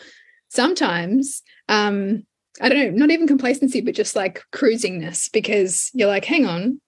sometimes, 0.48 1.42
um, 1.68 2.24
I 2.60 2.68
don't 2.68 2.78
know, 2.78 2.90
not 2.90 3.10
even 3.10 3.26
complacency, 3.26 3.80
but 3.80 3.94
just 3.94 4.14
like 4.14 4.42
cruisingness 4.52 5.32
because 5.32 5.90
you're 5.94 6.08
like, 6.08 6.24
hang 6.24 6.46
on, 6.46 6.80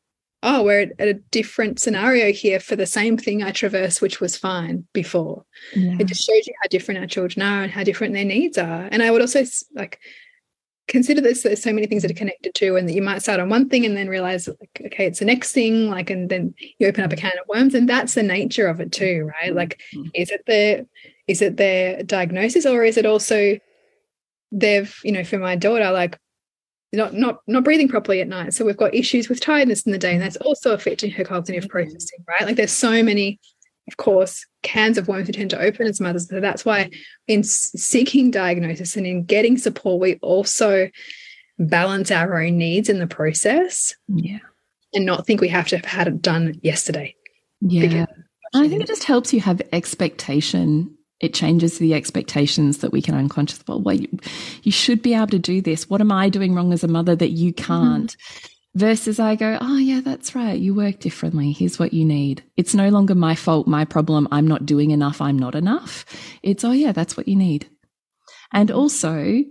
oh, 0.44 0.62
we're 0.62 0.92
at, 0.98 1.08
a 1.08 1.14
different 1.14 1.80
scenario 1.80 2.32
here 2.32 2.60
for 2.60 2.76
the 2.76 2.86
same 2.86 3.16
thing 3.16 3.42
I 3.42 3.50
traversed, 3.50 4.02
which 4.02 4.20
was 4.20 4.36
fine 4.36 4.86
before. 4.92 5.44
Yeah. 5.74 5.96
It 5.98 6.06
just 6.06 6.24
shows 6.24 6.46
you 6.46 6.54
how 6.62 6.68
different 6.68 7.00
our 7.00 7.06
children 7.06 7.42
are 7.42 7.62
and 7.64 7.72
how 7.72 7.82
different 7.82 8.14
their 8.14 8.24
needs 8.24 8.58
are. 8.58 8.88
And 8.92 9.02
I 9.02 9.10
would 9.10 9.22
also 9.22 9.42
like 9.74 9.98
consider 10.86 11.20
this 11.22 11.42
there's 11.42 11.62
so 11.62 11.72
many 11.72 11.86
things 11.86 12.02
that 12.02 12.10
are 12.10 12.14
connected 12.14 12.54
to 12.54 12.76
and 12.76 12.86
that 12.86 12.92
you 12.92 13.00
might 13.00 13.22
start 13.22 13.40
on 13.40 13.48
one 13.48 13.70
thing 13.70 13.86
and 13.86 13.96
then 13.96 14.06
realize 14.06 14.46
like 14.46 14.82
okay 14.84 15.06
it's 15.06 15.18
the 15.18 15.24
next 15.24 15.52
thing 15.52 15.88
like 15.88 16.10
and 16.10 16.28
then 16.28 16.54
you 16.78 16.86
open 16.86 17.02
up 17.02 17.10
a 17.10 17.16
can 17.16 17.32
of 17.40 17.48
worms 17.48 17.74
and 17.74 17.88
that's 17.88 18.12
the 18.12 18.22
nature 18.22 18.66
of 18.66 18.80
it 18.80 18.92
too 18.92 19.26
right 19.40 19.54
like 19.54 19.80
mm-hmm. 19.94 20.10
is 20.12 20.30
it 20.30 20.44
the 20.46 20.86
is 21.26 21.40
it 21.40 21.56
their 21.56 22.02
diagnosis 22.02 22.66
or 22.66 22.84
is 22.84 22.98
it 22.98 23.06
also 23.06 23.58
they've 24.52 25.00
you 25.04 25.12
know 25.12 25.24
for 25.24 25.38
my 25.38 25.56
daughter 25.56 25.90
like 25.90 26.18
not 26.94 27.14
not 27.14 27.40
not 27.46 27.64
breathing 27.64 27.88
properly 27.88 28.20
at 28.20 28.28
night. 28.28 28.54
So 28.54 28.64
we've 28.64 28.76
got 28.76 28.94
issues 28.94 29.28
with 29.28 29.40
tiredness 29.40 29.82
in 29.82 29.92
the 29.92 29.98
day, 29.98 30.12
and 30.12 30.22
that's 30.22 30.36
also 30.36 30.72
affecting 30.72 31.10
her 31.12 31.24
cognitive 31.24 31.64
mm-hmm. 31.64 31.70
processing, 31.70 32.24
right? 32.26 32.42
Like 32.42 32.56
there's 32.56 32.72
so 32.72 33.02
many, 33.02 33.40
of 33.88 33.96
course, 33.96 34.46
cans 34.62 34.98
of 34.98 35.08
worms 35.08 35.26
we 35.26 35.32
tend 35.32 35.50
to 35.50 35.60
open 35.60 35.86
as 35.86 36.00
mothers. 36.00 36.28
So 36.28 36.40
that's 36.40 36.64
why 36.64 36.90
in 37.28 37.42
seeking 37.42 38.30
diagnosis 38.30 38.96
and 38.96 39.06
in 39.06 39.24
getting 39.24 39.58
support, 39.58 40.00
we 40.00 40.16
also 40.16 40.88
balance 41.58 42.10
our 42.10 42.40
own 42.42 42.58
needs 42.58 42.88
in 42.88 42.98
the 42.98 43.06
process. 43.06 43.94
Yeah. 44.08 44.38
And 44.92 45.06
not 45.06 45.26
think 45.26 45.40
we 45.40 45.48
have 45.48 45.68
to 45.68 45.76
have 45.76 45.84
had 45.84 46.08
it 46.08 46.22
done 46.22 46.60
yesterday. 46.62 47.16
Yeah. 47.60 48.06
I 48.54 48.68
think 48.68 48.82
it 48.82 48.86
just 48.86 49.04
helps 49.04 49.32
you 49.32 49.40
have 49.40 49.60
expectation 49.72 50.93
it 51.20 51.34
changes 51.34 51.78
the 51.78 51.94
expectations 51.94 52.78
that 52.78 52.92
we 52.92 53.00
can 53.00 53.14
unconscious 53.14 53.62
well, 53.66 53.80
well 53.80 53.94
you, 53.94 54.08
you, 54.62 54.72
should 54.72 55.02
be 55.02 55.14
able 55.14 55.28
to 55.28 55.38
do 55.38 55.60
this. 55.60 55.88
What 55.88 56.00
am 56.00 56.12
i 56.12 56.28
doing 56.28 56.54
wrong 56.54 56.72
as 56.72 56.84
a 56.84 56.88
mother 56.88 57.16
that 57.16 57.30
you 57.30 57.52
mm-hmm. 57.52 57.64
can't? 57.64 58.16
Mm-hmm. 58.16 58.78
versus 58.78 59.20
i 59.20 59.36
go 59.36 59.56
oh 59.60 59.78
yeah 59.78 60.00
that's 60.00 60.34
right. 60.34 60.58
You 60.58 60.74
work 60.74 60.98
differently. 61.00 61.52
Here's 61.52 61.78
what 61.78 61.92
you 61.92 62.04
need. 62.04 62.42
It's 62.56 62.74
no 62.74 62.88
longer 62.88 63.14
my 63.14 63.34
fault 63.34 63.66
my 63.66 63.84
problem. 63.84 64.28
I'm 64.30 64.46
not 64.46 64.66
doing 64.66 64.90
enough. 64.90 65.20
I'm 65.20 65.38
not 65.38 65.54
enough. 65.54 66.04
It's 66.42 66.64
oh 66.64 66.72
yeah 66.72 66.92
that's 66.92 67.16
what 67.16 67.28
you 67.28 67.36
need. 67.36 67.68
And 68.52 68.70
also 68.70 69.44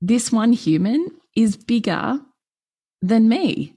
this 0.00 0.30
one 0.30 0.52
human 0.52 1.08
is 1.34 1.56
bigger 1.56 2.20
than 3.02 3.28
me. 3.28 3.74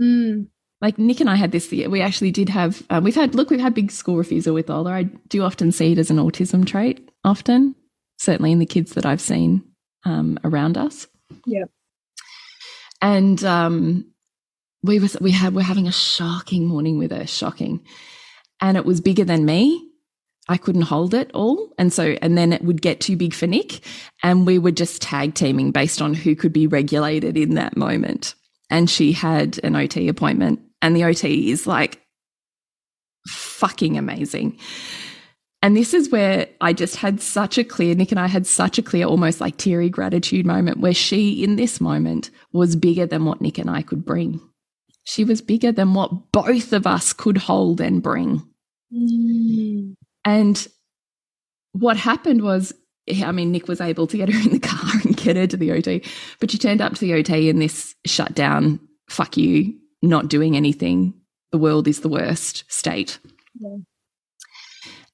Mm 0.00 0.48
like 0.80 0.98
Nick 0.98 1.20
and 1.20 1.30
I 1.30 1.36
had 1.36 1.52
this. 1.52 1.70
We 1.70 2.00
actually 2.00 2.30
did 2.30 2.48
have. 2.50 2.82
Um, 2.90 3.04
we've 3.04 3.14
had 3.14 3.34
look. 3.34 3.50
We've 3.50 3.60
had 3.60 3.74
big 3.74 3.90
school 3.90 4.16
refusal 4.16 4.54
with 4.54 4.70
Ola. 4.70 4.92
I 4.92 5.02
do 5.28 5.42
often 5.42 5.72
see 5.72 5.92
it 5.92 5.98
as 5.98 6.10
an 6.10 6.18
autism 6.18 6.66
trait. 6.66 7.10
Often, 7.24 7.74
certainly 8.18 8.52
in 8.52 8.58
the 8.58 8.66
kids 8.66 8.92
that 8.92 9.06
I've 9.06 9.20
seen 9.20 9.64
um, 10.04 10.38
around 10.44 10.76
us. 10.76 11.06
Yeah. 11.46 11.64
And 13.00 13.42
um, 13.44 14.12
we 14.82 14.98
was 14.98 15.16
we 15.20 15.30
had 15.30 15.54
we're 15.54 15.62
having 15.62 15.88
a 15.88 15.92
shocking 15.92 16.66
morning 16.66 16.98
with 16.98 17.10
her. 17.10 17.26
Shocking, 17.26 17.84
and 18.60 18.76
it 18.76 18.84
was 18.84 19.00
bigger 19.00 19.24
than 19.24 19.44
me. 19.44 19.82
I 20.48 20.58
couldn't 20.58 20.82
hold 20.82 21.12
it 21.12 21.30
all. 21.34 21.72
And 21.76 21.92
so, 21.92 22.16
and 22.22 22.38
then 22.38 22.52
it 22.52 22.62
would 22.62 22.80
get 22.80 23.00
too 23.00 23.16
big 23.16 23.34
for 23.34 23.48
Nick. 23.48 23.80
And 24.22 24.46
we 24.46 24.60
were 24.60 24.70
just 24.70 25.02
tag 25.02 25.34
teaming 25.34 25.72
based 25.72 26.00
on 26.00 26.14
who 26.14 26.36
could 26.36 26.52
be 26.52 26.68
regulated 26.68 27.36
in 27.36 27.54
that 27.54 27.76
moment. 27.76 28.36
And 28.70 28.88
she 28.88 29.10
had 29.10 29.58
an 29.64 29.74
OT 29.74 30.08
appointment 30.08 30.60
and 30.86 30.94
the 30.94 31.02
OT 31.02 31.50
is 31.50 31.66
like 31.66 32.00
fucking 33.26 33.98
amazing. 33.98 34.56
And 35.60 35.76
this 35.76 35.92
is 35.92 36.10
where 36.10 36.46
I 36.60 36.72
just 36.72 36.94
had 36.94 37.20
such 37.20 37.58
a 37.58 37.64
clear, 37.64 37.96
Nick 37.96 38.12
and 38.12 38.20
I 38.20 38.28
had 38.28 38.46
such 38.46 38.78
a 38.78 38.82
clear, 38.82 39.04
almost 39.04 39.40
like 39.40 39.56
teary 39.56 39.88
gratitude 39.88 40.46
moment 40.46 40.78
where 40.78 40.94
she, 40.94 41.42
in 41.42 41.56
this 41.56 41.80
moment, 41.80 42.30
was 42.52 42.76
bigger 42.76 43.04
than 43.04 43.24
what 43.24 43.40
Nick 43.40 43.58
and 43.58 43.68
I 43.68 43.82
could 43.82 44.04
bring. 44.04 44.40
She 45.02 45.24
was 45.24 45.40
bigger 45.40 45.72
than 45.72 45.92
what 45.92 46.30
both 46.30 46.72
of 46.72 46.86
us 46.86 47.12
could 47.12 47.36
hold 47.38 47.80
and 47.80 48.00
bring. 48.00 48.48
Mm. 48.94 49.94
And 50.24 50.68
what 51.72 51.96
happened 51.96 52.42
was, 52.42 52.72
I 53.24 53.32
mean, 53.32 53.50
Nick 53.50 53.66
was 53.66 53.80
able 53.80 54.06
to 54.06 54.16
get 54.16 54.28
her 54.28 54.40
in 54.40 54.52
the 54.52 54.58
car 54.68 55.00
and 55.04 55.16
get 55.16 55.34
her 55.34 55.48
to 55.48 55.56
the 55.56 55.72
OT, 55.72 56.04
but 56.38 56.52
she 56.52 56.58
turned 56.58 56.80
up 56.80 56.94
to 56.94 57.00
the 57.00 57.14
OT 57.14 57.48
in 57.48 57.58
this 57.58 57.92
shut 58.06 58.34
down, 58.36 58.78
fuck 59.08 59.36
you, 59.36 59.74
not 60.02 60.28
doing 60.28 60.56
anything. 60.56 61.14
The 61.52 61.58
world 61.58 61.88
is 61.88 62.00
the 62.00 62.08
worst 62.08 62.64
state. 62.68 63.18
Yeah. 63.58 63.76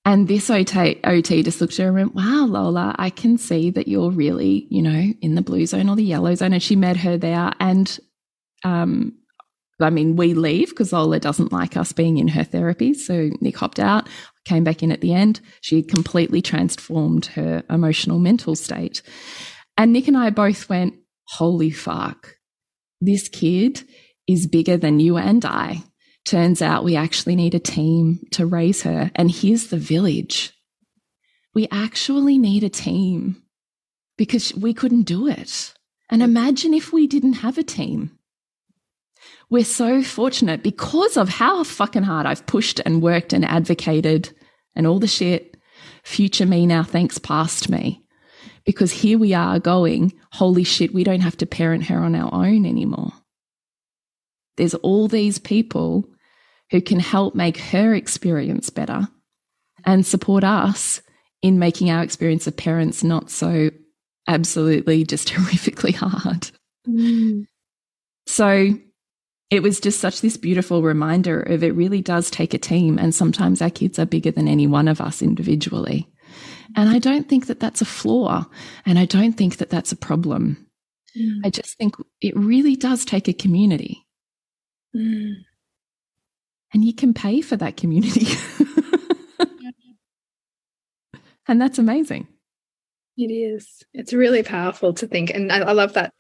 And 0.05 0.27
this 0.27 0.51
OT, 0.51 1.01
OT 1.05 1.43
just 1.45 1.61
looked 1.61 1.75
at 1.75 1.85
her 1.85 1.87
and 1.87 1.97
went, 1.97 2.15
Wow, 2.15 2.47
Lola, 2.47 2.95
I 2.99 3.11
can 3.11 3.39
see 3.39 3.71
that 3.71 3.87
you're 3.87 4.11
really, 4.11 4.67
you 4.69 4.83
know, 4.83 5.13
in 5.21 5.37
the 5.37 5.43
blue 5.43 5.65
zone 5.65 5.89
or 5.89 5.95
the 5.95 6.03
yellow 6.03 6.35
zone. 6.35 6.53
And 6.53 6.63
she 6.63 6.75
met 6.75 6.97
her 6.99 7.17
there. 7.17 7.53
And 7.61 7.99
um, 8.65 9.17
I 9.81 9.91
mean, 9.91 10.17
we 10.17 10.35
leave 10.35 10.71
because 10.71 10.93
Lola 10.93 11.21
doesn't 11.21 11.53
like 11.53 11.77
us 11.77 11.93
being 11.93 12.19
in 12.19 12.29
her 12.29 12.43
therapy. 12.43 12.95
So 12.95 13.31
Nick 13.41 13.57
hopped 13.57 13.79
out, 13.79 14.09
came 14.45 14.65
back 14.65 14.83
in 14.83 14.91
at 14.91 15.03
the 15.03 15.15
end. 15.15 15.41
She 15.61 15.83
completely 15.83 16.43
transformed 16.43 17.27
her 17.27 17.63
emotional 17.71 18.19
mental 18.19 18.57
state. 18.57 19.03
And 19.77 19.93
Nick 19.93 20.09
and 20.09 20.17
I 20.17 20.31
both 20.31 20.69
went, 20.69 20.95
Holy 21.29 21.71
fuck, 21.71 22.37
this 23.01 23.29
kid 23.29 23.85
is 24.33 24.47
bigger 24.47 24.77
than 24.77 25.01
you 25.01 25.17
and 25.17 25.45
I. 25.45 25.83
Turns 26.25 26.63
out 26.63 26.85
we 26.85 26.97
actually 26.97 27.37
need 27.37 27.55
a 27.55 27.61
team 27.61 28.21
to 28.33 28.47
raise 28.47 28.83
her. 28.83 29.11
And 29.15 29.31
here's 29.31 29.69
the 29.69 29.77
village. 29.77 30.53
We 31.55 31.69
actually 31.71 32.39
need 32.39 32.63
a 32.63 32.69
team 32.69 33.43
because 34.17 34.55
we 34.55 34.73
couldn't 34.73 35.03
do 35.03 35.27
it. 35.27 35.75
And 36.11 36.23
imagine 36.23 36.75
if 36.75 36.93
we 36.93 37.07
didn't 37.07 37.35
have 37.35 37.59
a 37.59 37.63
team. 37.63 38.19
We're 39.51 39.65
so 39.65 40.03
fortunate 40.03 40.63
because 40.63 41.17
of 41.17 41.29
how 41.29 41.65
fucking 41.65 42.05
hard 42.05 42.27
I've 42.27 42.47
pushed 42.47 42.81
and 42.87 43.03
worked 43.03 43.33
and 43.33 43.45
advocated 43.45 44.33
and 44.75 44.87
all 44.87 44.99
the 44.99 45.07
shit. 45.07 45.57
Future 46.05 46.47
me 46.47 46.67
now 46.67 46.83
thanks 46.83 47.19
past 47.19 47.69
me. 47.69 48.03
Because 48.65 48.93
here 48.93 49.19
we 49.19 49.35
are 49.35 49.59
going, 49.59 50.13
holy 50.31 50.65
shit, 50.65 50.95
we 50.95 51.05
don't 51.05 51.21
have 51.21 51.37
to 51.39 51.47
parent 51.47 51.87
her 51.87 51.99
on 51.99 52.15
our 52.15 52.33
own 52.33 52.65
anymore. 52.65 53.13
There's 54.57 54.75
all 54.75 55.09
these 55.09 55.39
people 55.39 56.09
who 56.71 56.81
can 56.81 57.01
help 57.01 57.35
make 57.35 57.59
her 57.59 57.95
experience 57.95 58.71
better 58.71 59.09
and 59.85 60.07
support 60.07 60.45
us 60.45 61.03
in 61.43 61.59
making 61.59 61.91
our 61.91 62.03
experience 62.03 62.47
of 62.47 62.57
parents 62.57 63.03
not 63.03 63.31
so 63.31 63.71
absolutely 64.29 65.05
just 65.05 65.29
horrifically 65.29 65.95
hard. 65.95 66.51
Mm. 66.89 67.47
So 68.27 68.75
it 69.51 69.63
was 69.63 69.81
just 69.81 70.01
such 70.01 70.23
this 70.23 70.37
beautiful 70.37 70.83
reminder 70.83 71.41
of 71.41 71.63
it 71.63 71.75
really 71.75 72.01
does 72.01 72.31
take 72.31 72.55
a 72.55 72.59
team. 72.59 72.99
And 72.99 73.15
sometimes 73.15 73.61
our 73.61 73.71
kids 73.71 73.99
are 73.99 74.07
bigger 74.07 74.31
than 74.31 74.49
any 74.49 74.67
one 74.67 74.89
of 74.89 75.01
us 75.01 75.21
individually. 75.21 76.09
And 76.75 76.89
I 76.89 76.99
don't 76.99 77.29
think 77.29 77.49
that 77.49 77.61
that's 77.61 77.83
a 77.83 77.87
flaw. 77.87 78.47
And 78.87 78.99
I 78.99 79.05
don't 79.05 79.35
think 79.35 79.59
that 79.59 79.69
that's 79.69 79.93
a 79.93 79.97
problem. 79.97 80.67
Mm. 81.19 81.41
I 81.45 81.51
just 81.51 81.77
think 81.77 81.97
it 82.23 82.35
really 82.35 82.77
does 82.77 83.05
take 83.05 83.29
a 83.29 83.35
community. 83.35 84.07
Mm. 84.95 85.35
And 86.75 86.85
you 86.85 86.95
can 86.95 87.13
pay 87.15 87.41
for 87.41 87.57
that 87.57 87.77
community. 87.77 88.27
and 91.49 91.61
that's 91.61 91.79
amazing. 91.79 92.29
It 93.17 93.31
is. 93.31 93.83
It's 93.93 94.13
really 94.13 94.43
powerful 94.43 94.95
to 94.95 95.07
think. 95.07 95.31
And 95.31 95.53
I, 95.53 95.59
I 95.59 95.73
love 95.73 95.93
that, 95.95 96.15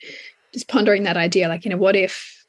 just 0.53 0.68
pondering 0.68 1.05
that 1.05 1.16
idea 1.16 1.49
like, 1.49 1.64
you 1.64 1.70
know, 1.70 1.79
what 1.79 1.97
if 1.97 2.43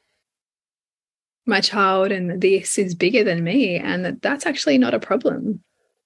my 1.46 1.60
child 1.60 2.10
and 2.10 2.40
this 2.40 2.78
is 2.78 2.94
bigger 2.94 3.24
than 3.24 3.44
me 3.44 3.76
and 3.76 4.04
that 4.04 4.22
that's 4.22 4.46
actually 4.46 4.78
not 4.78 4.94
a 4.94 5.00
problem 5.00 5.62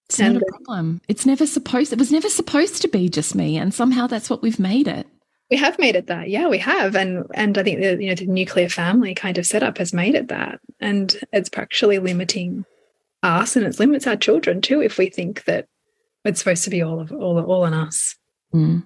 it's 0.06 0.18
and 0.18 0.34
not 0.34 0.42
a 0.42 0.46
problem 0.64 1.00
it's 1.08 1.26
never 1.26 1.46
supposed 1.46 1.92
it 1.92 1.98
was 1.98 2.10
never 2.10 2.28
supposed 2.28 2.82
to 2.82 2.88
be 2.88 3.08
just 3.08 3.34
me 3.34 3.56
and 3.56 3.72
somehow 3.72 4.06
that's 4.06 4.28
what 4.28 4.42
we've 4.42 4.58
made 4.58 4.88
it 4.88 5.06
we 5.50 5.56
have 5.56 5.78
made 5.78 5.96
it 5.96 6.06
that 6.06 6.28
yeah 6.28 6.48
we 6.48 6.58
have. 6.58 6.94
And 6.94 7.26
and 7.34 7.56
i 7.58 7.62
think 7.62 7.80
the 7.80 8.02
you 8.02 8.08
know 8.08 8.14
the 8.14 8.26
nuclear 8.26 8.68
family 8.68 9.14
kind 9.14 9.38
of 9.38 9.46
setup 9.46 9.78
has 9.78 9.92
made 9.92 10.14
it 10.14 10.28
that 10.28 10.60
and 10.80 11.16
it's 11.32 11.50
actually 11.56 11.98
limiting 11.98 12.64
us 13.22 13.56
and 13.56 13.66
it 13.66 13.80
limits 13.80 14.06
our 14.06 14.16
children 14.16 14.60
too 14.60 14.80
if 14.80 14.98
we 14.98 15.10
think 15.10 15.44
that 15.44 15.66
it's 16.24 16.40
supposed 16.40 16.64
to 16.64 16.70
be 16.70 16.82
all 16.82 17.00
of 17.00 17.12
all, 17.12 17.38
all 17.40 17.64
on 17.64 17.74
us. 17.74 18.16
Mm, 18.54 18.84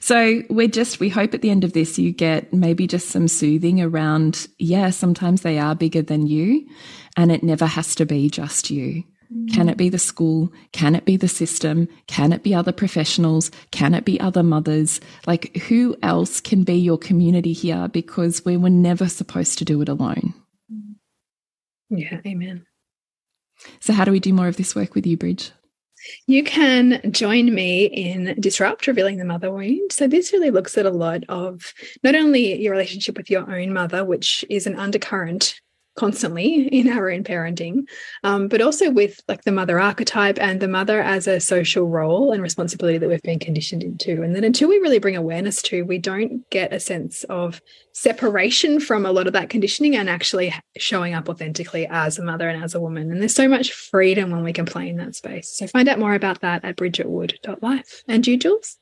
so 0.00 0.42
we're 0.50 0.68
just 0.68 1.00
we 1.00 1.08
hope 1.08 1.34
at 1.34 1.42
the 1.42 1.50
end 1.50 1.64
of 1.64 1.72
this 1.72 1.98
you 1.98 2.12
get 2.12 2.52
maybe 2.52 2.86
just 2.86 3.08
some 3.08 3.28
soothing 3.28 3.80
around 3.80 4.46
yeah 4.58 4.90
sometimes 4.90 5.42
they 5.42 5.58
are 5.58 5.74
bigger 5.74 6.02
than 6.02 6.26
you 6.26 6.66
and 7.16 7.32
it 7.32 7.42
never 7.42 7.66
has 7.66 7.94
to 7.94 8.06
be 8.06 8.28
just 8.28 8.70
you 8.70 9.02
can 9.52 9.68
it 9.68 9.76
be 9.76 9.88
the 9.88 9.98
school? 9.98 10.52
Can 10.72 10.94
it 10.94 11.04
be 11.04 11.16
the 11.16 11.28
system? 11.28 11.88
Can 12.06 12.32
it 12.32 12.42
be 12.42 12.54
other 12.54 12.72
professionals? 12.72 13.50
Can 13.70 13.94
it 13.94 14.04
be 14.04 14.20
other 14.20 14.42
mothers? 14.42 15.00
Like, 15.26 15.56
who 15.56 15.96
else 16.02 16.40
can 16.40 16.62
be 16.62 16.74
your 16.74 16.98
community 16.98 17.52
here? 17.52 17.88
Because 17.88 18.44
we 18.44 18.56
were 18.56 18.70
never 18.70 19.08
supposed 19.08 19.58
to 19.58 19.64
do 19.64 19.80
it 19.82 19.88
alone. 19.88 20.34
Yeah, 21.90 22.20
amen. 22.26 22.66
So, 23.80 23.92
how 23.92 24.04
do 24.04 24.12
we 24.12 24.20
do 24.20 24.32
more 24.32 24.48
of 24.48 24.56
this 24.56 24.74
work 24.74 24.94
with 24.94 25.06
you, 25.06 25.16
Bridge? 25.16 25.50
You 26.26 26.44
can 26.44 27.00
join 27.10 27.52
me 27.54 27.86
in 27.86 28.36
Disrupt, 28.38 28.86
Revealing 28.86 29.16
the 29.16 29.24
Mother 29.24 29.50
Wound. 29.50 29.92
So, 29.92 30.06
this 30.06 30.32
really 30.32 30.50
looks 30.50 30.76
at 30.76 30.86
a 30.86 30.90
lot 30.90 31.24
of 31.28 31.72
not 32.02 32.14
only 32.14 32.60
your 32.60 32.72
relationship 32.72 33.16
with 33.16 33.30
your 33.30 33.50
own 33.50 33.72
mother, 33.72 34.04
which 34.04 34.44
is 34.50 34.66
an 34.66 34.76
undercurrent 34.76 35.60
constantly 35.96 36.68
in 36.68 36.88
our 36.88 37.10
own 37.10 37.24
parenting, 37.24 37.88
um, 38.22 38.48
but 38.48 38.60
also 38.60 38.90
with 38.90 39.20
like 39.28 39.42
the 39.44 39.52
mother 39.52 39.80
archetype 39.80 40.38
and 40.40 40.60
the 40.60 40.68
mother 40.68 41.02
as 41.02 41.26
a 41.26 41.40
social 41.40 41.88
role 41.88 42.32
and 42.32 42.42
responsibility 42.42 42.98
that 42.98 43.08
we've 43.08 43.22
been 43.22 43.38
conditioned 43.38 43.82
into. 43.82 44.22
And 44.22 44.34
then 44.34 44.44
until 44.44 44.68
we 44.68 44.78
really 44.78 44.98
bring 44.98 45.16
awareness 45.16 45.62
to, 45.62 45.82
we 45.82 45.98
don't 45.98 46.48
get 46.50 46.72
a 46.72 46.80
sense 46.80 47.24
of 47.24 47.60
separation 47.92 48.78
from 48.78 49.06
a 49.06 49.12
lot 49.12 49.26
of 49.26 49.32
that 49.32 49.48
conditioning 49.48 49.96
and 49.96 50.08
actually 50.08 50.54
showing 50.76 51.14
up 51.14 51.28
authentically 51.28 51.86
as 51.86 52.18
a 52.18 52.24
mother 52.24 52.48
and 52.48 52.62
as 52.62 52.74
a 52.74 52.80
woman. 52.80 53.10
And 53.10 53.20
there's 53.20 53.34
so 53.34 53.48
much 53.48 53.72
freedom 53.72 54.30
when 54.30 54.44
we 54.44 54.52
can 54.52 54.66
play 54.66 54.88
in 54.88 54.96
that 54.96 55.14
space. 55.14 55.48
So 55.56 55.66
find 55.66 55.88
out 55.88 55.98
more 55.98 56.14
about 56.14 56.40
that 56.42 56.64
at 56.64 56.76
bridgetwood.life. 56.76 58.02
And 58.06 58.26
you, 58.26 58.36
Jules? 58.36 58.76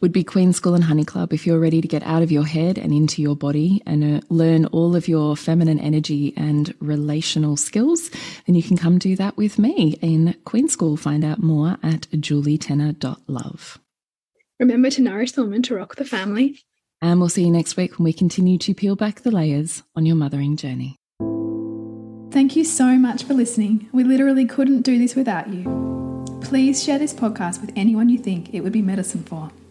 Would 0.00 0.12
be 0.12 0.24
Queen 0.24 0.52
School 0.52 0.74
and 0.74 0.84
Honey 0.84 1.04
Club 1.04 1.32
if 1.32 1.46
you're 1.46 1.58
ready 1.58 1.80
to 1.80 1.88
get 1.88 2.02
out 2.02 2.22
of 2.22 2.32
your 2.32 2.46
head 2.46 2.78
and 2.78 2.92
into 2.92 3.22
your 3.22 3.36
body 3.36 3.82
and 3.86 4.16
uh, 4.16 4.20
learn 4.28 4.66
all 4.66 4.96
of 4.96 5.08
your 5.08 5.36
feminine 5.36 5.78
energy 5.78 6.32
and 6.36 6.74
relational 6.80 7.56
skills, 7.56 8.10
then 8.46 8.54
you 8.54 8.62
can 8.62 8.76
come 8.76 8.98
do 8.98 9.16
that 9.16 9.36
with 9.36 9.58
me 9.58 9.98
in 10.00 10.34
Queen 10.44 10.68
School. 10.68 10.96
Find 10.96 11.24
out 11.24 11.42
more 11.42 11.78
at 11.82 12.02
julietenner.love. 12.12 13.78
Remember 14.58 14.90
to 14.90 15.02
nourish 15.02 15.32
the 15.32 15.42
woman 15.42 15.62
to 15.62 15.74
rock 15.74 15.96
the 15.96 16.04
family. 16.04 16.60
And 17.02 17.18
we'll 17.18 17.30
see 17.30 17.44
you 17.44 17.50
next 17.50 17.76
week 17.76 17.98
when 17.98 18.04
we 18.04 18.12
continue 18.12 18.58
to 18.58 18.74
peel 18.74 18.94
back 18.94 19.22
the 19.22 19.30
layers 19.30 19.82
on 19.96 20.04
your 20.04 20.16
mothering 20.16 20.56
journey. 20.56 20.96
Thank 22.30 22.54
you 22.54 22.64
so 22.64 22.96
much 22.96 23.24
for 23.24 23.34
listening. 23.34 23.88
We 23.92 24.04
literally 24.04 24.44
couldn't 24.44 24.82
do 24.82 24.98
this 24.98 25.16
without 25.16 25.48
you. 25.48 26.38
Please 26.42 26.82
share 26.82 26.98
this 26.98 27.14
podcast 27.14 27.60
with 27.60 27.72
anyone 27.74 28.08
you 28.08 28.18
think 28.18 28.54
it 28.54 28.60
would 28.60 28.72
be 28.72 28.82
medicine 28.82 29.24
for. 29.24 29.50